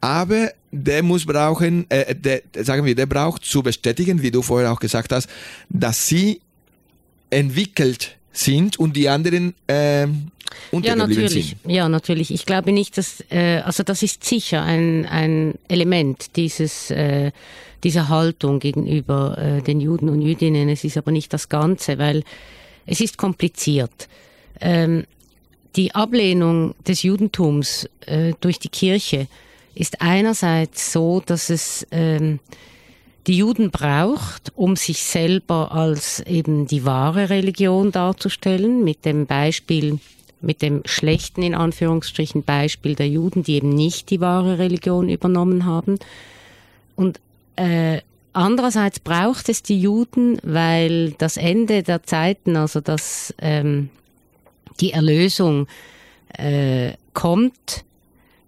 aber 0.00 0.52
der 0.72 1.02
muss 1.02 1.26
brauchen, 1.26 1.88
äh, 1.90 2.14
der, 2.14 2.42
sagen 2.64 2.84
wir, 2.84 2.94
der 2.94 3.06
braucht 3.06 3.44
zu 3.44 3.62
bestätigen, 3.62 4.22
wie 4.22 4.30
du 4.30 4.42
vorher 4.42 4.72
auch 4.72 4.80
gesagt 4.80 5.12
hast, 5.12 5.28
dass 5.68 6.08
sie 6.08 6.40
entwickelt 7.30 8.16
sind 8.32 8.78
und 8.78 8.96
die 8.96 9.08
anderen 9.08 9.54
äh, 9.66 10.06
ja, 10.72 10.96
natürlich. 10.96 11.56
Sind. 11.62 11.72
Ja, 11.72 11.88
natürlich. 11.88 12.32
Ich 12.32 12.46
glaube 12.46 12.72
nicht, 12.72 12.98
dass, 12.98 13.22
äh, 13.30 13.60
also 13.64 13.82
das 13.82 14.02
ist 14.02 14.24
sicher 14.24 14.62
ein, 14.62 15.06
ein 15.06 15.54
Element 15.68 16.36
dieses, 16.36 16.90
äh, 16.90 17.32
dieser 17.84 18.08
Haltung 18.08 18.58
gegenüber 18.58 19.38
äh, 19.38 19.62
den 19.62 19.80
Juden 19.80 20.08
und 20.08 20.22
Jüdinnen. 20.22 20.68
Es 20.68 20.84
ist 20.84 20.96
aber 20.96 21.10
nicht 21.10 21.32
das 21.32 21.48
Ganze, 21.48 21.98
weil 21.98 22.22
es 22.86 23.00
ist 23.00 23.18
kompliziert. 23.18 24.08
Ähm, 24.60 25.04
die 25.76 25.94
Ablehnung 25.94 26.74
des 26.86 27.02
Judentums 27.02 27.88
äh, 28.06 28.32
durch 28.40 28.58
die 28.58 28.68
Kirche 28.68 29.26
ist 29.74 30.00
einerseits 30.00 30.92
so, 30.92 31.22
dass 31.24 31.50
es 31.50 31.86
ähm, 31.90 32.40
die 33.26 33.36
Juden 33.36 33.70
braucht, 33.70 34.52
um 34.56 34.76
sich 34.76 35.02
selber 35.02 35.72
als 35.72 36.20
eben 36.20 36.66
die 36.66 36.84
wahre 36.84 37.30
Religion 37.30 37.92
darzustellen, 37.92 38.82
mit 38.82 39.04
dem 39.04 39.26
Beispiel, 39.26 40.00
mit 40.40 40.60
dem 40.60 40.82
schlechten 40.84 41.42
in 41.42 41.54
Anführungsstrichen 41.54 42.42
Beispiel 42.42 42.94
der 42.94 43.08
Juden, 43.08 43.44
die 43.44 43.54
eben 43.54 43.68
nicht 43.68 44.10
die 44.10 44.20
wahre 44.20 44.58
Religion 44.58 45.08
übernommen 45.08 45.64
haben. 45.64 45.98
Und 46.96 47.20
äh, 47.56 48.00
andererseits 48.32 48.98
braucht 48.98 49.48
es 49.48 49.62
die 49.62 49.80
Juden, 49.80 50.38
weil 50.42 51.12
das 51.12 51.36
Ende 51.36 51.82
der 51.82 52.02
Zeiten, 52.02 52.56
also 52.56 52.80
dass 52.80 53.32
ähm, 53.38 53.88
die 54.80 54.92
Erlösung 54.92 55.68
äh, 56.36 56.94
kommt, 57.14 57.84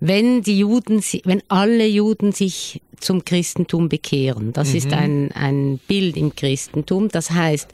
wenn 0.07 0.43
die 0.43 0.59
Juden, 0.59 1.03
wenn 1.25 1.43
alle 1.49 1.87
Juden 1.87 2.33
sich 2.33 2.83
zum 3.01 3.25
Christentum 3.25 3.89
bekehren. 3.89 4.53
Das 4.53 4.71
mhm. 4.71 4.77
ist 4.77 4.93
ein, 4.93 5.33
ein 5.33 5.81
Bild 5.89 6.19
im 6.19 6.37
Christentum. 6.37 7.09
Das 7.09 7.31
heißt, 7.31 7.71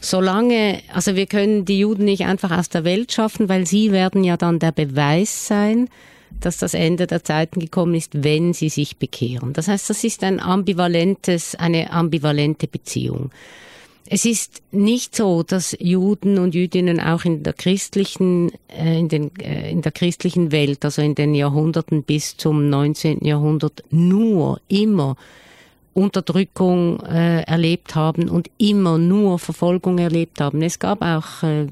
solange, 0.00 0.80
also 0.94 1.16
wir 1.16 1.26
können 1.26 1.64
die 1.64 1.80
Juden 1.80 2.04
nicht 2.04 2.24
einfach 2.24 2.56
aus 2.56 2.68
der 2.68 2.84
Welt 2.84 3.12
schaffen, 3.12 3.48
weil 3.48 3.66
sie 3.66 3.90
werden 3.90 4.22
ja 4.22 4.36
dann 4.36 4.60
der 4.60 4.70
Beweis 4.70 5.48
sein, 5.48 5.88
dass 6.38 6.58
das 6.58 6.72
Ende 6.72 7.08
der 7.08 7.24
Zeiten 7.24 7.58
gekommen 7.58 7.96
ist, 7.96 8.22
wenn 8.22 8.52
sie 8.52 8.68
sich 8.68 8.98
bekehren. 8.98 9.52
Das 9.52 9.66
heißt, 9.66 9.90
das 9.90 10.04
ist 10.04 10.22
ein 10.22 10.38
ambivalentes, 10.38 11.56
eine 11.56 11.92
ambivalente 11.92 12.68
Beziehung. 12.68 13.30
Es 14.08 14.24
ist 14.24 14.62
nicht 14.70 15.16
so, 15.16 15.42
dass 15.42 15.76
Juden 15.80 16.38
und 16.38 16.54
Jüdinnen 16.54 17.00
auch 17.00 17.24
in 17.24 17.42
der 17.42 17.52
christlichen, 17.52 18.52
äh, 18.68 18.98
in, 18.98 19.08
den, 19.08 19.34
äh, 19.40 19.70
in 19.70 19.82
der 19.82 19.92
christlichen 19.92 20.52
Welt, 20.52 20.84
also 20.84 21.02
in 21.02 21.14
den 21.14 21.34
Jahrhunderten 21.34 22.02
bis 22.02 22.36
zum 22.36 22.68
19. 22.68 23.24
Jahrhundert, 23.24 23.82
nur 23.90 24.60
immer 24.68 25.16
Unterdrückung 25.92 27.00
äh, 27.00 27.42
erlebt 27.42 27.94
haben 27.94 28.28
und 28.28 28.50
immer 28.58 28.98
nur 28.98 29.38
Verfolgung 29.38 29.98
erlebt 29.98 30.40
haben. 30.40 30.62
Es 30.62 30.78
gab 30.78 31.02
auch 31.02 31.42
äh, 31.42 31.66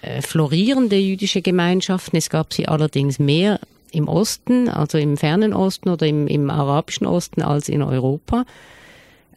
äh, 0.00 0.22
florierende 0.22 0.96
jüdische 0.96 1.42
Gemeinschaften. 1.42 2.16
Es 2.16 2.30
gab 2.30 2.52
sie 2.52 2.66
allerdings 2.66 3.18
mehr 3.18 3.60
im 3.92 4.08
Osten, 4.08 4.68
also 4.68 4.98
im 4.98 5.16
fernen 5.16 5.52
Osten 5.52 5.88
oder 5.88 6.06
im, 6.06 6.26
im 6.26 6.50
arabischen 6.50 7.06
Osten 7.06 7.42
als 7.42 7.68
in 7.68 7.82
Europa. 7.82 8.44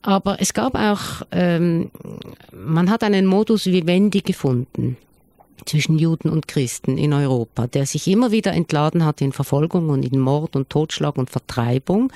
Aber 0.02 0.38
es 0.40 0.54
gab 0.54 0.76
auch, 0.76 1.26
ähm, 1.32 1.92
man 2.52 2.90
hat 2.90 3.04
einen 3.04 3.26
Modus 3.26 3.66
vivendi 3.66 4.22
gefunden 4.22 4.98
zwischen 5.66 5.98
Juden 5.98 6.30
und 6.30 6.48
Christen 6.48 6.98
in 6.98 7.14
Europa, 7.14 7.68
der 7.68 7.86
sich 7.86 8.08
immer 8.08 8.32
wieder 8.32 8.54
entladen 8.54 9.04
hat 9.06 9.22
in 9.22 9.34
Verfolgung 9.34 9.90
und 9.90 10.04
in 10.04 10.20
Mord 10.20 10.56
und 10.56 10.70
Totschlag 10.70 11.18
und 11.18 11.30
Vertreibung 11.30 12.12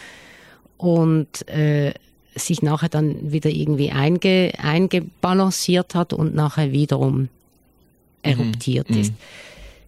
und 0.78 1.48
äh, 1.48 1.94
sich 2.36 2.62
nachher 2.62 2.90
dann 2.90 3.32
wieder 3.32 3.50
irgendwie 3.50 3.92
einge, 3.92 4.54
eingebalanciert 4.58 5.96
hat 5.96 6.14
und 6.14 6.34
nachher 6.34 6.72
wiederum 6.72 7.30
eruptiert 8.24 8.90
mhm. 8.90 8.98
ist. 8.98 9.14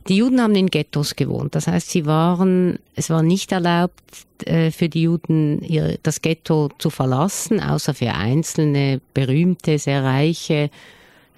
Die 0.07 0.17
Juden 0.17 0.41
haben 0.41 0.55
in 0.55 0.67
Ghettos 0.67 1.15
gewohnt. 1.15 1.55
Das 1.55 1.67
heißt, 1.67 1.89
sie 1.89 2.05
waren, 2.05 2.79
es 2.95 3.09
war 3.09 3.23
nicht 3.23 3.51
erlaubt, 3.51 4.01
äh, 4.45 4.71
für 4.71 4.89
die 4.89 5.03
Juden 5.03 5.61
ihr, 5.61 5.97
das 6.03 6.21
Ghetto 6.21 6.69
zu 6.77 6.89
verlassen, 6.89 7.61
außer 7.61 7.93
für 7.93 8.13
einzelne 8.13 8.99
berühmte, 9.13 9.79
sehr 9.79 10.03
reiche 10.03 10.69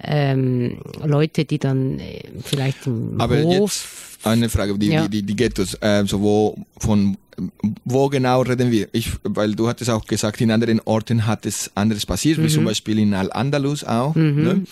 ähm, 0.02 0.78
Leute, 1.02 1.44
die 1.44 1.58
dann 1.58 1.98
äh, 1.98 2.22
vielleicht 2.42 2.86
im 2.86 3.20
Aber 3.20 3.40
Hof. 3.42 4.16
Jetzt 4.16 4.26
eine 4.26 4.48
Frage, 4.48 4.76
die, 4.78 4.88
ja. 4.88 5.02
die, 5.02 5.20
die, 5.20 5.22
die 5.22 5.36
Ghettos, 5.36 5.74
äh, 5.80 6.04
so 6.06 6.20
wo, 6.20 6.56
von 6.78 7.16
wo 7.84 8.08
genau 8.08 8.42
reden 8.42 8.70
wir? 8.70 8.88
Ich, 8.92 9.10
weil 9.22 9.54
du 9.54 9.68
hattest 9.68 9.90
auch 9.90 10.06
gesagt, 10.06 10.40
in 10.40 10.50
anderen 10.50 10.80
Orten 10.84 11.26
hat 11.26 11.46
es 11.46 11.70
anderes 11.74 12.06
passiert, 12.06 12.38
mhm. 12.38 12.44
wie 12.44 12.48
zum 12.48 12.64
Beispiel 12.64 12.98
in 12.98 13.14
Al-Andalus 13.14 13.84
auch. 13.84 14.14
Mhm. 14.14 14.42
Ne? 14.42 14.62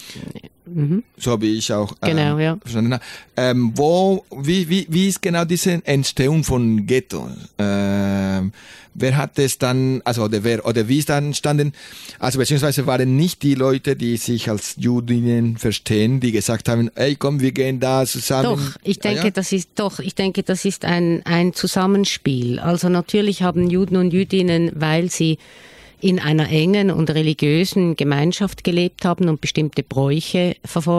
Mhm. 0.66 1.02
So 1.18 1.32
habe 1.32 1.46
ich 1.46 1.72
auch 1.72 1.92
äh, 2.00 2.10
genau, 2.10 2.38
ja. 2.38 2.56
verstanden. 2.56 2.98
Ähm, 3.36 3.72
wo, 3.74 4.24
wie, 4.36 4.68
wie, 4.68 4.86
wie 4.88 5.08
ist 5.08 5.20
genau 5.20 5.44
diese 5.44 5.84
Entstehung 5.84 6.42
von 6.42 6.86
Ghetto? 6.86 7.28
Ähm, 7.58 8.52
wer 8.94 9.16
hat 9.16 9.38
es 9.38 9.58
dann, 9.58 10.00
also 10.04 10.24
oder 10.24 10.44
wer 10.44 10.64
oder 10.66 10.88
wie 10.88 10.98
ist 10.98 11.08
dann 11.08 11.26
entstanden? 11.26 11.72
Also 12.18 12.38
beziehungsweise 12.38 12.86
waren 12.86 13.16
nicht 13.16 13.42
die 13.42 13.54
Leute, 13.54 13.96
die 13.96 14.16
sich 14.16 14.48
als 14.48 14.76
Judinnen 14.78 15.56
verstehen, 15.56 16.20
die 16.20 16.32
gesagt 16.32 16.68
haben, 16.68 16.90
ey 16.94 17.16
komm, 17.16 17.40
wir 17.40 17.52
gehen 17.52 17.80
da 17.80 18.06
zusammen. 18.06 18.44
Doch, 18.44 18.76
ich 18.82 18.98
denke, 18.98 19.20
ah, 19.20 19.24
ja? 19.24 19.30
das 19.30 19.52
ist 19.52 19.70
doch, 19.74 19.98
ich 19.98 20.14
denke, 20.14 20.42
das 20.42 20.64
ist 20.64 20.84
ein 20.84 21.22
ein 21.24 21.52
Zusammenspiel. 21.52 22.58
Also 22.58 22.88
natürlich 22.88 23.42
haben 23.42 23.68
Juden 23.68 23.96
und 23.96 24.12
Jüdinnen, 24.12 24.70
weil 24.74 25.10
sie 25.10 25.38
in 26.00 26.18
einer 26.18 26.50
engen 26.50 26.90
und 26.90 27.10
religiösen 27.10 27.96
Gemeinschaft 27.96 28.64
gelebt 28.64 29.04
haben 29.04 29.28
und 29.28 29.40
bestimmte 29.40 29.82
Bräuche 29.82 30.56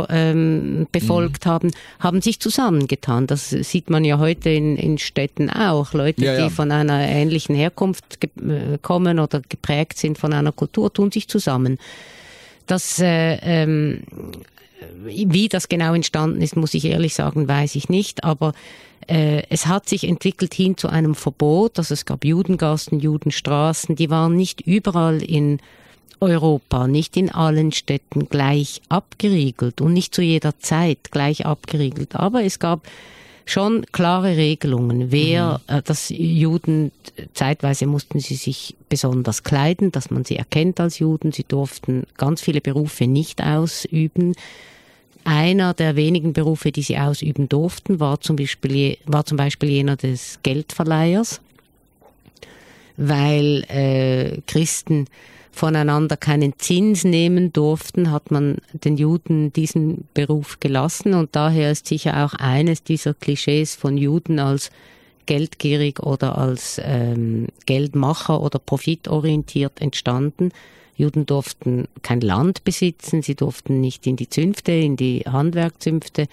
ähm, 0.10 0.88
befolgt 0.92 1.46
mhm. 1.46 1.50
haben, 1.50 1.72
haben 2.00 2.22
sich 2.22 2.40
zusammengetan. 2.40 3.28
Das 3.28 3.50
sieht 3.50 3.90
man 3.90 4.04
ja 4.04 4.20
heute 4.20 4.50
in, 4.50 4.78
in 4.78 4.98
Städten 4.98 5.50
auch. 5.50 5.94
Leute, 5.94 6.24
ja, 6.24 6.34
ja. 6.34 6.44
die 6.46 6.54
von 6.54 6.72
einer 6.72 7.00
ähnlichen 7.00 7.56
Herkunft 7.56 8.24
äh, 8.24 8.78
kommen 8.82 9.20
oder 9.20 9.42
geprägt 9.48 9.98
sind 9.98 10.18
von 10.18 10.34
einer 10.34 10.52
Kultur, 10.52 10.92
tun 10.92 11.12
sich 11.12 11.28
zusammen. 11.28 11.78
Das 12.68 13.00
äh, 13.00 13.38
ähm, 13.44 14.02
wie 15.04 15.48
das 15.50 15.70
genau 15.70 15.94
entstanden 15.94 16.42
ist, 16.42 16.56
muss 16.56 16.74
ich 16.74 16.86
ehrlich 16.86 17.14
sagen, 17.14 17.48
weiß 17.48 17.76
ich 17.76 17.90
nicht. 17.90 18.24
Aber 18.24 18.54
es 19.08 19.68
hat 19.68 19.88
sich 19.88 20.08
entwickelt 20.08 20.56
hin 20.56 20.78
zu 20.78 20.88
einem 20.88 21.14
Verbot. 21.14 21.78
Also 21.78 21.94
es 21.94 22.06
gab 22.06 22.26
Judengassen, 22.26 23.00
Judenstraßen. 23.00 23.96
Die 23.96 24.10
waren 24.10 24.36
nicht 24.36 24.62
überall 24.62 25.22
in 25.22 25.60
Europa, 26.20 26.88
nicht 26.88 27.18
in 27.18 27.30
allen 27.30 27.72
Städten 27.72 28.30
gleich 28.30 28.82
abgeriegelt 28.90 29.82
und 29.82 29.94
nicht 29.94 30.16
zu 30.16 30.22
jeder 30.22 30.58
Zeit 30.60 31.12
gleich 31.12 31.46
abgeriegelt. 31.46 32.16
Aber 32.16 32.44
es 32.44 32.60
gab 32.60 32.88
schon 33.46 33.86
klare 33.92 34.38
Regelungen, 34.38 35.12
wer, 35.12 35.62
mhm. 35.68 35.76
äh, 35.76 35.82
dass 35.84 36.10
Juden, 36.10 36.92
zeitweise 37.34 37.86
mussten 37.86 38.20
sie 38.20 38.36
sich 38.36 38.76
besonders 38.90 39.44
kleiden, 39.44 39.92
dass 39.92 40.10
man 40.10 40.26
sie 40.26 40.36
erkennt 40.36 40.80
als 40.80 41.00
Juden, 41.00 41.32
sie 41.32 41.46
durften 41.48 42.08
ganz 42.18 42.42
viele 42.42 42.62
Berufe 42.62 43.06
nicht 43.06 43.44
ausüben. 43.44 44.34
Einer 45.26 45.74
der 45.74 45.96
wenigen 45.96 46.34
Berufe, 46.34 46.72
die 46.72 46.84
sie 46.84 47.00
ausüben 47.00 47.50
durften, 47.50 48.00
war 48.00 48.22
zum 48.22 48.36
Beispiel, 48.36 48.98
war 49.06 49.26
zum 49.26 49.38
Beispiel 49.38 49.70
jener 49.70 49.96
des 49.96 50.40
Geldverleihers, 50.44 51.42
weil 52.96 53.64
äh, 53.68 54.42
Christen 54.46 55.08
voneinander 55.52 56.16
keinen 56.16 56.60
Zins 56.60 57.04
nehmen 57.04 57.52
durften, 57.52 58.12
hat 58.12 58.30
man 58.30 58.58
den 58.72 58.98
Juden 58.98 59.52
diesen 59.52 60.08
Beruf 60.14 60.60
gelassen 60.60 61.16
und 61.16 61.36
daher 61.36 61.72
ist 61.72 61.88
sicher 61.88 62.24
auch 62.24 62.36
eines 62.36 62.84
dieser 62.84 63.16
Klischees 63.16 63.74
von 63.74 63.98
Juden 63.98 64.38
als 64.38 64.70
geldgierig 65.26 66.02
oder 66.02 66.38
als 66.38 66.80
ähm, 66.84 67.48
Geldmacher 67.66 68.42
oder 68.42 68.60
profitorientiert 68.60 69.82
entstanden. 69.82 70.52
Juden 70.98 71.26
durften 71.26 71.88
kein 72.02 72.22
Land 72.22 72.64
besitzen, 72.64 73.22
sie 73.22 73.36
durften 73.36 73.82
nicht 73.82 74.08
in 74.08 74.16
die 74.16 74.30
Zünfte, 74.30 74.72
in 74.72 74.96
die 74.96 75.22
Handwerkzünfte. 75.22 76.28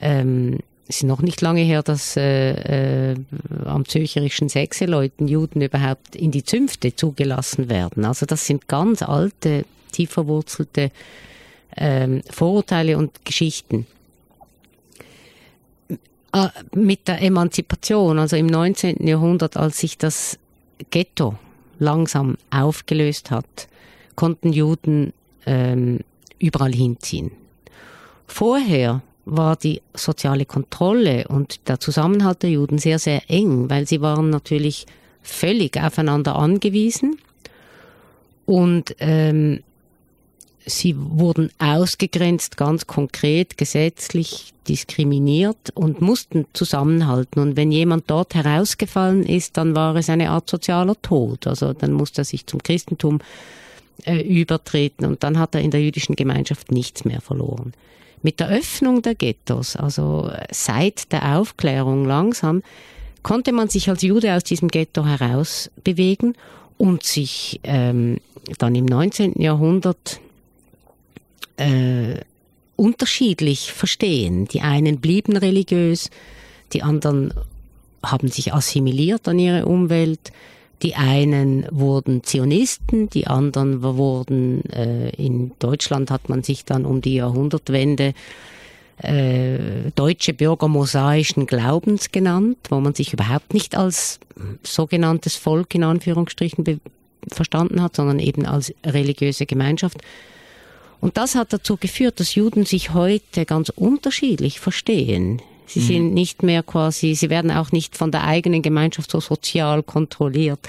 Ähm, 0.00 0.58
es 0.88 0.96
ist 0.96 1.04
noch 1.04 1.22
nicht 1.22 1.40
lange 1.40 1.62
her, 1.62 1.82
dass 1.82 2.16
äh, 2.16 3.12
äh, 3.12 3.16
am 3.64 3.86
zürcherischen 3.86 4.48
Sechseleuten 4.48 5.26
Juden 5.28 5.62
überhaupt 5.62 6.16
in 6.16 6.30
die 6.30 6.44
Zünfte 6.44 6.94
zugelassen 6.94 7.70
werden. 7.70 8.04
Also 8.04 8.26
das 8.26 8.46
sind 8.46 8.68
ganz 8.68 9.02
alte, 9.02 9.64
tief 9.92 10.10
verwurzelte 10.10 10.90
ähm, 11.76 12.22
Vorurteile 12.30 12.98
und 12.98 13.24
Geschichten. 13.24 13.86
Äh, 16.34 16.48
mit 16.74 17.08
der 17.08 17.22
Emanzipation, 17.22 18.18
also 18.18 18.36
im 18.36 18.46
19. 18.46 19.06
Jahrhundert, 19.06 19.56
als 19.56 19.78
sich 19.78 19.96
das 19.98 20.38
Ghetto 20.90 21.38
langsam 21.82 22.36
aufgelöst 22.50 23.30
hat, 23.30 23.68
konnten 24.14 24.52
Juden 24.52 25.12
ähm, 25.46 26.00
überall 26.38 26.72
hinziehen. 26.72 27.32
Vorher 28.26 29.02
war 29.24 29.56
die 29.56 29.82
soziale 29.94 30.46
Kontrolle 30.46 31.26
und 31.28 31.68
der 31.68 31.78
Zusammenhalt 31.78 32.42
der 32.42 32.50
Juden 32.50 32.78
sehr, 32.78 32.98
sehr 32.98 33.22
eng, 33.28 33.68
weil 33.70 33.86
sie 33.86 34.00
waren 34.00 34.30
natürlich 34.30 34.86
völlig 35.22 35.80
aufeinander 35.80 36.36
angewiesen 36.36 37.18
und 38.46 38.96
ähm, 38.98 39.62
sie 40.66 40.94
wurden 40.96 41.50
ausgegrenzt, 41.58 42.56
ganz 42.56 42.86
konkret, 42.86 43.56
gesetzlich 43.56 44.52
diskriminiert 44.68 45.70
und 45.74 46.00
mussten 46.00 46.46
zusammenhalten. 46.52 47.40
Und 47.40 47.56
wenn 47.56 47.72
jemand 47.72 48.08
dort 48.08 48.34
herausgefallen 48.34 49.24
ist, 49.24 49.56
dann 49.56 49.74
war 49.74 49.96
es 49.96 50.08
eine 50.08 50.30
Art 50.30 50.48
sozialer 50.48 51.00
Tod. 51.02 51.46
Also 51.46 51.72
dann 51.72 51.92
musste 51.92 52.22
er 52.22 52.24
sich 52.24 52.46
zum 52.46 52.62
Christentum 52.62 53.20
äh, 54.04 54.20
übertreten 54.20 55.06
und 55.06 55.22
dann 55.22 55.38
hat 55.38 55.54
er 55.54 55.60
in 55.60 55.70
der 55.70 55.82
jüdischen 55.82 56.16
Gemeinschaft 56.16 56.70
nichts 56.70 57.04
mehr 57.04 57.20
verloren. 57.20 57.72
Mit 58.22 58.38
der 58.38 58.48
Öffnung 58.48 59.02
der 59.02 59.16
Ghettos, 59.16 59.74
also 59.74 60.30
seit 60.50 61.10
der 61.12 61.36
Aufklärung 61.38 62.04
langsam, 62.04 62.62
konnte 63.22 63.52
man 63.52 63.68
sich 63.68 63.88
als 63.88 64.02
Jude 64.02 64.34
aus 64.34 64.44
diesem 64.44 64.68
Ghetto 64.68 65.04
herausbewegen 65.04 66.34
und 66.78 67.02
sich 67.02 67.60
ähm, 67.64 68.18
dann 68.58 68.74
im 68.74 68.86
19. 68.86 69.40
Jahrhundert 69.40 70.20
äh, 71.56 72.20
unterschiedlich 72.76 73.72
verstehen. 73.72 74.46
Die 74.48 74.60
einen 74.60 75.00
blieben 75.00 75.36
religiös, 75.36 76.10
die 76.72 76.82
anderen 76.82 77.34
haben 78.04 78.28
sich 78.28 78.52
assimiliert 78.52 79.28
an 79.28 79.38
ihre 79.38 79.66
Umwelt, 79.66 80.32
die 80.82 80.96
einen 80.96 81.66
wurden 81.70 82.24
Zionisten, 82.24 83.08
die 83.08 83.28
anderen 83.28 83.82
wurden, 83.82 84.64
äh, 84.70 85.10
in 85.10 85.52
Deutschland 85.60 86.10
hat 86.10 86.28
man 86.28 86.42
sich 86.42 86.64
dann 86.64 86.84
um 86.84 87.00
die 87.00 87.14
Jahrhundertwende 87.14 88.14
äh, 88.98 89.90
deutsche 89.94 90.34
Bürger 90.34 90.68
mosaischen 90.68 91.46
Glaubens 91.46 92.10
genannt, 92.10 92.58
wo 92.68 92.80
man 92.80 92.94
sich 92.94 93.12
überhaupt 93.12 93.54
nicht 93.54 93.76
als 93.76 94.18
sogenanntes 94.64 95.36
Volk 95.36 95.74
in 95.74 95.84
Anführungsstrichen 95.84 96.80
verstanden 97.28 97.80
hat, 97.82 97.96
sondern 97.96 98.18
eben 98.18 98.46
als 98.46 98.74
religiöse 98.84 99.46
Gemeinschaft. 99.46 99.98
Und 101.02 101.16
das 101.16 101.34
hat 101.34 101.52
dazu 101.52 101.76
geführt, 101.76 102.20
dass 102.20 102.36
Juden 102.36 102.64
sich 102.64 102.94
heute 102.94 103.44
ganz 103.44 103.70
unterschiedlich 103.70 104.60
verstehen. 104.60 105.42
Sie 105.66 105.80
mhm. 105.80 105.84
sind 105.84 106.14
nicht 106.14 106.44
mehr 106.44 106.62
quasi, 106.62 107.16
sie 107.16 107.28
werden 107.28 107.50
auch 107.50 107.72
nicht 107.72 107.96
von 107.96 108.12
der 108.12 108.24
eigenen 108.24 108.62
Gemeinschaft 108.62 109.10
so 109.10 109.18
sozial 109.18 109.82
kontrolliert, 109.82 110.60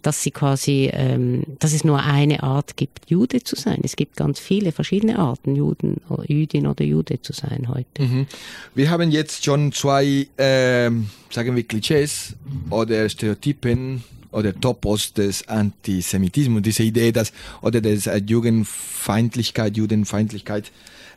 dass 0.00 0.22
sie 0.22 0.30
quasi, 0.30 0.88
ähm, 0.94 1.42
dass 1.58 1.74
es 1.74 1.84
nur 1.84 2.02
eine 2.02 2.42
Art 2.42 2.78
gibt, 2.78 3.10
Jude 3.10 3.44
zu 3.44 3.54
sein. 3.54 3.80
Es 3.84 3.94
gibt 3.94 4.16
ganz 4.16 4.40
viele 4.40 4.72
verschiedene 4.72 5.18
Arten, 5.18 5.56
Juden, 5.56 6.00
oder 6.08 6.24
Jüdin 6.26 6.66
oder 6.66 6.84
Jude 6.84 7.20
zu 7.20 7.34
sein 7.34 7.68
heute. 7.68 8.02
Mhm. 8.02 8.26
Wir 8.74 8.90
haben 8.90 9.10
jetzt 9.10 9.44
schon 9.44 9.72
zwei, 9.72 10.26
ähm, 10.38 11.10
sagen 11.28 11.54
wir, 11.54 11.64
Klischees 11.64 12.34
oder 12.70 13.10
Stereotypen 13.10 14.04
oder 14.32 14.58
Topos 14.58 15.12
des 15.12 15.46
Antisemitismus, 15.48 16.62
diese 16.62 16.82
Idee, 16.82 17.12
dass, 17.12 17.32
oder 17.60 17.80
des 17.80 18.06
äh, 18.06 18.20
Jugendfeindlichkeit, 18.26 19.76
Judenfeindlichkeit. 19.76 20.72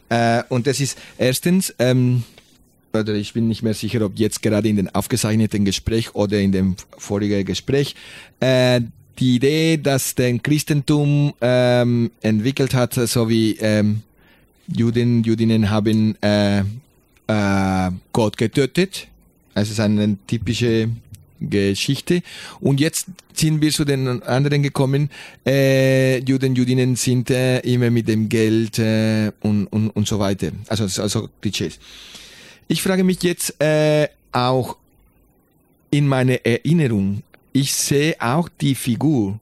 Äh, 0.10 0.44
und 0.50 0.68
das 0.68 0.80
ist 0.80 0.98
erstens, 1.18 1.74
ähm, 1.80 2.24
oder 2.94 3.14
ich 3.14 3.34
bin 3.34 3.48
nicht 3.48 3.64
mehr 3.64 3.74
sicher, 3.74 4.02
ob 4.06 4.18
jetzt 4.18 4.42
gerade 4.42 4.70
in 4.70 4.78
dem 4.78 4.90
aufgezeichneten 4.90 5.66
Gespräch 5.66 6.16
oder 6.16 6.40
in 6.40 6.52
dem 6.52 6.76
vorigen 6.98 7.46
Gespräch, 7.46 7.96
äh, 8.40 8.82
die 9.20 9.36
Idee, 9.36 9.78
dass 9.78 10.16
der 10.16 10.38
Christentum 10.40 11.34
ähm, 11.40 12.12
entwickelt 12.22 12.74
hat, 12.74 12.94
so 12.94 13.30
wie 13.30 13.56
ähm, 13.60 14.02
Juden, 14.68 15.24
Judinnen 15.24 15.70
haben 15.70 16.22
äh, 16.22 16.60
äh, 17.28 17.92
Gott 18.12 18.38
getötet. 18.38 19.08
Es 19.54 19.70
ist 19.70 19.80
eine 19.80 20.18
typische 20.28 20.90
Geschichte. 21.40 22.22
Und 22.60 22.80
jetzt 22.80 23.08
sind 23.34 23.62
wir 23.62 23.72
zu 23.72 23.86
den 23.86 24.24
anderen 24.24 24.64
gekommen. 24.64 25.10
Äh, 25.46 26.20
Juden, 26.20 26.56
Judinnen 26.56 26.96
sind 26.96 27.30
äh, 27.30 27.60
immer 27.60 27.90
mit 27.90 28.08
dem 28.08 28.30
Geld 28.30 28.80
äh, 28.80 29.32
und, 29.42 29.68
und, 29.68 29.90
und 29.90 30.08
so 30.08 30.20
weiter. 30.20 30.52
Also, 30.68 31.02
also 31.02 31.30
Klischees. 31.42 31.80
Ich 32.68 32.82
frage 32.82 33.04
mich 33.04 33.22
jetzt 33.24 33.62
äh, 33.62 34.08
auch 34.32 34.78
in 35.92 36.08
meiner 36.08 36.46
Erinnerung, 36.46 37.24
ich 37.54 37.74
sehe 37.74 38.16
auch 38.20 38.50
die 38.50 38.76
Figur, 38.76 39.40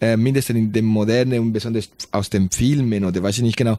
äh, 0.00 0.16
mindestens 0.16 0.56
in 0.56 0.72
dem 0.72 0.84
modernen 0.84 1.40
und 1.40 1.52
besonders 1.52 1.88
aus 2.12 2.28
den 2.28 2.50
Filmen 2.50 3.04
oder 3.04 3.22
weiß 3.22 3.38
ich 3.38 3.42
nicht 3.42 3.56
genau, 3.56 3.78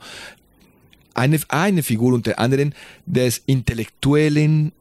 eine, 1.14 1.40
eine 1.50 1.84
Figur 1.84 2.14
unter 2.14 2.40
anderem 2.40 2.74
des 3.06 3.42
intellektuellen 3.46 4.72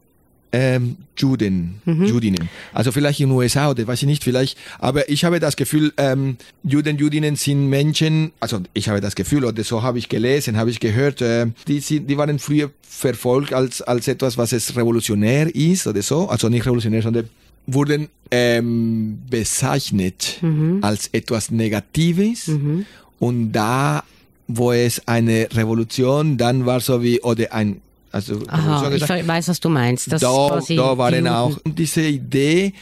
ähm, 0.53 0.97
Juden, 1.17 1.81
mhm. 1.85 2.05
Judinnen. 2.05 2.49
Also 2.73 2.93
vielleicht 2.93 3.21
in 3.21 3.29
den 3.29 3.37
USA 3.37 3.71
oder 3.71 3.87
weiß 3.87 4.03
ich 4.03 4.09
nicht, 4.09 4.25
vielleicht. 4.25 4.57
Aber 4.79 5.09
ich 5.09 5.25
habe 5.25 5.41
das 5.41 5.57
Gefühl, 5.57 5.93
ähm, 5.97 6.37
Juden, 6.63 6.97
Judinnen 6.97 7.37
sind 7.37 7.69
Menschen, 7.69 8.33
also 8.41 8.61
ich 8.73 8.89
habe 8.89 9.01
das 9.01 9.15
Gefühl, 9.15 9.45
oder 9.45 9.63
so 9.65 9.83
habe 9.83 9.99
ich 9.99 10.09
gelesen, 10.09 10.57
habe 10.57 10.71
ich 10.71 10.81
gehört, 10.81 11.21
äh, 11.21 11.47
die, 11.67 11.81
sind, 11.81 12.09
die 12.09 12.17
waren 12.17 12.39
früher 12.39 12.71
verfolgt 12.83 13.53
als, 13.53 13.83
als 13.83 14.09
etwas, 14.09 14.39
was 14.39 14.53
es 14.53 14.77
revolutionär 14.77 15.55
ist 15.55 15.87
oder 15.87 16.03
so. 16.03 16.29
Also 16.29 16.49
nicht 16.49 16.65
revolutionär, 16.65 17.03
sondern 17.03 17.29
wurden 17.67 18.09
ähm, 18.31 19.19
bezeichnet 19.29 20.39
mhm. 20.41 20.79
als 20.83 21.09
etwas 21.13 21.51
Negatives. 21.51 22.49
Mhm. 22.49 22.87
Und 23.19 23.53
da, 23.53 24.05
wo 24.47 24.73
es 24.73 25.07
eine 25.07 25.49
Revolution, 25.53 26.39
dann 26.39 26.65
war 26.65 26.81
so 26.81 27.03
wie, 27.03 27.21
oder 27.21 27.53
ein 27.53 27.81
also, 28.11 28.41
Aha, 28.49 28.91
ich 28.91 29.09
weiß, 29.09 29.49
was 29.49 29.61
du 29.61 29.69
meinst. 29.69 30.11
Das 30.11 30.23
da, 30.23 30.61
da 30.69 30.99
war 30.99 31.11
dann 31.11 31.29
auch 31.29 31.59
diese 31.65 32.03
Idee, 32.03 32.73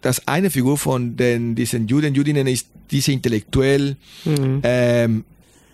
dass 0.00 0.26
eine 0.26 0.50
Figur 0.50 0.78
von 0.78 1.16
den, 1.16 1.54
diesen 1.54 1.86
Juden, 1.86 2.14
Judinnen 2.14 2.46
ist 2.46 2.68
diese 2.90 3.12
intellektuell. 3.12 3.96
Mhm. 4.24 4.60
Ähm, 4.62 5.24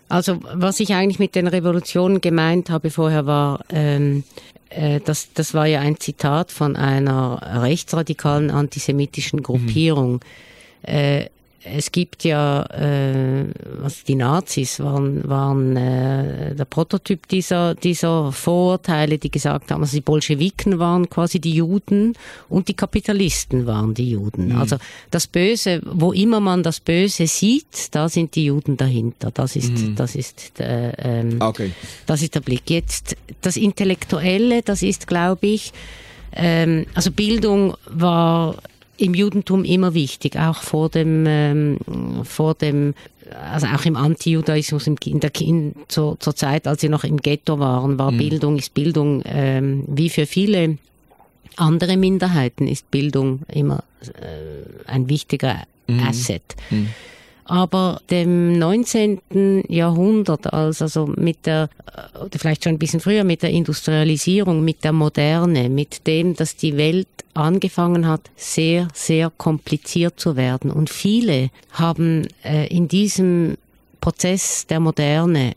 also 0.09 0.41
was 0.55 0.81
ich 0.81 0.93
eigentlich 0.95 1.19
mit 1.19 1.35
den 1.35 1.47
Revolutionen 1.47 2.21
gemeint 2.21 2.71
habe 2.71 2.91
vorher 2.91 3.27
war, 3.27 3.65
ähm, 3.71 4.25
äh, 4.71 5.01
das, 5.05 5.33
das 5.35 5.55
war 5.55 5.67
ja 5.67 5.81
ein 5.81 5.99
Zitat 5.99 6.51
von 6.51 6.77
einer 6.77 7.63
rechtsradikalen 7.63 8.51
antisemitischen 8.51 9.43
Gruppierung. 9.43 10.15
Mhm. 10.15 10.21
Äh, 10.83 11.27
es 11.63 11.93
gibt 11.93 12.25
ja, 12.25 12.63
äh, 12.71 13.45
was 13.81 14.05
die 14.05 14.15
Nazis 14.15 14.81
waren, 14.81 15.29
waren 15.29 15.77
äh, 15.77 16.55
der 16.55 16.65
Prototyp 16.65 17.29
dieser, 17.29 17.75
dieser 17.75 18.33
Vorurteile, 18.33 19.19
die 19.19 19.31
gesagt 19.31 19.71
haben, 19.71 19.83
also 19.83 19.97
die 19.97 20.01
Bolschewiken 20.01 20.79
waren 20.79 21.11
quasi 21.11 21.39
die 21.39 21.53
Juden 21.53 22.15
und 22.49 22.69
die 22.69 22.75
Kapitalisten 22.75 23.67
waren 23.67 23.93
die 23.93 24.11
Juden. 24.11 24.49
Mhm. 24.49 24.59
Also 24.59 24.77
das 25.11 25.27
Böse, 25.27 25.83
wo 25.85 26.13
immer 26.13 26.41
man 26.41 26.63
das 26.63 26.81
Böse 26.81 27.27
sieht, 27.27 27.95
da 27.95 28.09
sind 28.09 28.35
die 28.37 28.47
Juden 28.47 28.79
dahinter. 28.79 29.31
Das 29.31 29.55
ist, 29.55 29.73
mhm. 29.73 29.97
das 29.97 30.15
ist, 30.15 30.61
äh, 30.61 30.93
ähm, 30.97 31.37
okay. 31.41 31.73
das 32.07 32.23
ist 32.23 32.35
der 32.35 32.41
Blick. 32.41 32.71
Jetzt 32.71 33.17
das 33.43 33.59
Intellektuelle, 33.59 34.63
das 34.63 34.83
ist, 34.83 35.07
glaube 35.07 35.47
ich, 35.49 35.73
ähm, 36.33 36.87
also 36.95 37.11
Bildung 37.11 37.75
war 37.87 38.57
im 39.01 39.15
Judentum 39.15 39.65
immer 39.65 39.95
wichtig, 39.95 40.37
auch 40.37 40.63
vor 40.63 40.89
dem, 40.89 41.25
ähm, 41.27 41.79
vor 42.25 42.55
dem 42.55 42.95
also 43.53 43.69
auch 43.69 43.85
im 43.85 43.97
Anti-Judaismus 43.97 44.89
in 44.89 45.21
der, 45.21 45.31
in, 45.41 45.75
zur, 45.89 46.19
zur 46.19 46.35
Zeit, 46.35 46.67
als 46.67 46.81
sie 46.81 46.89
noch 46.89 47.05
im 47.05 47.19
Ghetto 47.19 47.59
waren, 47.61 47.99
war 47.99 48.11
mhm. 48.11 48.19
Bildung, 48.19 48.59
ist 48.59 48.75
Bildung 48.75 49.23
ähm, 49.25 49.85
wie 49.87 50.11
für 50.11 50.27
viele 50.27 50.79
andere 51.57 51.97
Minderheiten 51.97 52.67
ist 52.67 52.91
Bildung 52.91 53.43
immer 53.53 53.85
äh, 54.03 54.89
ein 54.91 55.09
wichtiger 55.09 55.63
mhm. 55.87 56.01
Asset. 56.01 56.43
Mhm 56.71 56.89
aber 57.51 58.01
dem 58.11 58.61
19. 58.61 59.65
Jahrhundert, 59.67 60.53
als 60.53 60.81
also 60.81 61.07
mit 61.17 61.47
der, 61.47 61.69
oder 62.15 62.39
vielleicht 62.39 62.63
schon 62.63 62.75
ein 62.75 62.79
bisschen 62.79 63.01
früher, 63.01 63.25
mit 63.25 63.43
der 63.43 63.51
Industrialisierung, 63.51 64.65
mit 64.65 64.85
der 64.85 64.93
Moderne, 64.93 65.69
mit 65.69 66.07
dem, 66.07 66.37
dass 66.37 66.55
die 66.55 66.77
Welt 66.77 67.09
angefangen 67.35 68.07
hat, 68.07 68.21
sehr, 68.37 68.87
sehr 68.95 69.33
kompliziert 69.37 70.21
zu 70.21 70.37
werden. 70.37 70.71
Und 70.71 70.91
viele 70.91 71.51
haben 71.73 72.29
äh, 72.45 72.69
in 72.69 72.87
diesem 72.87 73.57
Prozess 74.01 74.69
der 74.69 74.79
Moderne 74.79 75.57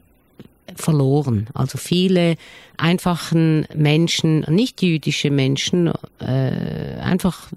verloren. 0.75 1.45
Also 1.53 1.77
viele 1.77 2.37
einfachen 2.75 3.67
Menschen, 3.75 4.39
nicht 4.49 4.81
jüdische 4.81 5.29
Menschen, 5.29 5.91
äh, 6.19 6.97
einfach 7.03 7.49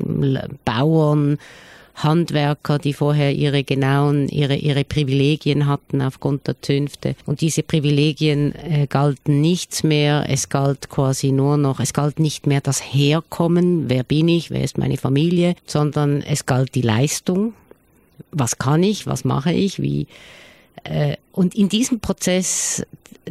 Bauern, 0.67 1.39
Handwerker, 1.97 2.79
die 2.79 2.93
vorher 2.93 3.35
ihre 3.35 3.65
genauen, 3.65 4.29
ihre, 4.29 4.57
ihre 4.57 4.85
Privilegien 4.85 5.67
hatten 5.67 6.03
aufgrund 6.03 6.47
der 6.47 6.61
Zünfte. 6.61 7.17
Und 7.25 7.41
diese 7.41 7.63
Privilegien 7.63 8.55
äh, 8.55 8.87
galten 8.87 9.41
nichts 9.41 9.83
mehr. 9.83 10.27
Es 10.29 10.49
galt 10.49 10.91
quasi 10.91 11.33
nur 11.33 11.57
noch, 11.57 11.81
es 11.81 11.93
galt 11.93 12.21
nicht 12.21 12.47
mehr 12.47 12.61
das 12.61 12.81
Herkommen, 12.81 13.89
wer 13.89 14.05
bin 14.05 14.29
ich, 14.29 14.51
wer 14.51 14.63
ist 14.63 14.79
meine 14.79 14.99
Familie, 14.99 15.55
sondern 15.67 16.23
es 16.23 16.47
galt 16.47 16.75
die 16.75 16.83
Leistung. 16.83 17.55
Was 18.31 18.59
kann 18.59 18.83
ich, 18.83 19.07
was 19.07 19.25
mache 19.25 19.53
ich, 19.53 19.81
wie, 19.81 20.07
äh, 20.85 21.17
und 21.33 21.55
in 21.55 21.69
diesem 21.69 22.01
Prozess, 22.01 22.85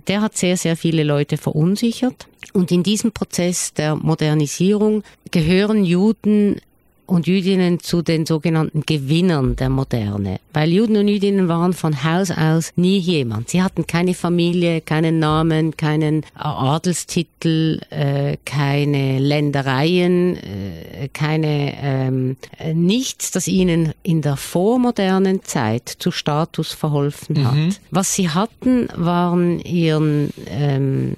der 0.07 0.21
hat 0.21 0.37
sehr, 0.37 0.57
sehr 0.57 0.75
viele 0.75 1.03
Leute 1.03 1.37
verunsichert. 1.37 2.27
Und 2.53 2.71
in 2.71 2.83
diesem 2.83 3.11
Prozess 3.11 3.73
der 3.73 3.95
Modernisierung 3.95 5.03
gehören 5.31 5.83
Juden 5.83 6.61
und 7.05 7.27
Jüdinnen 7.27 7.79
zu 7.79 8.01
den 8.01 8.25
sogenannten 8.25 8.81
Gewinnern 8.85 9.55
der 9.55 9.69
Moderne. 9.69 10.39
Weil 10.53 10.71
Juden 10.71 10.97
und 10.97 11.07
Jüdinnen 11.07 11.47
waren 11.47 11.73
von 11.73 12.03
Haus 12.03 12.31
aus 12.31 12.71
nie 12.75 12.97
jemand. 12.97 13.49
Sie 13.49 13.61
hatten 13.61 13.87
keine 13.87 14.13
Familie, 14.13 14.81
keinen 14.81 15.19
Namen, 15.19 15.77
keinen 15.77 16.23
Adelstitel, 16.35 17.81
äh, 17.89 18.37
keine 18.45 19.19
Ländereien, 19.19 20.37
äh, 20.37 21.09
keine 21.13 21.73
ähm, 21.81 22.37
nichts, 22.73 23.31
das 23.31 23.47
ihnen 23.47 23.93
in 24.03 24.21
der 24.21 24.37
vormodernen 24.37 25.43
Zeit 25.43 25.89
zu 25.89 26.11
Status 26.11 26.73
verholfen 26.73 27.45
hat. 27.45 27.55
Mhm. 27.55 27.75
Was 27.91 28.15
sie 28.15 28.29
hatten, 28.29 28.87
waren 28.95 29.59
ihren 29.59 30.31
ähm, 30.47 31.13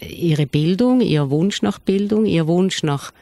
ihre 0.00 0.46
Bildung, 0.46 1.00
ihr 1.00 1.30
Wunsch 1.30 1.62
nach 1.62 1.78
Bildung, 1.78 2.24
ihr 2.26 2.46
Wunsch 2.46 2.82
nach 2.82 3.12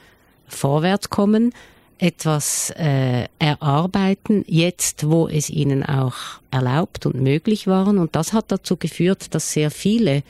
Vorwärtskommen, 0.48 1.52
etwas 1.98 2.70
äh, 2.76 3.26
erarbeiten, 3.38 4.44
jetzt 4.46 5.08
wo 5.08 5.28
es 5.28 5.48
ihnen 5.48 5.82
auch 5.82 6.14
erlaubt 6.50 7.06
und 7.06 7.20
möglich 7.20 7.66
waren. 7.66 7.98
Und 7.98 8.14
das 8.16 8.32
hat 8.32 8.46
dazu 8.48 8.76
geführt, 8.76 9.34
dass 9.34 9.52
sehr 9.52 9.70
viele, 9.70 10.22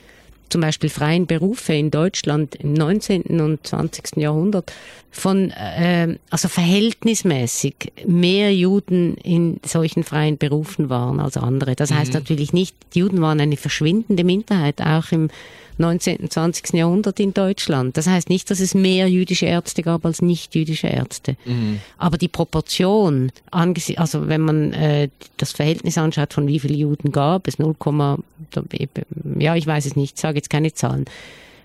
zum 0.49 0.61
Beispiel 0.61 0.89
freien 0.89 1.27
Berufe 1.27 1.73
in 1.73 1.91
Deutschland 1.91 2.55
im 2.55 2.73
19. 2.73 3.41
und 3.41 3.67
20. 3.67 4.15
Jahrhundert, 4.15 4.71
von, 5.11 5.51
äh, 5.51 6.17
also 6.29 6.47
verhältnismäßig 6.47 7.91
mehr 8.05 8.53
Juden 8.53 9.15
in 9.15 9.59
solchen 9.65 10.03
freien 10.03 10.37
Berufen 10.37 10.89
waren 10.89 11.19
als 11.19 11.35
andere. 11.35 11.75
Das 11.75 11.91
heißt 11.91 12.13
mhm. 12.13 12.19
natürlich 12.19 12.53
nicht, 12.53 12.75
die 12.93 12.99
Juden 12.99 13.19
waren 13.19 13.41
eine 13.41 13.57
verschwindende 13.57 14.23
Minderheit, 14.23 14.81
auch 14.81 15.11
im 15.11 15.29
19. 15.77 16.17
und 16.17 16.33
20. 16.33 16.73
Jahrhundert 16.73 17.19
in 17.19 17.33
Deutschland. 17.33 17.97
Das 17.97 18.07
heißt 18.07 18.29
nicht, 18.29 18.49
dass 18.49 18.59
es 18.59 18.73
mehr 18.73 19.07
jüdische 19.09 19.45
Ärzte 19.45 19.83
gab 19.83 20.05
als 20.05 20.21
nicht 20.21 20.55
jüdische 20.55 20.87
Ärzte. 20.87 21.35
Mhm. 21.45 21.79
Aber 21.97 22.17
die 22.17 22.27
Proportion, 22.27 23.31
also 23.51 24.27
wenn 24.27 24.41
man 24.41 24.73
äh, 24.73 25.09
das 25.37 25.51
Verhältnis 25.51 25.97
anschaut, 25.97 26.33
von 26.33 26.47
wie 26.47 26.59
viele 26.59 26.75
Juden 26.75 27.11
gab 27.11 27.47
es, 27.47 27.59
0, 27.59 27.75
ja, 29.39 29.55
ich 29.55 29.67
weiß 29.67 29.85
es 29.85 29.95
nicht, 29.95 30.15
ich 30.15 30.21
sage 30.21 30.37
jetzt 30.37 30.49
keine 30.49 30.73
Zahlen. 30.73 31.05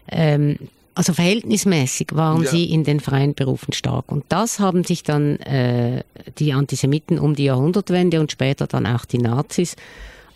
Ähm, 0.08 0.58
also 0.94 1.14
verhältnismäßig 1.14 2.08
waren 2.12 2.42
ja. 2.42 2.50
sie 2.50 2.70
in 2.70 2.84
den 2.84 3.00
freien 3.00 3.34
Berufen 3.34 3.72
stark. 3.72 4.12
Und 4.12 4.24
das 4.28 4.60
haben 4.60 4.84
sich 4.84 5.02
dann 5.02 5.38
äh, 5.40 6.02
die 6.38 6.52
Antisemiten 6.52 7.18
um 7.18 7.34
die 7.34 7.44
Jahrhundertwende 7.44 8.20
und 8.20 8.30
später 8.30 8.66
dann 8.66 8.86
auch 8.86 9.06
die 9.06 9.18
Nazis 9.18 9.76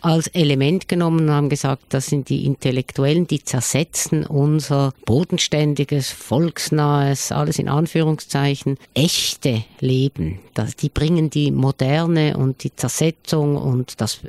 als 0.01 0.27
Element 0.27 0.87
genommen 0.87 1.21
und 1.21 1.31
haben 1.31 1.49
gesagt, 1.49 1.83
das 1.89 2.07
sind 2.07 2.29
die 2.29 2.45
Intellektuellen, 2.45 3.27
die 3.27 3.43
zersetzen 3.43 4.25
unser 4.25 4.93
bodenständiges, 5.05 6.11
volksnahes, 6.11 7.31
alles 7.31 7.59
in 7.59 7.69
Anführungszeichen, 7.69 8.77
echte 8.93 9.63
Leben. 9.79 10.39
Das, 10.53 10.75
die 10.75 10.89
bringen 10.89 11.29
die 11.29 11.51
Moderne 11.51 12.37
und 12.37 12.63
die 12.63 12.75
Zersetzung 12.75 13.57
und 13.57 13.99
das 14.01 14.19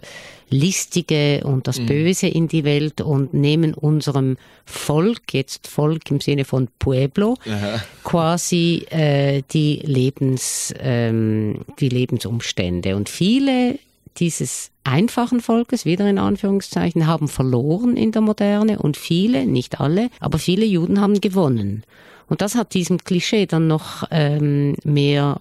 Listige 0.50 1.42
und 1.44 1.66
das 1.66 1.78
mhm. 1.78 1.86
Böse 1.86 2.26
in 2.26 2.48
die 2.48 2.64
Welt 2.64 3.00
und 3.00 3.34
nehmen 3.34 3.74
unserem 3.74 4.38
Volk, 4.64 5.34
jetzt 5.34 5.68
Volk 5.68 6.10
im 6.10 6.20
Sinne 6.20 6.44
von 6.44 6.68
Pueblo, 6.78 7.36
Aha. 7.46 7.82
quasi 8.02 8.86
äh, 8.90 9.42
die, 9.52 9.80
Lebens, 9.84 10.74
ähm, 10.80 11.64
die 11.80 11.90
Lebensumstände. 11.90 12.96
Und 12.96 13.08
viele 13.08 13.78
dieses 14.20 14.70
einfachen 14.84 15.40
Volkes, 15.40 15.84
wieder 15.84 16.08
in 16.08 16.18
Anführungszeichen, 16.18 17.06
haben 17.06 17.28
verloren 17.28 17.96
in 17.96 18.12
der 18.12 18.22
Moderne 18.22 18.78
und 18.78 18.96
viele, 18.96 19.46
nicht 19.46 19.80
alle, 19.80 20.10
aber 20.20 20.38
viele 20.38 20.64
Juden 20.64 21.00
haben 21.00 21.20
gewonnen. 21.20 21.84
Und 22.28 22.40
das 22.42 22.54
hat 22.54 22.74
diesem 22.74 22.98
Klischee 22.98 23.46
dann 23.46 23.66
noch 23.66 24.04
ähm, 24.10 24.76
mehr 24.84 25.40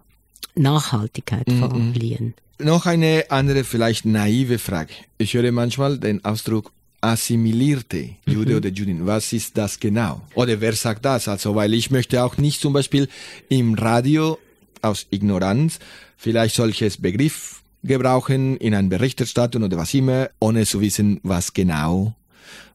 Nachhaltigkeit 0.55 1.47
mhm. 1.47 1.93
verliehen. 1.93 2.34
Noch 2.59 2.86
eine 2.86 3.25
andere, 3.30 3.63
vielleicht 3.63 4.05
naive 4.05 4.57
Frage. 4.57 4.93
Ich 5.17 5.34
höre 5.34 5.51
manchmal 5.51 5.99
den 5.99 6.23
Ausdruck 6.25 6.71
assimilierte 7.01 8.09
Jude 8.25 8.51
mhm. 8.51 8.57
oder 8.57 8.69
Judin. 8.69 9.05
Was 9.05 9.32
ist 9.34 9.57
das 9.57 9.80
genau? 9.80 10.21
Oder 10.34 10.59
wer 10.59 10.73
sagt 10.73 11.05
das? 11.05 11.28
Also, 11.28 11.53
weil 11.55 11.73
ich 11.73 11.91
möchte 11.91 12.23
auch 12.23 12.38
nicht 12.38 12.61
zum 12.61 12.73
Beispiel 12.73 13.07
im 13.49 13.75
Radio 13.75 14.39
aus 14.82 15.05
Ignoranz 15.11 15.80
vielleicht 16.17 16.55
solches 16.55 16.97
Begriff 16.97 17.61
gebrauchen, 17.84 18.57
in 18.57 18.73
einer 18.73 18.89
Berichterstattung 18.89 19.63
oder 19.63 19.78
was 19.78 19.93
immer, 19.93 20.30
ohne 20.39 20.65
zu 20.65 20.82
wissen, 20.82 21.19
was 21.23 21.53
genau 21.53 22.15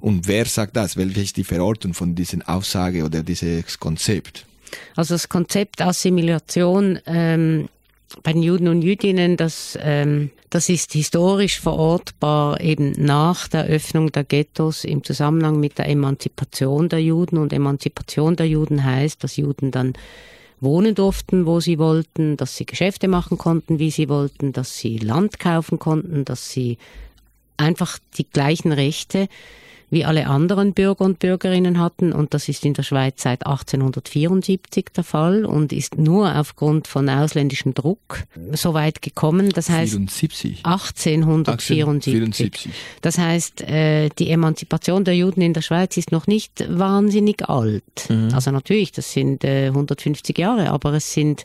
und 0.01 0.27
wer 0.27 0.47
sagt 0.47 0.77
das? 0.77 0.97
Welche 0.97 1.21
ist 1.21 1.37
die 1.37 1.45
Verortung 1.45 1.95
von 1.95 2.15
dieser 2.15 2.39
Aussage 2.47 3.05
oder 3.05 3.23
dieses 3.23 3.79
Konzept? 3.79 4.47
Also 4.97 5.15
das 5.15 5.29
Konzept 5.29 5.81
Assimilation 5.81 6.99
ähm, 7.07 7.69
bei 8.23 8.33
den 8.33 8.43
Juden 8.43 8.69
und 8.69 8.83
Jüdinnen, 8.83 9.37
das, 9.37 9.79
ähm, 9.81 10.31
das 10.51 10.69
ist 10.69 10.93
historisch 10.93 11.61
verortbar 11.61 12.61
eben 12.61 12.93
nach 12.99 13.49
der 13.49 13.67
Öffnung 13.67 14.13
der 14.13 14.25
Ghettos 14.25 14.85
im 14.85 15.05
Zusammenhang 15.05 15.61
mit 15.61 15.79
der 15.79 15.89
Emanzipation 15.89 16.89
der 16.89 17.03
Juden. 17.03 17.39
Und 17.39 17.53
Emanzipation 17.53 18.37
der 18.37 18.49
Juden 18.49 18.85
heißt, 18.85 19.23
dass 19.23 19.37
Juden 19.37 19.71
dann 19.71 19.95
wohnen 20.63 20.95
durften, 20.95 21.45
wo 21.45 21.61
sie 21.61 21.79
wollten, 21.79 22.37
dass 22.37 22.57
sie 22.57 22.65
Geschäfte 22.65 23.09
machen 23.09 23.37
konnten, 23.37 23.79
wie 23.79 23.91
sie 23.91 24.09
wollten, 24.09 24.53
dass 24.53 24.79
sie 24.79 24.99
Land 24.99 25.39
kaufen 25.39 25.79
konnten, 25.79 26.25
dass 26.25 26.51
sie 26.51 26.79
einfach 27.57 27.99
die 28.17 28.29
gleichen 28.29 28.73
Rechte 28.73 29.29
wie 29.93 30.07
alle 30.07 30.27
anderen 30.27 30.73
Bürger 30.73 31.05
und 31.05 31.19
Bürgerinnen 31.19 31.79
hatten. 31.79 32.15
Und 32.15 32.33
das 32.33 32.49
ist 32.49 32.65
in 32.65 32.73
der 32.73 32.83
Schweiz 32.83 33.23
seit 33.23 33.47
1874 33.47 34.87
der 34.97 35.05
Fall 35.05 35.45
und 35.45 35.71
ist 35.71 35.99
nur 35.99 36.35
aufgrund 36.35 36.89
von 36.89 37.11
ausländischem 37.11 37.75
Druck 37.75 38.25
so 38.53 38.73
weit 38.73 39.03
gekommen. 39.03 39.51
Das 39.51 39.69
heißt 39.69 39.93
74. 39.93 40.65
1874. 40.65 42.71
Das 43.03 43.19
heißt, 43.19 43.61
äh, 43.69 44.09
die 44.19 44.31
Emanzipation 44.31 45.05
der 45.05 45.15
Juden 45.15 45.43
in 45.43 45.53
der 45.53 45.61
Schweiz 45.61 45.99
ist 45.99 46.11
noch 46.11 46.27
nicht 46.27 46.65
wahnsinnig 46.71 47.51
alt. 47.51 48.09
Mhm. 48.09 48.31
Also 48.33 48.51
natürlich, 48.51 48.93
das 48.93 49.13
sind 49.13 49.45
150 49.45 50.39
äh, 50.39 50.41
Jahre, 50.41 50.71
aber 50.71 50.95
es 50.95 51.13
sind, 51.13 51.45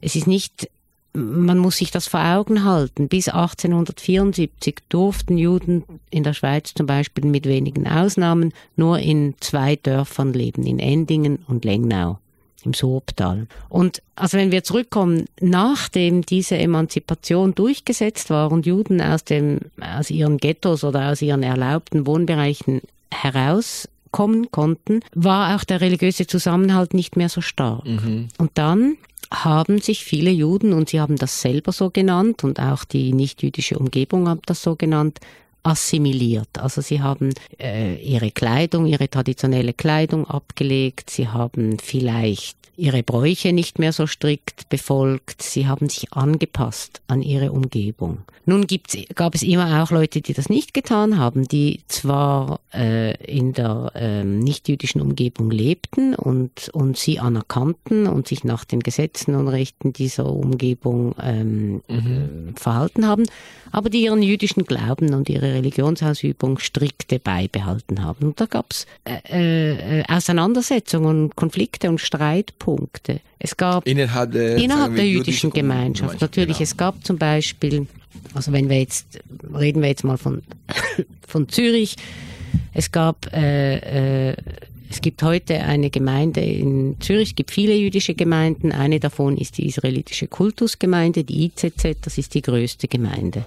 es 0.00 0.16
ist 0.16 0.26
nicht 0.26 0.68
man 1.12 1.58
muss 1.58 1.78
sich 1.78 1.90
das 1.90 2.06
vor 2.06 2.20
Augen 2.20 2.64
halten. 2.64 3.08
Bis 3.08 3.28
1874 3.28 4.76
durften 4.88 5.38
Juden 5.38 5.84
in 6.10 6.22
der 6.22 6.34
Schweiz 6.34 6.72
zum 6.74 6.86
Beispiel 6.86 7.24
mit 7.24 7.46
wenigen 7.46 7.88
Ausnahmen 7.88 8.52
nur 8.76 8.98
in 8.98 9.34
zwei 9.40 9.76
Dörfern 9.76 10.32
leben, 10.32 10.64
in 10.64 10.78
Endingen 10.78 11.40
und 11.48 11.64
Lengnau 11.64 12.18
im 12.64 12.74
Sorbtal. 12.74 13.46
Und 13.68 14.02
also 14.16 14.36
wenn 14.36 14.52
wir 14.52 14.62
zurückkommen, 14.64 15.26
nachdem 15.40 16.22
diese 16.22 16.58
Emanzipation 16.58 17.54
durchgesetzt 17.54 18.30
war 18.30 18.52
und 18.52 18.66
Juden 18.66 19.00
aus 19.00 19.24
dem, 19.24 19.60
aus 19.80 20.10
ihren 20.10 20.38
Ghettos 20.38 20.84
oder 20.84 21.10
aus 21.10 21.22
ihren 21.22 21.42
erlaubten 21.42 22.06
Wohnbereichen 22.06 22.82
herauskommen 23.10 24.50
konnten, 24.50 25.00
war 25.14 25.56
auch 25.56 25.64
der 25.64 25.80
religiöse 25.80 26.26
Zusammenhalt 26.26 26.94
nicht 26.94 27.16
mehr 27.16 27.28
so 27.28 27.40
stark. 27.40 27.86
Mhm. 27.86 28.28
Und 28.38 28.50
dann 28.54 28.96
haben 29.32 29.80
sich 29.80 30.04
viele 30.04 30.30
Juden, 30.30 30.72
und 30.72 30.88
sie 30.90 31.00
haben 31.00 31.16
das 31.16 31.40
selber 31.40 31.72
so 31.72 31.90
genannt, 31.90 32.44
und 32.44 32.60
auch 32.60 32.84
die 32.84 33.12
nichtjüdische 33.12 33.78
Umgebung 33.78 34.28
hat 34.28 34.40
das 34.46 34.62
so 34.62 34.76
genannt, 34.76 35.18
assimiliert. 35.62 36.58
Also 36.58 36.80
sie 36.80 37.02
haben 37.02 37.34
äh, 37.58 37.96
ihre 37.96 38.30
Kleidung, 38.30 38.86
ihre 38.86 39.08
traditionelle 39.08 39.74
Kleidung 39.74 40.26
abgelegt, 40.26 41.10
sie 41.10 41.28
haben 41.28 41.78
vielleicht 41.78 42.59
ihre 42.80 43.02
Bräuche 43.02 43.52
nicht 43.52 43.78
mehr 43.78 43.92
so 43.92 44.06
strikt 44.06 44.68
befolgt, 44.70 45.42
sie 45.42 45.66
haben 45.66 45.88
sich 45.88 46.12
angepasst 46.12 47.02
an 47.06 47.20
ihre 47.22 47.52
Umgebung. 47.52 48.22
Nun 48.46 48.66
gibt's, 48.66 48.96
gab 49.14 49.34
es 49.34 49.42
immer 49.42 49.82
auch 49.82 49.90
Leute, 49.90 50.22
die 50.22 50.32
das 50.32 50.48
nicht 50.48 50.72
getan 50.72 51.18
haben, 51.18 51.46
die 51.46 51.82
zwar 51.88 52.60
äh, 52.74 53.14
in 53.24 53.52
der 53.52 53.92
äh, 53.94 54.24
nichtjüdischen 54.24 55.00
Umgebung 55.00 55.50
lebten 55.50 56.14
und, 56.14 56.70
und 56.72 56.96
sie 56.96 57.20
anerkannten 57.20 58.06
und 58.06 58.26
sich 58.26 58.42
nach 58.42 58.64
den 58.64 58.80
Gesetzen 58.80 59.34
und 59.34 59.48
Rechten 59.48 59.92
dieser 59.92 60.26
Umgebung 60.26 61.14
ähm, 61.22 61.82
mhm. 61.86 62.54
verhalten 62.56 63.06
haben, 63.06 63.26
aber 63.72 63.90
die 63.90 64.04
ihren 64.04 64.22
jüdischen 64.22 64.64
Glauben 64.64 65.12
und 65.14 65.28
ihre 65.28 65.52
Religionsausübung 65.54 66.58
strikte 66.58 67.18
beibehalten 67.18 68.02
haben. 68.02 68.28
Und 68.28 68.40
da 68.40 68.46
gab's 68.46 68.86
äh, 69.04 70.00
äh, 70.00 70.04
Auseinandersetzungen, 70.08 71.30
Konflikte 71.36 71.90
und 71.90 72.00
Streitpunkte. 72.00 72.69
Es 73.38 73.56
gab 73.56 73.86
innerhalb 73.86 74.32
der, 74.32 74.56
innerhalb 74.56 74.94
der 74.96 75.06
jüdischen 75.06 75.50
Gemeinschaft, 75.50 76.12
Gemeinschaft 76.12 76.20
natürlich. 76.20 76.58
Genau. 76.58 76.62
Es 76.64 76.76
gab 76.76 77.04
zum 77.04 77.18
Beispiel, 77.18 77.86
also 78.34 78.52
wenn 78.52 78.68
wir 78.68 78.78
jetzt 78.78 79.20
reden 79.54 79.82
wir 79.82 79.88
jetzt 79.88 80.04
mal 80.04 80.18
von 80.18 80.42
von 81.26 81.48
Zürich. 81.48 81.96
Es 82.72 82.92
gab 82.92 83.32
äh, 83.32 84.30
äh, 84.30 84.36
es 84.90 85.00
gibt 85.00 85.22
heute 85.22 85.60
eine 85.60 85.88
Gemeinde 85.88 86.40
in 86.40 86.96
Zürich, 86.98 87.30
es 87.30 87.34
gibt 87.36 87.52
viele 87.52 87.76
jüdische 87.76 88.14
Gemeinden. 88.14 88.72
Eine 88.72 88.98
davon 88.98 89.38
ist 89.38 89.56
die 89.56 89.66
israelitische 89.66 90.26
Kultusgemeinde, 90.26 91.22
die 91.22 91.44
IZZ, 91.44 91.96
das 92.02 92.18
ist 92.18 92.34
die 92.34 92.42
größte 92.42 92.88
Gemeinde. 92.88 93.46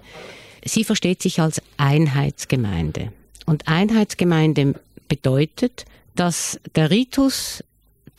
Sie 0.63 0.85
versteht 0.85 1.21
sich 1.21 1.41
als 1.41 1.61
Einheitsgemeinde. 1.75 3.11
Und 3.45 3.67
Einheitsgemeinde 3.67 4.75
bedeutet, 5.09 5.85
dass 6.15 6.61
der 6.75 6.91
Ritus 6.91 7.61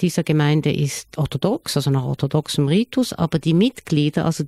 dieser 0.00 0.22
Gemeinde 0.24 0.72
ist 0.72 1.16
orthodox, 1.16 1.76
also 1.76 1.90
nach 1.90 2.04
orthodoxem 2.04 2.66
Ritus, 2.66 3.12
aber 3.12 3.38
die 3.38 3.54
Mitglieder, 3.54 4.24
also 4.24 4.44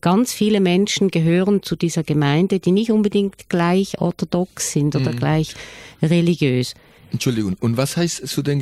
ganz 0.00 0.32
viele 0.32 0.60
Menschen 0.60 1.10
gehören 1.10 1.62
zu 1.62 1.76
dieser 1.76 2.02
Gemeinde, 2.02 2.58
die 2.58 2.72
nicht 2.72 2.90
unbedingt 2.90 3.48
gleich 3.48 4.00
orthodox 4.00 4.72
sind 4.72 4.96
oder 4.96 5.12
mhm. 5.12 5.16
gleich 5.16 5.54
religiös. 6.02 6.74
Entschuldigung, 7.12 7.56
und 7.60 7.76
was 7.76 7.96
heißt 7.96 8.26
zu 8.26 8.42
den 8.42 8.58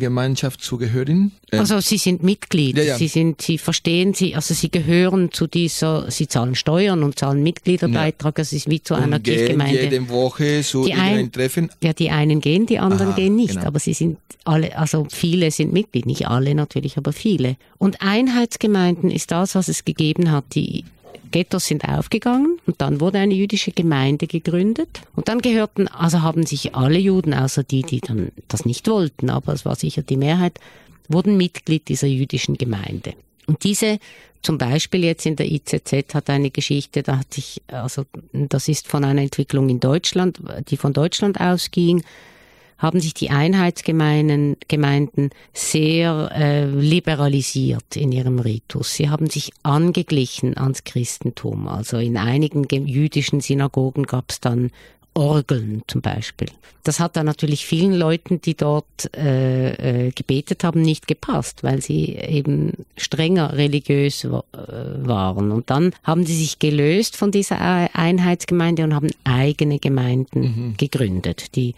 Gemein 0.00 0.34
Gemeinschaftszugehörigen? 0.34 1.32
Ähm 1.52 1.60
also 1.60 1.80
sie 1.80 1.98
sind 1.98 2.22
Mitglied, 2.22 2.76
ja, 2.76 2.82
ja. 2.82 2.98
sie 2.98 3.08
sind, 3.08 3.40
sie 3.40 3.58
verstehen 3.58 4.12
sie, 4.12 4.34
also 4.34 4.52
sie 4.52 4.70
gehören 4.70 5.30
zu 5.32 5.46
dieser, 5.46 6.10
sie 6.10 6.26
zahlen 6.26 6.56
Steuern 6.56 7.02
und 7.02 7.18
zahlen 7.18 7.42
Mitgliederbeitrag, 7.42 8.36
ja. 8.36 8.42
also 8.42 8.56
es 8.56 8.64
ist 8.64 8.70
wie 8.70 8.82
zu 8.82 8.94
einer 8.94 9.20
gehen 9.20 9.36
Kirchgemeinde. 9.36 9.82
jede 9.82 10.08
Woche 10.08 10.62
so 10.62 10.84
die 10.84 10.94
ein, 10.94 11.30
Treffen? 11.30 11.70
Ja, 11.82 11.92
die 11.92 12.10
einen 12.10 12.40
gehen, 12.40 12.66
die 12.66 12.78
anderen 12.78 13.08
Aha, 13.08 13.16
gehen 13.16 13.36
nicht, 13.36 13.54
genau. 13.54 13.66
aber 13.66 13.78
sie 13.78 13.94
sind 13.94 14.18
alle, 14.44 14.76
also 14.76 15.06
viele 15.10 15.50
sind 15.50 15.72
Mitglied, 15.72 16.06
nicht 16.06 16.26
alle 16.26 16.54
natürlich, 16.54 16.96
aber 16.96 17.12
viele. 17.12 17.56
Und 17.78 18.02
Einheitsgemeinden 18.02 19.10
ist 19.10 19.30
das, 19.30 19.54
was 19.54 19.68
es 19.68 19.84
gegeben 19.84 20.32
hat, 20.32 20.44
die 20.54 20.84
Ghettos 21.30 21.66
sind 21.66 21.84
aufgegangen 21.84 22.58
und 22.66 22.80
dann 22.80 23.00
wurde 23.00 23.18
eine 23.18 23.34
jüdische 23.34 23.72
Gemeinde 23.72 24.26
gegründet. 24.26 25.00
Und 25.14 25.28
dann 25.28 25.40
gehörten, 25.40 25.88
also 25.88 26.22
haben 26.22 26.46
sich 26.46 26.74
alle 26.74 26.98
Juden, 26.98 27.34
außer 27.34 27.64
die, 27.64 27.82
die 27.82 28.00
dann 28.00 28.30
das 28.48 28.64
nicht 28.64 28.88
wollten, 28.88 29.30
aber 29.30 29.52
es 29.52 29.64
war 29.64 29.74
sicher 29.76 30.02
die 30.02 30.16
Mehrheit, 30.16 30.58
wurden 31.08 31.36
Mitglied 31.36 31.88
dieser 31.88 32.06
jüdischen 32.06 32.56
Gemeinde. 32.56 33.14
Und 33.46 33.64
diese 33.64 33.98
zum 34.42 34.58
Beispiel 34.58 35.04
jetzt 35.04 35.26
in 35.26 35.36
der 35.36 35.50
IZZ 35.50 36.14
hat 36.14 36.28
eine 36.28 36.50
Geschichte, 36.50 37.02
da 37.02 37.18
hat 37.18 37.32
sich, 37.32 37.62
also 37.66 38.04
das 38.32 38.68
ist 38.68 38.86
von 38.86 39.04
einer 39.04 39.22
Entwicklung 39.22 39.68
in 39.70 39.80
Deutschland, 39.80 40.38
die 40.68 40.76
von 40.76 40.92
Deutschland 40.92 41.40
ausging 41.40 42.04
haben 42.84 43.00
sich 43.00 43.14
die 43.14 43.30
Einheitsgemeinden 43.30 44.56
Gemeinden 44.68 45.30
sehr 45.54 46.30
äh, 46.34 46.66
liberalisiert 46.66 47.96
in 47.96 48.12
ihrem 48.12 48.38
Ritus. 48.38 48.92
Sie 48.92 49.08
haben 49.08 49.30
sich 49.30 49.52
angeglichen 49.62 50.58
ans 50.58 50.84
Christentum. 50.84 51.66
Also 51.66 51.96
in 51.96 52.18
einigen 52.18 52.64
jüdischen 52.86 53.40
Synagogen 53.40 54.04
gab 54.04 54.30
es 54.30 54.40
dann 54.40 54.70
Orgeln 55.14 55.82
zum 55.86 56.00
Beispiel. 56.00 56.48
Das 56.82 57.00
hat 57.00 57.16
dann 57.16 57.24
natürlich 57.24 57.64
vielen 57.64 57.94
Leuten, 57.94 58.42
die 58.42 58.54
dort 58.54 59.14
äh, 59.16 60.08
äh, 60.08 60.10
gebetet 60.10 60.64
haben, 60.64 60.82
nicht 60.82 61.06
gepasst, 61.06 61.62
weil 61.62 61.80
sie 61.80 62.16
eben 62.16 62.84
strenger 62.98 63.54
religiös 63.54 64.30
wa 64.30 64.44
äh, 64.52 65.06
waren. 65.06 65.50
Und 65.50 65.70
dann 65.70 65.92
haben 66.02 66.26
sie 66.26 66.36
sich 66.36 66.58
gelöst 66.58 67.16
von 67.16 67.30
dieser 67.30 67.58
Einheitsgemeinde 67.94 68.84
und 68.84 68.94
haben 68.94 69.10
eigene 69.24 69.78
Gemeinden 69.78 70.40
mhm. 70.40 70.74
gegründet, 70.76 71.54
die 71.56 71.74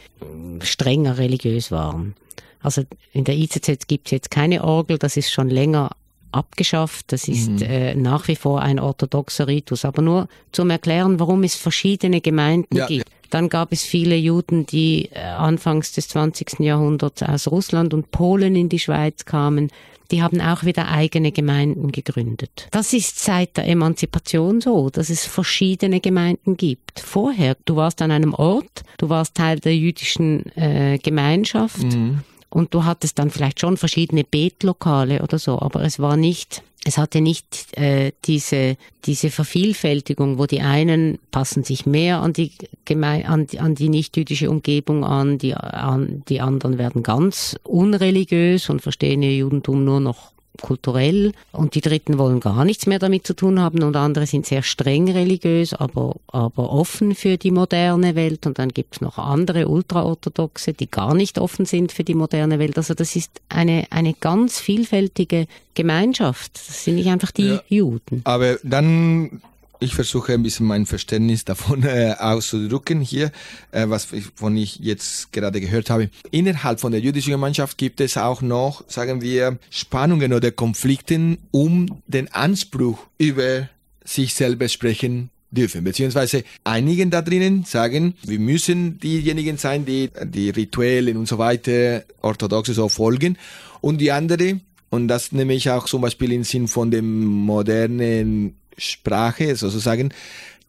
strenger 0.62 1.18
religiös 1.18 1.70
waren. 1.70 2.16
Also 2.61 2.82
in 3.12 3.22
der 3.22 3.37
ICZ 3.37 3.87
gibt 3.87 4.09
es 4.09 4.11
jetzt 4.11 4.30
keine 4.32 4.64
Orgel, 4.64 4.99
das 4.99 5.16
ist 5.16 5.30
schon 5.30 5.51
länger 5.51 5.91
abgeschafft. 6.37 7.12
Das 7.12 7.28
ist 7.28 7.49
mhm. 7.49 7.62
äh, 7.62 7.95
nach 7.95 8.28
wie 8.28 8.37
vor 8.37 8.61
ein 8.61 8.78
orthodoxer 8.78 9.47
Ritus. 9.49 9.84
Aber 9.84 10.03
nur 10.03 10.28
zum 10.53 10.70
Erklären, 10.70 11.18
warum 11.18 11.43
es 11.43 11.55
verschiedene 11.55 12.20
Gemeinden 12.20 12.76
ja, 12.76 12.87
gibt. 12.87 13.11
Dann 13.30 13.48
gab 13.48 13.72
es 13.72 13.82
viele 13.82 14.16
Juden, 14.16 14.66
die 14.66 15.10
äh, 15.12 15.20
anfangs 15.20 15.92
des 15.92 16.08
20. 16.08 16.60
Jahrhunderts 16.60 17.22
aus 17.22 17.48
Russland 17.48 17.94
und 17.94 18.10
Polen 18.10 18.56
in 18.56 18.68
die 18.68 18.78
Schweiz 18.78 19.24
kamen. 19.24 19.70
Die 20.10 20.22
haben 20.22 20.40
auch 20.40 20.62
wieder 20.62 20.88
eigene 20.88 21.32
Gemeinden 21.32 21.90
gegründet. 21.90 22.68
Das 22.70 22.92
ist 22.92 23.18
seit 23.18 23.56
der 23.56 23.66
Emanzipation 23.66 24.60
so, 24.60 24.88
dass 24.88 25.10
es 25.10 25.26
verschiedene 25.26 26.00
Gemeinden 26.00 26.56
gibt. 26.56 27.00
Vorher, 27.00 27.56
du 27.64 27.76
warst 27.76 28.00
an 28.02 28.12
einem 28.12 28.32
Ort, 28.32 28.82
du 28.98 29.08
warst 29.08 29.34
Teil 29.34 29.58
der 29.58 29.76
jüdischen 29.76 30.46
äh, 30.56 30.98
Gemeinschaft. 30.98 31.82
Mhm 31.82 32.20
und 32.57 32.72
du 32.72 32.84
hattest 32.86 33.18
dann 33.18 33.28
vielleicht 33.28 33.61
schon 33.61 33.76
verschiedene 33.76 34.24
Betlokale 34.24 35.20
oder 35.20 35.38
so, 35.38 35.61
aber 35.61 35.82
es 35.82 35.98
war 35.98 36.16
nicht, 36.16 36.62
es 36.86 36.96
hatte 36.96 37.20
nicht 37.20 37.76
äh, 37.76 38.12
diese, 38.24 38.78
diese 39.04 39.28
Vervielfältigung, 39.28 40.38
wo 40.38 40.46
die 40.46 40.62
einen 40.62 41.18
passen 41.30 41.64
sich 41.64 41.84
mehr 41.84 42.22
an 42.22 42.32
die, 42.32 42.52
Geme 42.86 43.28
an, 43.28 43.46
an 43.59 43.74
die 43.74 43.90
nicht-jüdische 43.90 44.48
Umgebung 44.48 45.04
an, 45.04 45.36
die, 45.36 45.52
an, 45.52 46.22
die 46.30 46.40
anderen 46.40 46.78
werden 46.78 47.02
ganz 47.02 47.59
unreligiös 47.62 48.70
und 48.70 48.80
verstehen 48.80 49.22
ihr 49.22 49.36
Judentum 49.36 49.84
nur 49.84 50.00
noch 50.00 50.32
kulturell 50.57 51.32
und 51.52 51.74
die 51.74 51.80
Dritten 51.80 52.18
wollen 52.18 52.40
gar 52.40 52.64
nichts 52.64 52.86
mehr 52.86 52.98
damit 52.98 53.26
zu 53.26 53.34
tun 53.34 53.61
haben 53.61 53.82
und 53.82 53.96
andere 53.96 54.26
sind 54.26 54.46
sehr 54.46 54.62
streng 54.62 55.11
religiös, 55.11 55.74
aber, 55.74 56.16
aber 56.28 56.70
offen 56.70 57.14
für 57.14 57.36
die 57.36 57.50
moderne 57.50 58.14
Welt 58.14 58.46
und 58.46 58.59
dann 58.59 58.70
gibt 58.70 58.96
es 58.96 59.00
noch 59.00 59.18
andere 59.18 59.68
ultraorthodoxe, 59.68 60.72
die 60.72 60.90
gar 60.90 61.14
nicht 61.14 61.38
offen 61.38 61.66
sind 61.66 61.92
für 61.92 62.04
die 62.04 62.14
moderne 62.14 62.59
Welt. 62.59 62.76
Also 62.76 62.94
das 62.94 63.16
ist 63.16 63.40
eine, 63.48 63.86
eine 63.90 64.14
ganz 64.14 64.61
vielfältige 64.61 65.46
Gemeinschaft. 65.74 66.52
Das 66.54 66.84
sind 66.84 66.96
nicht 66.96 67.09
einfach 67.09 67.30
die 67.30 67.48
ja, 67.48 67.62
Juden. 67.68 68.22
Aber 68.24 68.59
dann 68.62 69.42
ich 69.80 69.94
versuche 69.94 70.32
ein 70.32 70.42
bisschen 70.42 70.66
mein 70.66 70.86
Verständnis 70.86 71.44
davon 71.44 71.82
äh, 71.82 72.14
auszudrücken 72.18 73.00
hier, 73.00 73.30
äh, 73.72 73.88
was 73.88 74.08
von 74.34 74.56
ich 74.56 74.78
jetzt 74.78 75.32
gerade 75.32 75.60
gehört 75.60 75.90
habe. 75.90 76.10
Innerhalb 76.30 76.80
von 76.80 76.92
der 76.92 77.00
jüdischen 77.00 77.32
Gemeinschaft 77.32 77.78
gibt 77.78 78.00
es 78.00 78.16
auch 78.16 78.42
noch, 78.42 78.84
sagen 78.88 79.20
wir, 79.20 79.58
Spannungen 79.70 80.32
oder 80.32 80.50
Konflikten 80.50 81.38
um 81.50 82.02
den 82.06 82.32
Anspruch 82.32 82.98
über 83.18 83.68
sich 84.04 84.34
selber 84.34 84.68
sprechen 84.68 85.30
dürfen. 85.50 85.84
Beziehungsweise 85.84 86.44
einigen 86.64 87.10
da 87.10 87.22
drinnen 87.22 87.64
sagen, 87.64 88.14
wir 88.24 88.38
müssen 88.38 88.98
diejenigen 88.98 89.56
sein, 89.56 89.84
die 89.84 90.10
die 90.24 90.50
Rituellen 90.50 91.16
und 91.16 91.26
so 91.26 91.38
weiter 91.38 92.04
orthodoxe 92.22 92.74
so 92.74 92.88
folgen. 92.88 93.36
Und 93.80 94.00
die 94.00 94.12
andere, 94.12 94.60
und 94.90 95.08
das 95.08 95.32
nehme 95.32 95.54
ich 95.54 95.70
auch 95.70 95.86
zum 95.86 96.02
Beispiel 96.02 96.32
im 96.32 96.44
Sinn 96.44 96.68
von 96.68 96.90
dem 96.90 97.24
modernen 97.24 98.56
Sprache 98.76 99.56
sozusagen, 99.56 100.12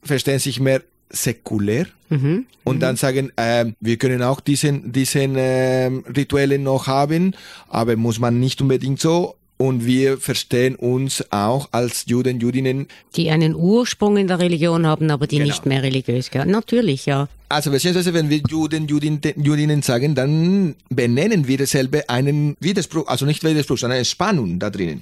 verstehen 0.03 0.39
sich 0.39 0.59
mehr 0.59 0.81
säkulär 1.09 1.87
mhm. 2.09 2.45
und 2.63 2.81
dann 2.81 2.95
mhm. 2.95 2.97
sagen, 2.97 3.31
äh, 3.37 3.65
wir 3.79 3.97
können 3.97 4.21
auch 4.23 4.41
diesen, 4.41 4.91
diesen 4.91 5.35
äh, 5.35 5.85
Rituellen 5.85 6.63
noch 6.63 6.87
haben, 6.87 7.33
aber 7.69 7.95
muss 7.95 8.19
man 8.19 8.39
nicht 8.39 8.61
unbedingt 8.61 8.99
so 8.99 9.35
und 9.57 9.85
wir 9.85 10.17
verstehen 10.19 10.75
uns 10.75 11.23
auch 11.31 11.69
als 11.71 12.05
Juden, 12.05 12.39
Judinnen. 12.39 12.87
Die 13.15 13.29
einen 13.31 13.55
Ursprung 13.55 14.17
in 14.17 14.27
der 14.27 14.39
Religion 14.39 14.85
haben, 14.85 15.09
aber 15.09 15.25
die 15.25 15.37
Genau. 15.37 15.47
nicht 15.47 15.65
mehr 15.65 15.81
religiös 15.81 16.29
gehören. 16.29 16.51
Natürlich, 16.51 17.07
ja. 17.07 17.27
Also 17.49 17.71
beziehungsweise 17.71 18.13
wenn 18.13 18.29
wir 18.29 18.41
Juden, 18.49 18.87
Judin, 18.87 19.19
Judinnen 19.35 19.81
sagen, 19.81 20.13
dann 20.13 20.75
benennen 20.89 21.47
wir 21.47 21.65
selber 21.65 22.01
einen 22.07 22.55
Widerspruch, 22.59 23.07
also 23.07 23.25
nicht 23.25 23.43
Widerspruch, 23.43 23.77
sondern 23.77 23.97
eine 23.97 24.05
Spannung 24.05 24.59
da 24.59 24.69
drinnen. 24.69 25.01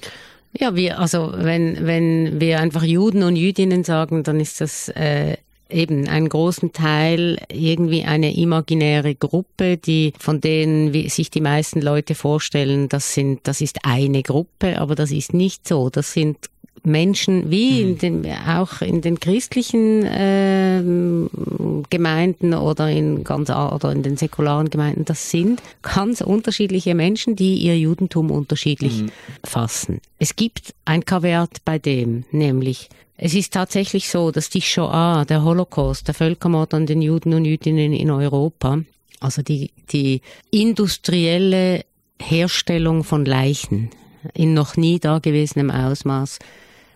Ja, 0.57 0.75
wir, 0.75 0.99
also 0.99 1.33
wenn, 1.35 1.85
wenn 1.85 2.39
wir 2.39 2.59
einfach 2.59 2.83
Juden 2.83 3.23
und 3.23 3.35
Jüdinnen 3.35 3.83
sagen, 3.83 4.23
dann 4.23 4.39
ist 4.39 4.61
das 4.61 4.87
äh, 4.89 5.35
eben 5.69 6.07
einen 6.07 6.29
großen 6.29 6.71
Teil 6.71 7.37
irgendwie 7.51 8.03
eine 8.03 8.35
imaginäre 8.35 9.15
Gruppe, 9.15 9.77
die 9.77 10.13
von 10.17 10.39
denen 10.39 10.93
wie 10.93 11.09
sich 11.09 11.29
die 11.29 11.41
meisten 11.41 11.81
Leute 11.81 12.15
vorstellen, 12.15 12.87
das 12.87 13.13
sind, 13.13 13.41
das 13.43 13.61
ist 13.61 13.79
eine 13.83 14.21
Gruppe, 14.21 14.79
aber 14.79 14.95
das 14.95 15.11
ist 15.11 15.33
nicht 15.33 15.67
so. 15.67 15.89
Das 15.89 16.13
sind 16.13 16.37
Menschen 16.85 17.49
wie 17.51 17.81
in 17.81 17.97
den, 17.97 18.25
auch 18.47 18.81
in 18.81 19.01
den 19.01 19.19
christlichen 19.19 20.05
ähm, 20.07 21.29
Gemeinden 21.89 22.53
oder 22.53 22.89
in 22.89 23.23
ganz 23.23 23.49
oder 23.49 23.91
in 23.91 24.03
den 24.03 24.17
säkularen 24.17 24.69
Gemeinden, 24.69 25.05
das 25.05 25.29
sind 25.29 25.61
ganz 25.81 26.21
unterschiedliche 26.21 26.95
Menschen, 26.95 27.35
die 27.35 27.55
ihr 27.55 27.77
Judentum 27.77 28.31
unterschiedlich 28.31 29.03
fassen. 29.43 30.01
Es 30.19 30.35
gibt 30.35 30.73
ein 30.85 31.05
Kaveat 31.05 31.63
bei 31.65 31.79
dem, 31.79 32.25
nämlich 32.31 32.89
es 33.17 33.33
ist 33.33 33.53
tatsächlich 33.53 34.09
so, 34.09 34.31
dass 34.31 34.49
die 34.49 34.61
Shoah, 34.61 35.25
der 35.27 35.43
Holocaust, 35.43 36.07
der 36.07 36.13
Völkermord 36.13 36.73
an 36.73 36.85
den 36.85 37.01
Juden 37.01 37.33
und 37.33 37.45
Jüdinnen 37.45 37.93
in 37.93 38.11
Europa, 38.11 38.79
also 39.21 39.41
die, 39.41 39.71
die 39.91 40.21
industrielle 40.51 41.85
Herstellung 42.21 43.03
von 43.03 43.23
Leichen 43.23 43.89
in 44.33 44.53
noch 44.53 44.75
nie 44.75 44.99
dagewesenem 44.99 45.71
Ausmaß, 45.71 46.39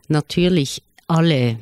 natürlich 0.09 0.83
alle, 1.07 1.57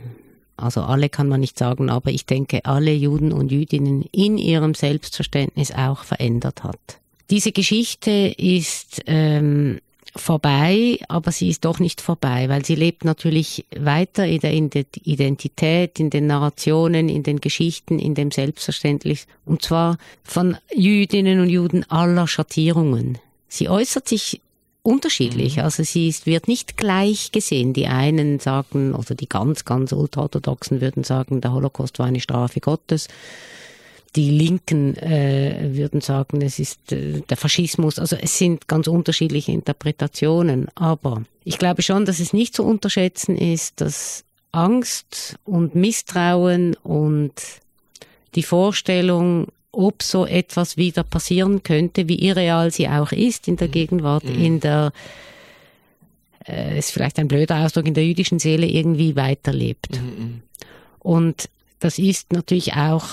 also 0.58 0.82
alle 0.82 1.10
kann 1.10 1.28
man 1.28 1.40
nicht 1.40 1.58
sagen, 1.58 1.90
aber 1.90 2.12
ich 2.12 2.26
denke, 2.26 2.66
alle 2.66 2.94
Juden 2.94 3.32
und 3.32 3.52
Jüdinnen 3.52 4.06
in 4.12 4.38
ihrem 4.38 4.74
Selbstverständnis 4.74 5.72
auch 5.72 6.04
verändert 6.04 6.64
hat. 6.64 7.00
Diese 7.30 7.52
Geschichte 7.52 8.34
ist 8.38 9.02
ähm, 9.06 9.80
vorbei, 10.16 11.00
aber 11.08 11.32
sie 11.32 11.50
ist 11.50 11.66
doch 11.66 11.80
nicht 11.80 12.02
vorbei, 12.02 12.50
weil 12.50 12.66
sie 12.66 12.76
lebt 12.76 13.06
natürlich 13.06 13.66
weiter 13.78 14.26
in 14.26 14.40
der 14.40 14.54
Identität, 14.54 16.00
in 16.00 16.10
den 16.10 16.28
Narrationen, 16.28 17.10
in 17.10 17.24
den 17.24 17.42
Geschichten, 17.42 18.00
in 18.00 18.16
dem 18.16 18.32
Selbstverständnis, 18.32 19.28
und 19.46 19.62
zwar 19.62 19.98
von 20.24 20.58
Jüdinnen 20.74 21.40
und 21.40 21.50
Juden 21.50 21.84
aller 21.90 22.28
Schattierungen. 22.28 23.18
Sie 23.48 23.70
äußert 23.70 24.08
sich 24.08 24.42
unterschiedlich. 24.88 25.62
Also 25.62 25.84
sie 25.84 26.08
ist, 26.08 26.26
wird 26.26 26.48
nicht 26.48 26.78
gleich 26.78 27.34
gesehen. 27.34 27.74
Die 27.74 27.88
einen 27.88 28.40
sagen, 28.40 28.96
oder 28.96 29.16
die 29.16 29.28
ganz, 29.28 29.66
ganz 29.66 29.92
ultraorthodoxen 29.92 30.80
würden 30.80 31.04
sagen, 31.04 31.42
der 31.42 31.52
Holocaust 31.52 32.00
war 32.00 32.06
eine 32.06 32.22
Strafe 32.22 32.62
Gottes. 32.62 33.10
Die 34.16 34.32
Linken 34.32 34.96
äh, 34.96 35.72
würden 35.74 36.00
sagen, 36.00 36.42
es 36.42 36.58
ist 36.58 36.94
äh, 36.94 37.22
der 37.30 37.36
Faschismus. 37.36 38.00
Also 38.00 38.16
es 38.16 38.38
sind 38.38 38.70
ganz 38.70 38.88
unterschiedliche 38.88 39.52
Interpretationen. 39.52 40.70
Aber 40.76 41.24
ich 41.44 41.58
glaube 41.58 41.82
schon, 41.82 42.06
dass 42.06 42.22
es 42.22 42.32
nicht 42.32 42.56
zu 42.56 42.64
unterschätzen 42.64 43.38
ist, 43.38 43.82
dass 43.82 44.24
Angst 44.54 45.36
und 45.44 45.76
Misstrauen 45.76 46.76
und 46.76 47.34
die 48.36 48.44
Vorstellung, 48.44 49.48
ob 49.72 50.02
so 50.02 50.26
etwas 50.26 50.78
wieder 50.78 51.04
passieren 51.04 51.64
könnte, 51.64 52.08
wie 52.08 52.20
irreal 52.20 52.72
sie 52.72 52.88
auch 52.88 53.12
ist 53.12 53.48
in 53.48 53.58
der 53.58 53.68
Gegenwart, 53.68 54.24
in 54.24 54.60
der, 54.60 54.92
äh, 56.48 56.78
ist 56.78 56.92
vielleicht 56.92 57.20
ein 57.20 57.28
blöder 57.28 57.64
Ausdruck, 57.64 57.86
in 57.86 57.94
der 57.94 58.06
jüdischen 58.06 58.40
Seele 58.40 58.66
irgendwie 58.66 59.16
weiterlebt. 59.16 60.00
Und 61.00 61.50
das 61.80 62.00
ist 62.00 62.34
natürlich 62.34 62.74
auch, 62.74 63.06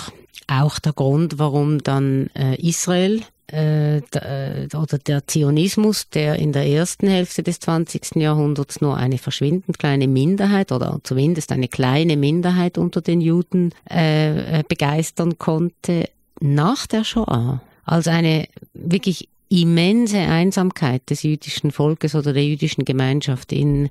auch 0.47 0.79
der 0.79 0.93
Grund, 0.93 1.39
warum 1.39 1.83
dann 1.83 2.31
äh, 2.35 2.57
Israel 2.57 3.23
äh, 3.53 3.99
äh, 3.99 4.69
oder 4.75 4.99
der 4.99 5.27
Zionismus, 5.27 6.09
der 6.09 6.37
in 6.37 6.53
der 6.53 6.67
ersten 6.67 7.07
Hälfte 7.09 7.43
des 7.43 7.61
20. 7.61 8.17
Jahrhunderts 8.17 8.81
nur 8.81 8.97
eine 8.97 9.19
verschwindend 9.19 9.79
kleine 9.79 10.09
Minderheit 10.09 10.73
oder 10.73 10.99
zumindest 11.03 11.53
eine 11.53 11.69
kleine 11.69 12.17
Minderheit 12.17 12.79
unter 12.79 13.03
den 13.03 13.21
Juden 13.21 13.73
äh, 13.91 14.61
äh, 14.61 14.63
begeistern 14.67 15.39
konnte, 15.39 16.09
nach 16.41 16.87
der 16.87 17.05
Shoah 17.05 17.61
als 17.85 18.09
eine 18.09 18.49
wirklich 18.73 19.29
immense 19.49 20.19
Einsamkeit 20.19 21.09
des 21.11 21.23
jüdischen 21.23 21.71
Volkes 21.71 22.15
oder 22.15 22.33
der 22.33 22.45
jüdischen 22.45 22.85
Gemeinschaft 22.85 23.53
in, 23.53 23.91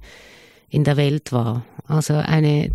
in 0.70 0.84
der 0.84 0.98
Welt 0.98 1.32
war. 1.32 1.64
Also 1.88 2.16
eine, 2.16 2.72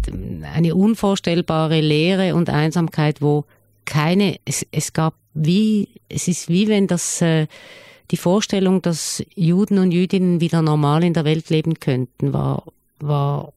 eine 0.54 0.74
unvorstellbare 0.74 1.80
Leere 1.80 2.34
und 2.34 2.50
Einsamkeit, 2.50 3.20
wo 3.20 3.44
keine, 3.84 4.38
es, 4.44 4.66
es 4.70 4.92
gab 4.92 5.14
wie, 5.34 5.88
es 6.08 6.28
ist 6.28 6.48
wie 6.48 6.68
wenn 6.68 6.86
das, 6.86 7.20
äh, 7.22 7.46
die 8.10 8.16
Vorstellung, 8.16 8.82
dass 8.82 9.22
Juden 9.34 9.78
und 9.78 9.92
Jüdinnen 9.92 10.40
wieder 10.40 10.62
normal 10.62 11.04
in 11.04 11.14
der 11.14 11.24
Welt 11.24 11.50
leben 11.50 11.78
könnten, 11.78 12.32
war, 12.32 12.64
war 13.00 13.52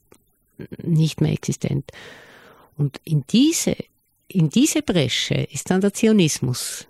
nicht 0.83 1.21
mehr 1.21 1.31
existent. 1.31 1.91
Und 2.77 2.99
in 3.03 3.23
diese, 3.29 3.75
in 4.33 4.49
diese 4.49 4.81
Bresche 4.81 5.35
ist 5.35 5.69
dann 5.69 5.81
der 5.81 5.93
Zionismus 5.93 6.87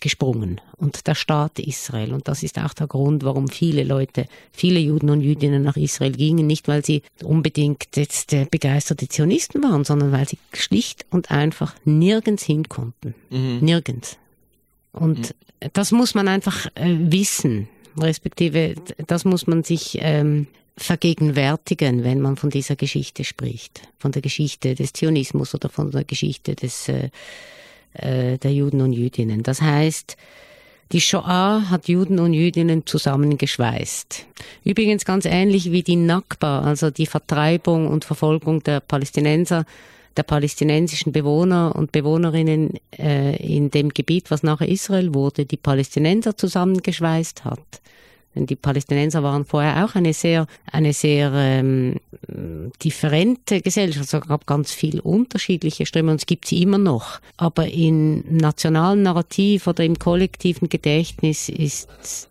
gesprungen 0.00 0.60
und 0.76 1.06
der 1.06 1.14
Staat 1.14 1.58
Israel. 1.58 2.14
Und 2.14 2.26
das 2.26 2.42
ist 2.42 2.58
auch 2.58 2.72
der 2.72 2.86
Grund, 2.86 3.22
warum 3.22 3.48
viele 3.48 3.84
Leute, 3.84 4.26
viele 4.50 4.80
Juden 4.80 5.10
und 5.10 5.20
Jüdinnen 5.20 5.62
nach 5.62 5.76
Israel 5.76 6.12
gingen. 6.12 6.46
Nicht, 6.46 6.68
weil 6.68 6.84
sie 6.84 7.02
unbedingt 7.22 7.96
jetzt 7.96 8.34
begeisterte 8.50 9.08
Zionisten 9.08 9.62
waren, 9.62 9.84
sondern 9.84 10.10
weil 10.10 10.26
sie 10.26 10.38
schlicht 10.54 11.04
und 11.10 11.30
einfach 11.30 11.74
nirgends 11.84 12.42
hin 12.44 12.68
konnten. 12.68 13.14
Nirgends. 13.60 14.16
Und 14.92 15.34
das 15.72 15.92
muss 15.92 16.14
man 16.14 16.28
einfach 16.28 16.66
äh, 16.74 16.96
wissen, 16.98 17.68
respektive 17.98 18.74
das 19.06 19.24
muss 19.24 19.46
man 19.46 19.62
sich 19.62 19.98
ähm, 20.00 20.46
vergegenwärtigen, 20.82 22.04
wenn 22.04 22.20
man 22.20 22.36
von 22.36 22.50
dieser 22.50 22.76
Geschichte 22.76 23.24
spricht. 23.24 23.82
Von 23.98 24.12
der 24.12 24.22
Geschichte 24.22 24.74
des 24.74 24.92
Zionismus 24.92 25.54
oder 25.54 25.68
von 25.68 25.90
der 25.90 26.04
Geschichte 26.04 26.54
des 26.54 26.88
äh, 26.88 27.10
äh, 27.94 28.38
der 28.38 28.52
Juden 28.52 28.80
und 28.80 28.92
Jüdinnen. 28.92 29.42
Das 29.42 29.60
heißt, 29.60 30.16
die 30.92 31.00
Shoah 31.00 31.70
hat 31.70 31.88
Juden 31.88 32.18
und 32.18 32.34
Jüdinnen 32.34 32.86
zusammengeschweißt. 32.86 34.26
Übrigens 34.64 35.04
ganz 35.04 35.24
ähnlich 35.24 35.70
wie 35.70 35.82
die 35.82 35.96
Nakba, 35.96 36.62
also 36.62 36.90
die 36.90 37.06
Vertreibung 37.06 37.86
und 37.86 38.04
Verfolgung 38.04 38.62
der 38.62 38.80
Palästinenser, 38.80 39.64
der 40.16 40.22
palästinensischen 40.24 41.12
Bewohner 41.12 41.74
und 41.76 41.92
Bewohnerinnen 41.92 42.74
äh, 42.98 43.36
in 43.36 43.70
dem 43.70 43.90
Gebiet, 43.90 44.30
was 44.30 44.42
nachher 44.42 44.68
Israel 44.68 45.14
wurde, 45.14 45.46
die 45.46 45.56
Palästinenser 45.56 46.36
zusammengeschweißt 46.36 47.44
hat. 47.44 47.80
Denn 48.34 48.46
die 48.46 48.56
Palästinenser 48.56 49.22
waren 49.22 49.44
vorher 49.44 49.84
auch 49.84 49.96
eine 49.96 50.12
sehr, 50.12 50.46
eine 50.70 50.92
sehr 50.92 51.32
ähm, 51.34 51.96
differente 52.82 53.60
Gesellschaft. 53.60 54.12
Es 54.12 54.20
gab 54.28 54.46
ganz 54.46 54.72
viel 54.72 55.00
unterschiedliche 55.00 55.84
Ströme 55.84 56.12
und 56.12 56.20
es 56.20 56.26
gibt 56.26 56.46
sie 56.46 56.62
immer 56.62 56.78
noch. 56.78 57.20
Aber 57.36 57.66
im 57.66 58.24
nationalen 58.30 59.02
Narrativ 59.02 59.66
oder 59.66 59.84
im 59.84 59.98
kollektiven 59.98 60.68
Gedächtnis 60.68 61.48
ist 61.48 62.28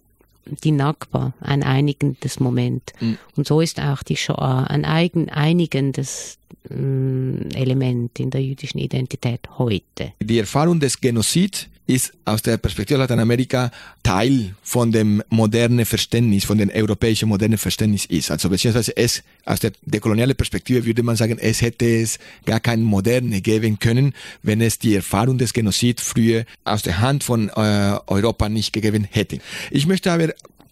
die 0.63 0.71
Nakba 0.71 1.33
ein 1.41 1.63
einigendes 1.63 2.39
Moment. 2.39 2.93
Und 3.35 3.47
so 3.47 3.61
ist 3.61 3.79
auch 3.79 4.01
die 4.01 4.15
Shoah 4.15 4.65
ein 4.67 4.85
eigen, 4.85 5.29
einigendes 5.29 6.37
ähm, 6.69 7.49
Element 7.53 8.19
in 8.19 8.29
der 8.29 8.41
jüdischen 8.41 8.79
Identität 8.79 9.41
heute. 9.57 10.13
Die 10.19 10.39
Erfahrung 10.39 10.79
des 10.79 10.99
Genozid 10.99 11.69
ist 11.89 12.13
aus 12.23 12.43
der 12.43 12.57
Perspektive 12.57 12.99
Lateinamerika 12.99 13.71
Teil 14.03 14.53
von 14.61 14.91
dem 14.91 15.23
modernen 15.29 15.85
Verständnis, 15.85 16.45
von 16.45 16.59
dem 16.59 16.69
europäischen 16.69 17.27
modernen 17.27 17.57
Verständnis 17.57 18.05
ist. 18.05 18.29
Also 18.29 18.49
beziehungsweise 18.49 18.95
es 18.95 19.23
aus 19.45 19.59
der 19.59 19.71
dekolonialen 19.81 20.35
Perspektive 20.35 20.85
würde 20.85 21.01
man 21.01 21.15
sagen, 21.15 21.39
es 21.39 21.61
hätte 21.61 21.85
es 21.85 22.19
gar 22.45 22.59
kein 22.59 22.83
Moderne 22.83 23.41
geben 23.41 23.79
können, 23.79 24.13
wenn 24.43 24.61
es 24.61 24.77
die 24.77 24.95
Erfahrung 24.95 25.39
des 25.39 25.51
Genozid 25.51 25.99
früher 25.99 26.45
aus 26.63 26.83
der 26.83 26.99
Hand 26.99 27.23
von 27.23 27.49
äh, 27.49 27.97
Europa 28.05 28.47
nicht 28.49 28.71
gegeben 28.71 29.07
hätte. 29.09 29.39
Ich 29.71 29.87
möchte 29.87 30.11
aber 30.11 30.29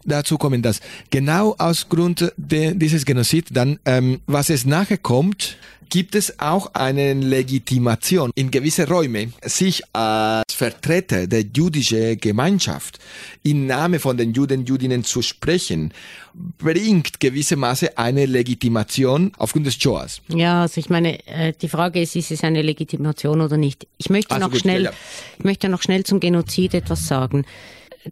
dazu 0.08 0.38
kommen, 0.38 0.62
dass 0.62 0.80
genau 1.10 1.55
aus 1.58 1.89
Grund 1.89 2.34
de, 2.38 2.74
dieses 2.74 3.05
Genozid 3.05 3.47
dann, 3.51 3.80
ähm, 3.86 4.22
was 4.26 4.49
es 4.49 4.66
nachher 4.66 4.97
kommt, 4.97 5.58
gibt 5.89 6.16
es 6.16 6.39
auch 6.39 6.74
eine 6.74 7.14
Legitimation 7.14 8.32
in 8.36 8.51
gewisse 8.51 8.88
Räume, 8.88 9.32
sich 9.43 9.84
als 9.93 10.53
Vertreter 10.53 11.28
der 11.28 11.43
jüdischen 11.55 12.18
Gemeinschaft 12.20 12.99
im 13.43 13.68
Namen 13.68 13.99
von 13.99 14.18
den 14.18 14.34
Juden, 14.34 14.66
Judinnen 14.66 15.03
zu 15.03 15.22
sprechen, 15.22 15.93
bringt 16.34 17.20
gewissermaßen 17.20 17.89
eine 17.95 18.26
Legitimation 18.26 19.32
aufgrund 19.38 19.68
des 19.68 19.76
Shoahs. 19.76 20.22
Ja, 20.28 20.64
also 20.64 20.80
ich 20.80 20.89
meine, 20.89 21.26
äh, 21.28 21.53
die 21.60 21.70
Frage 21.70 22.01
ist, 22.01 22.16
ist 22.16 22.32
es 22.32 22.43
eine 22.43 22.62
Legitimation 22.62 23.41
oder 23.41 23.58
nicht? 23.58 23.88
Ich 23.97 24.10
möchte 24.10 24.36
Also 24.36 24.45
noch 24.45 24.51
gut, 24.51 24.62
schnell, 24.62 24.84
ja. 24.86 24.91
ich 25.38 25.45
möchte 25.45 25.70
noch 25.70 25.82
schnell 25.82 26.03
zum 26.03 26.20
Genozid 26.20 26.74
etwas 26.74 27.08
sagen. 27.08 27.45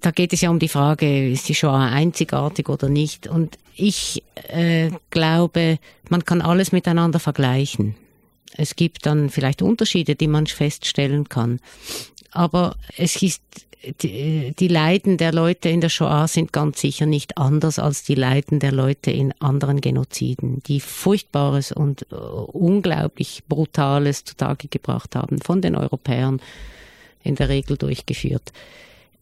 Da 0.02 0.12
geht 0.12 0.34
es 0.34 0.42
ja 0.42 0.50
um 0.50 0.60
die 0.60 0.68
Frage, 0.68 1.30
ist 1.30 1.48
die 1.50 1.56
Shoah 1.56 1.86
einzigartig 1.92 2.70
oder 2.70 2.90
nicht? 2.90 3.28
Und 3.28 3.58
ich 3.76 4.24
äh, 4.48 4.92
glaube, 5.10 5.80
man 6.10 6.24
kann 6.26 6.42
alles 6.42 6.72
miteinander 6.72 7.20
vergleichen. 7.20 7.96
Es 8.58 8.76
gibt 8.76 9.06
dann 9.06 9.30
vielleicht 9.30 9.62
Unterschiede, 9.62 10.16
die 10.16 10.28
man 10.28 10.48
feststellen 10.48 11.28
kann. 11.28 11.60
Aber 12.32 12.76
es 12.98 13.22
ist, 13.22 13.42
die, 14.02 14.54
die 14.58 14.68
Leiden 14.68 15.18
der 15.18 15.34
Leute 15.34 15.70
in 15.70 15.82
der 15.82 15.90
Shoah 15.90 16.28
sind 16.28 16.54
ganz 16.54 16.80
sicher 16.80 17.06
nicht 17.06 17.38
anders 17.38 17.80
als 17.80 18.04
die 18.04 18.16
Leiden 18.16 18.60
der 18.60 18.72
Leute 18.72 19.12
in 19.12 19.34
anderen 19.40 19.82
Genoziden, 19.82 20.62
die 20.64 20.80
Furchtbares 20.80 21.72
und 21.72 22.08
uh, 22.12 22.16
unglaublich 22.52 23.44
Brutales 23.48 24.24
zutage 24.24 24.68
gebracht 24.68 25.16
haben, 25.16 25.40
von 25.40 25.62
den 25.62 25.76
Europäern 25.76 26.42
in 27.24 27.36
der 27.36 27.50
Regel 27.50 27.78
durchgeführt. 27.78 28.54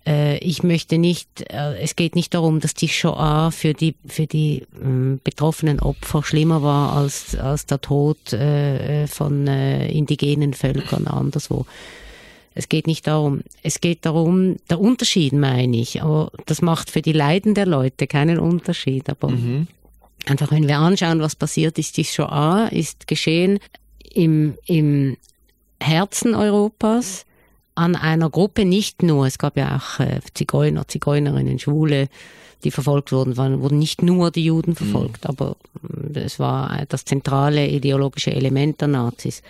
Äh, 0.05 0.37
ich 0.39 0.63
möchte 0.63 0.97
nicht, 0.97 1.41
äh, 1.49 1.77
es 1.79 1.95
geht 1.95 2.15
nicht 2.15 2.33
darum, 2.33 2.59
dass 2.59 2.73
die 2.73 2.89
Shoah 2.89 3.51
für 3.51 3.73
die, 3.73 3.95
für 4.05 4.27
die 4.27 4.63
ähm, 4.81 5.19
betroffenen 5.23 5.79
Opfer 5.79 6.23
schlimmer 6.23 6.61
war 6.61 6.93
als, 6.93 7.35
als 7.35 7.65
der 7.65 7.79
Tod 7.79 8.33
äh, 8.33 9.07
von 9.07 9.47
indigenen 9.47 10.53
Völkern 10.53 11.07
anderswo. 11.07 11.65
Es 12.55 12.69
geht 12.69 12.85
nicht 12.85 13.07
darum. 13.07 13.41
Es 13.63 13.81
geht 13.81 14.05
darum, 14.05 14.57
der 14.69 14.79
Unterschied 14.79 15.33
meine 15.33 15.77
ich, 15.77 16.03
aber 16.03 16.31
das 16.45 16.61
macht 16.61 16.91
für 16.91 17.01
die 17.01 17.13
Leiden 17.13 17.55
der 17.55 17.65
Leute 17.65 18.05
keinen 18.05 18.37
Unterschied. 18.37 19.09
Aber 19.09 19.29
mhm. 19.29 19.67
einfach, 20.27 20.51
wenn 20.51 20.67
wir 20.67 20.77
anschauen, 20.77 21.21
was 21.21 21.35
passiert 21.35 21.79
ist, 21.79 21.97
die 21.97 22.05
Shoah 22.05 22.69
ist 22.71 23.07
geschehen 23.07 23.59
im, 24.13 24.55
im 24.67 25.17
Herzen 25.79 26.35
Europas 26.35 27.25
an 27.75 27.95
einer 27.95 28.29
Gruppe 28.29 28.65
nicht 28.65 29.03
nur, 29.03 29.25
es 29.25 29.37
gab 29.37 29.57
ja 29.57 29.77
auch 29.77 29.99
äh, 29.99 30.19
Zigeuner, 30.33 30.87
Zigeunerinnen, 30.87 31.59
Schwule, 31.59 32.07
die 32.63 32.71
verfolgt 32.71 33.11
wurden, 33.11 33.37
waren, 33.37 33.61
wurden 33.61 33.79
nicht 33.79 34.01
nur 34.01 34.31
die 34.31 34.45
Juden 34.45 34.75
verfolgt, 34.75 35.23
mhm. 35.23 35.29
aber 35.29 35.55
äh, 36.13 36.19
es 36.19 36.39
war 36.39 36.85
das 36.89 37.05
zentrale 37.05 37.67
ideologische 37.67 38.31
Element 38.31 38.81
der 38.81 38.89
Nazis. 38.89 39.41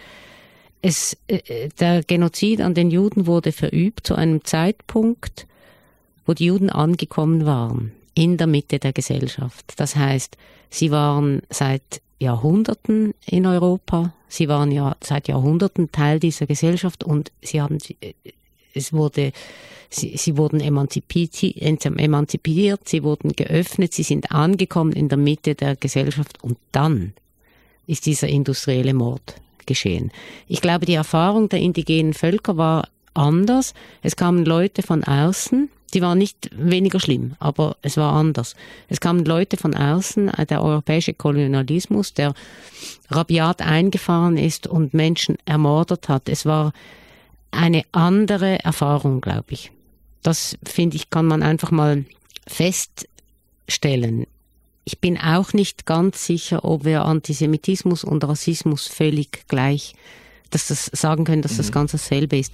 Es, 0.81 1.17
äh, 1.27 1.69
der 1.79 2.03
Genozid 2.03 2.61
an 2.61 2.73
den 2.73 2.91
Juden 2.91 3.27
wurde 3.27 3.51
verübt 3.51 4.07
zu 4.07 4.15
einem 4.15 4.43
Zeitpunkt, 4.43 5.47
wo 6.25 6.33
die 6.33 6.45
Juden 6.45 6.69
angekommen 6.69 7.45
waren, 7.45 7.91
in 8.13 8.37
der 8.37 8.47
Mitte 8.47 8.79
der 8.79 8.93
Gesellschaft. 8.93 9.73
Das 9.77 9.95
heißt, 9.95 10.37
sie 10.69 10.91
waren 10.91 11.41
seit 11.49 12.01
Jahrhunderten 12.19 13.13
in 13.25 13.45
Europa. 13.45 14.13
Sie 14.27 14.47
waren 14.47 14.71
ja 14.71 14.95
seit 15.01 15.27
Jahrhunderten 15.27 15.91
Teil 15.91 16.19
dieser 16.19 16.47
Gesellschaft 16.47 17.03
und 17.03 17.31
sie 17.41 17.61
haben, 17.61 17.77
es 18.73 18.93
wurde, 18.93 19.31
sie, 19.89 20.17
sie 20.17 20.37
wurden 20.37 20.59
emanzipiert, 20.59 21.43
emanzipiert, 21.43 22.87
sie 22.87 23.03
wurden 23.03 23.33
geöffnet, 23.33 23.93
sie 23.93 24.03
sind 24.03 24.31
angekommen 24.31 24.93
in 24.93 25.09
der 25.09 25.17
Mitte 25.17 25.55
der 25.55 25.75
Gesellschaft 25.75 26.43
und 26.43 26.57
dann 26.71 27.13
ist 27.85 28.05
dieser 28.05 28.27
industrielle 28.27 28.93
Mord 28.93 29.35
geschehen. 29.65 30.11
Ich 30.47 30.61
glaube, 30.61 30.85
die 30.85 30.93
Erfahrung 30.93 31.49
der 31.49 31.59
indigenen 31.59 32.13
Völker 32.13 32.57
war 32.57 32.87
anders. 33.13 33.73
Es 34.01 34.15
kamen 34.15 34.45
Leute 34.45 34.83
von 34.83 35.03
außen, 35.03 35.69
die 35.93 36.01
waren 36.01 36.17
nicht 36.17 36.49
weniger 36.55 36.99
schlimm, 36.99 37.35
aber 37.39 37.77
es 37.81 37.97
war 37.97 38.13
anders. 38.13 38.55
Es 38.89 38.99
kamen 38.99 39.25
Leute 39.25 39.57
von 39.57 39.75
außen, 39.75 40.29
äh, 40.29 40.45
der 40.45 40.63
europäische 40.63 41.13
Kolonialismus, 41.13 42.13
der 42.13 42.33
rabiat 43.09 43.61
eingefahren 43.61 44.37
ist 44.37 44.65
und 44.67 44.93
Menschen 44.93 45.37
ermordet 45.45 46.09
hat. 46.09 46.29
Es 46.29 46.45
war 46.45 46.73
eine 47.51 47.83
andere 47.91 48.63
Erfahrung, 48.63 49.21
glaube 49.21 49.49
ich. 49.49 49.71
Das 50.23 50.57
finde 50.63 50.95
ich, 50.95 51.09
kann 51.09 51.27
man 51.27 51.43
einfach 51.43 51.69
mal 51.69 52.05
feststellen. 52.47 54.25
Ich 54.85 54.99
bin 54.99 55.17
auch 55.17 55.53
nicht 55.53 55.85
ganz 55.85 56.25
sicher, 56.25 56.65
ob 56.65 56.83
wir 56.83 57.05
Antisemitismus 57.05 58.03
und 58.03 58.23
Rassismus 58.23 58.87
völlig 58.87 59.47
gleich, 59.47 59.93
dass 60.49 60.67
das 60.67 60.85
sagen 60.87 61.23
können, 61.23 61.41
dass 61.41 61.57
das 61.57 61.67
mhm. 61.67 61.73
ganz 61.73 61.91
dasselbe 61.91 62.37
ist. 62.37 62.53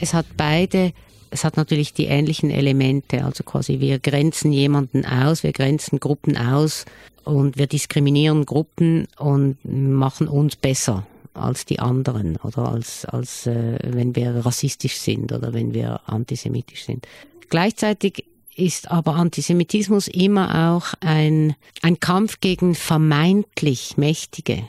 Es 0.00 0.14
hat 0.14 0.26
beide 0.36 0.92
es 1.34 1.42
hat 1.42 1.56
natürlich 1.56 1.92
die 1.92 2.06
ähnlichen 2.06 2.48
Elemente. 2.50 3.24
Also 3.24 3.42
quasi 3.42 3.80
wir 3.80 3.98
grenzen 3.98 4.52
jemanden 4.52 5.04
aus, 5.04 5.42
wir 5.42 5.52
grenzen 5.52 5.98
Gruppen 5.98 6.36
aus 6.36 6.84
und 7.24 7.58
wir 7.58 7.66
diskriminieren 7.66 8.46
Gruppen 8.46 9.08
und 9.18 9.58
machen 9.64 10.28
uns 10.28 10.54
besser 10.54 11.06
als 11.34 11.64
die 11.64 11.80
anderen 11.80 12.36
oder 12.36 12.70
als, 12.70 13.04
als 13.04 13.48
äh, 13.48 13.78
wenn 13.82 14.14
wir 14.14 14.46
rassistisch 14.46 14.94
sind 14.98 15.32
oder 15.32 15.52
wenn 15.52 15.74
wir 15.74 16.00
antisemitisch 16.06 16.84
sind. 16.84 17.08
Gleichzeitig 17.50 18.24
ist 18.54 18.92
aber 18.92 19.16
Antisemitismus 19.16 20.06
immer 20.06 20.70
auch 20.70 20.94
ein, 21.00 21.56
ein 21.82 21.98
Kampf 21.98 22.38
gegen 22.38 22.76
vermeintlich 22.76 23.96
Mächtige. 23.96 24.68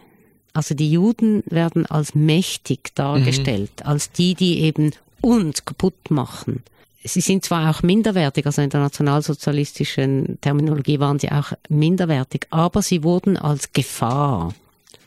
Also 0.54 0.74
die 0.74 0.90
Juden 0.90 1.44
werden 1.46 1.86
als 1.86 2.16
mächtig 2.16 2.96
dargestellt, 2.96 3.72
mhm. 3.82 3.88
als 3.88 4.12
die, 4.12 4.34
die 4.34 4.62
eben 4.62 4.92
uns 5.26 5.66
kaputt 5.66 6.12
machen. 6.12 6.64
Sie 7.04 7.22
sind 7.22 7.46
zwar 7.46 7.70
auch 7.70 7.84
minderwertig, 7.84 8.46
also 8.46 8.62
in 8.62 8.70
der 8.70 8.80
nationalsozialistischen 8.80 10.40
Terminologie 10.42 11.00
waren 11.00 11.20
sie 11.20 11.32
auch 11.32 11.52
minderwertig, 11.70 12.48
aber 12.50 12.82
sie 12.82 13.04
wurden 13.04 13.38
als 13.38 13.74
Gefahr, 13.74 14.54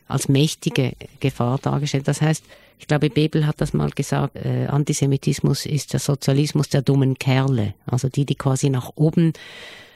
als 0.07 0.29
mächtige 0.29 0.93
Gefahr 1.19 1.59
dargestellt. 1.59 2.07
Das 2.07 2.21
heißt, 2.21 2.45
ich 2.79 2.87
glaube, 2.87 3.11
Bebel 3.11 3.47
hat 3.47 3.61
das 3.61 3.73
mal 3.75 3.91
gesagt, 3.91 4.37
äh, 4.37 4.67
Antisemitismus 4.67 5.67
ist 5.67 5.93
der 5.93 6.01
Sozialismus 6.01 6.69
der 6.69 6.83
dummen 6.83 7.19
Kerle, 7.19 7.75
also 7.87 8.09
die, 8.09 8.25
die 8.25 8.37
quasi 8.37 8.71
nach 8.71 8.93
oben 8.95 9.33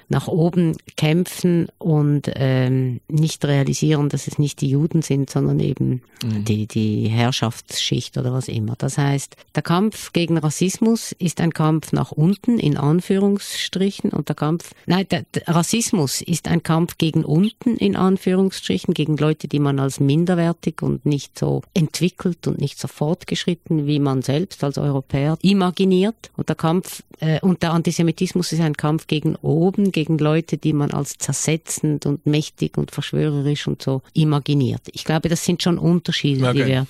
nach 0.09 0.29
oben 0.29 0.77
kämpfen 0.97 1.69
und 1.79 2.31
ähm, 2.35 3.01
nicht 3.09 3.45
realisieren, 3.45 4.09
dass 4.09 4.27
es 4.27 4.39
nicht 4.39 4.61
die 4.61 4.69
Juden 4.69 5.03
sind, 5.03 5.31
sondern 5.31 5.61
eben 5.61 6.03
mhm. 6.23 6.45
die, 6.45 6.67
die 6.67 7.09
Herrschaftsschicht 7.09 8.17
oder 8.19 8.33
was 8.33 8.49
immer. 8.49 8.75
Das 8.77 8.99
heißt, 8.99 9.37
der 9.55 9.63
Kampf 9.63 10.13
gegen 10.13 10.39
Rassismus 10.39 11.13
ist 11.13 11.41
ein 11.41 11.53
Kampf 11.53 11.93
nach 11.93 12.13
unten, 12.13 12.59
in 12.59 12.77
Anführungsstrichen, 12.77 14.11
und 14.11 14.29
der 14.29 14.37
Kampf, 14.37 14.73
nein, 14.87 15.07
der, 15.11 15.25
der 15.35 15.49
Rassismus 15.49 16.21
ist 16.21 16.49
ein 16.49 16.63
Kampf 16.63 16.99
gegen 16.99 17.25
unten, 17.25 17.77
in 17.77 17.97
Anführungsstrichen, 17.97 18.95
gegen 18.95 19.17
Leute, 19.17 19.49
die 19.49 19.59
man 19.59 19.79
als 19.79 20.01
minderwertig 20.01 20.83
und 20.83 21.07
nicht 21.07 21.39
so 21.39 21.63
entwickelt 21.75 22.47
und 22.47 22.61
nicht 22.61 22.79
so 22.79 22.89
fortgeschritten 22.89 23.87
wie 23.87 23.99
man 23.99 24.23
selbst 24.23 24.65
als 24.65 24.79
Europäer 24.79 25.39
imaginiert. 25.43 26.31
Und 26.37 26.49
der 26.49 26.57
Kampf, 26.57 27.03
äh, 27.21 27.41
und 27.41 27.63
der 27.63 27.73
Antisemitismus 27.73 28.53
ist 28.53 28.61
ein 28.61 28.77
Kampf 28.77 29.07
gegen 29.07 29.37
oben, 29.37 29.92
gegen 29.93 30.19
Leute, 30.19 30.59
die 30.59 30.73
man 30.73 30.91
als 30.91 31.19
zersetzend 31.19 32.07
und 32.07 32.27
mächtig 32.27 32.77
und 32.77 32.91
verschwörerisch 32.91 33.67
und 33.67 33.83
so 33.83 34.03
imaginiert. 34.15 34.83
Ich 34.93 35.05
glaube, 35.05 35.29
das 35.29 35.45
sind 35.45 35.63
schon 35.63 35.79
Unterschiede, 35.79 36.49
okay. 36.49 36.59
die, 36.59 36.67
wir, 36.67 36.87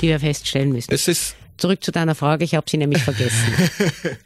die 0.00 0.08
wir 0.08 0.20
feststellen 0.20 0.72
müssen. 0.72 0.92
Es 0.92 1.08
ist 1.08 1.36
Zurück 1.56 1.82
zu 1.82 1.90
deiner 1.90 2.14
Frage, 2.14 2.44
ich 2.44 2.54
habe 2.54 2.68
sie 2.68 2.76
nämlich 2.76 3.02
vergessen. 3.02 3.54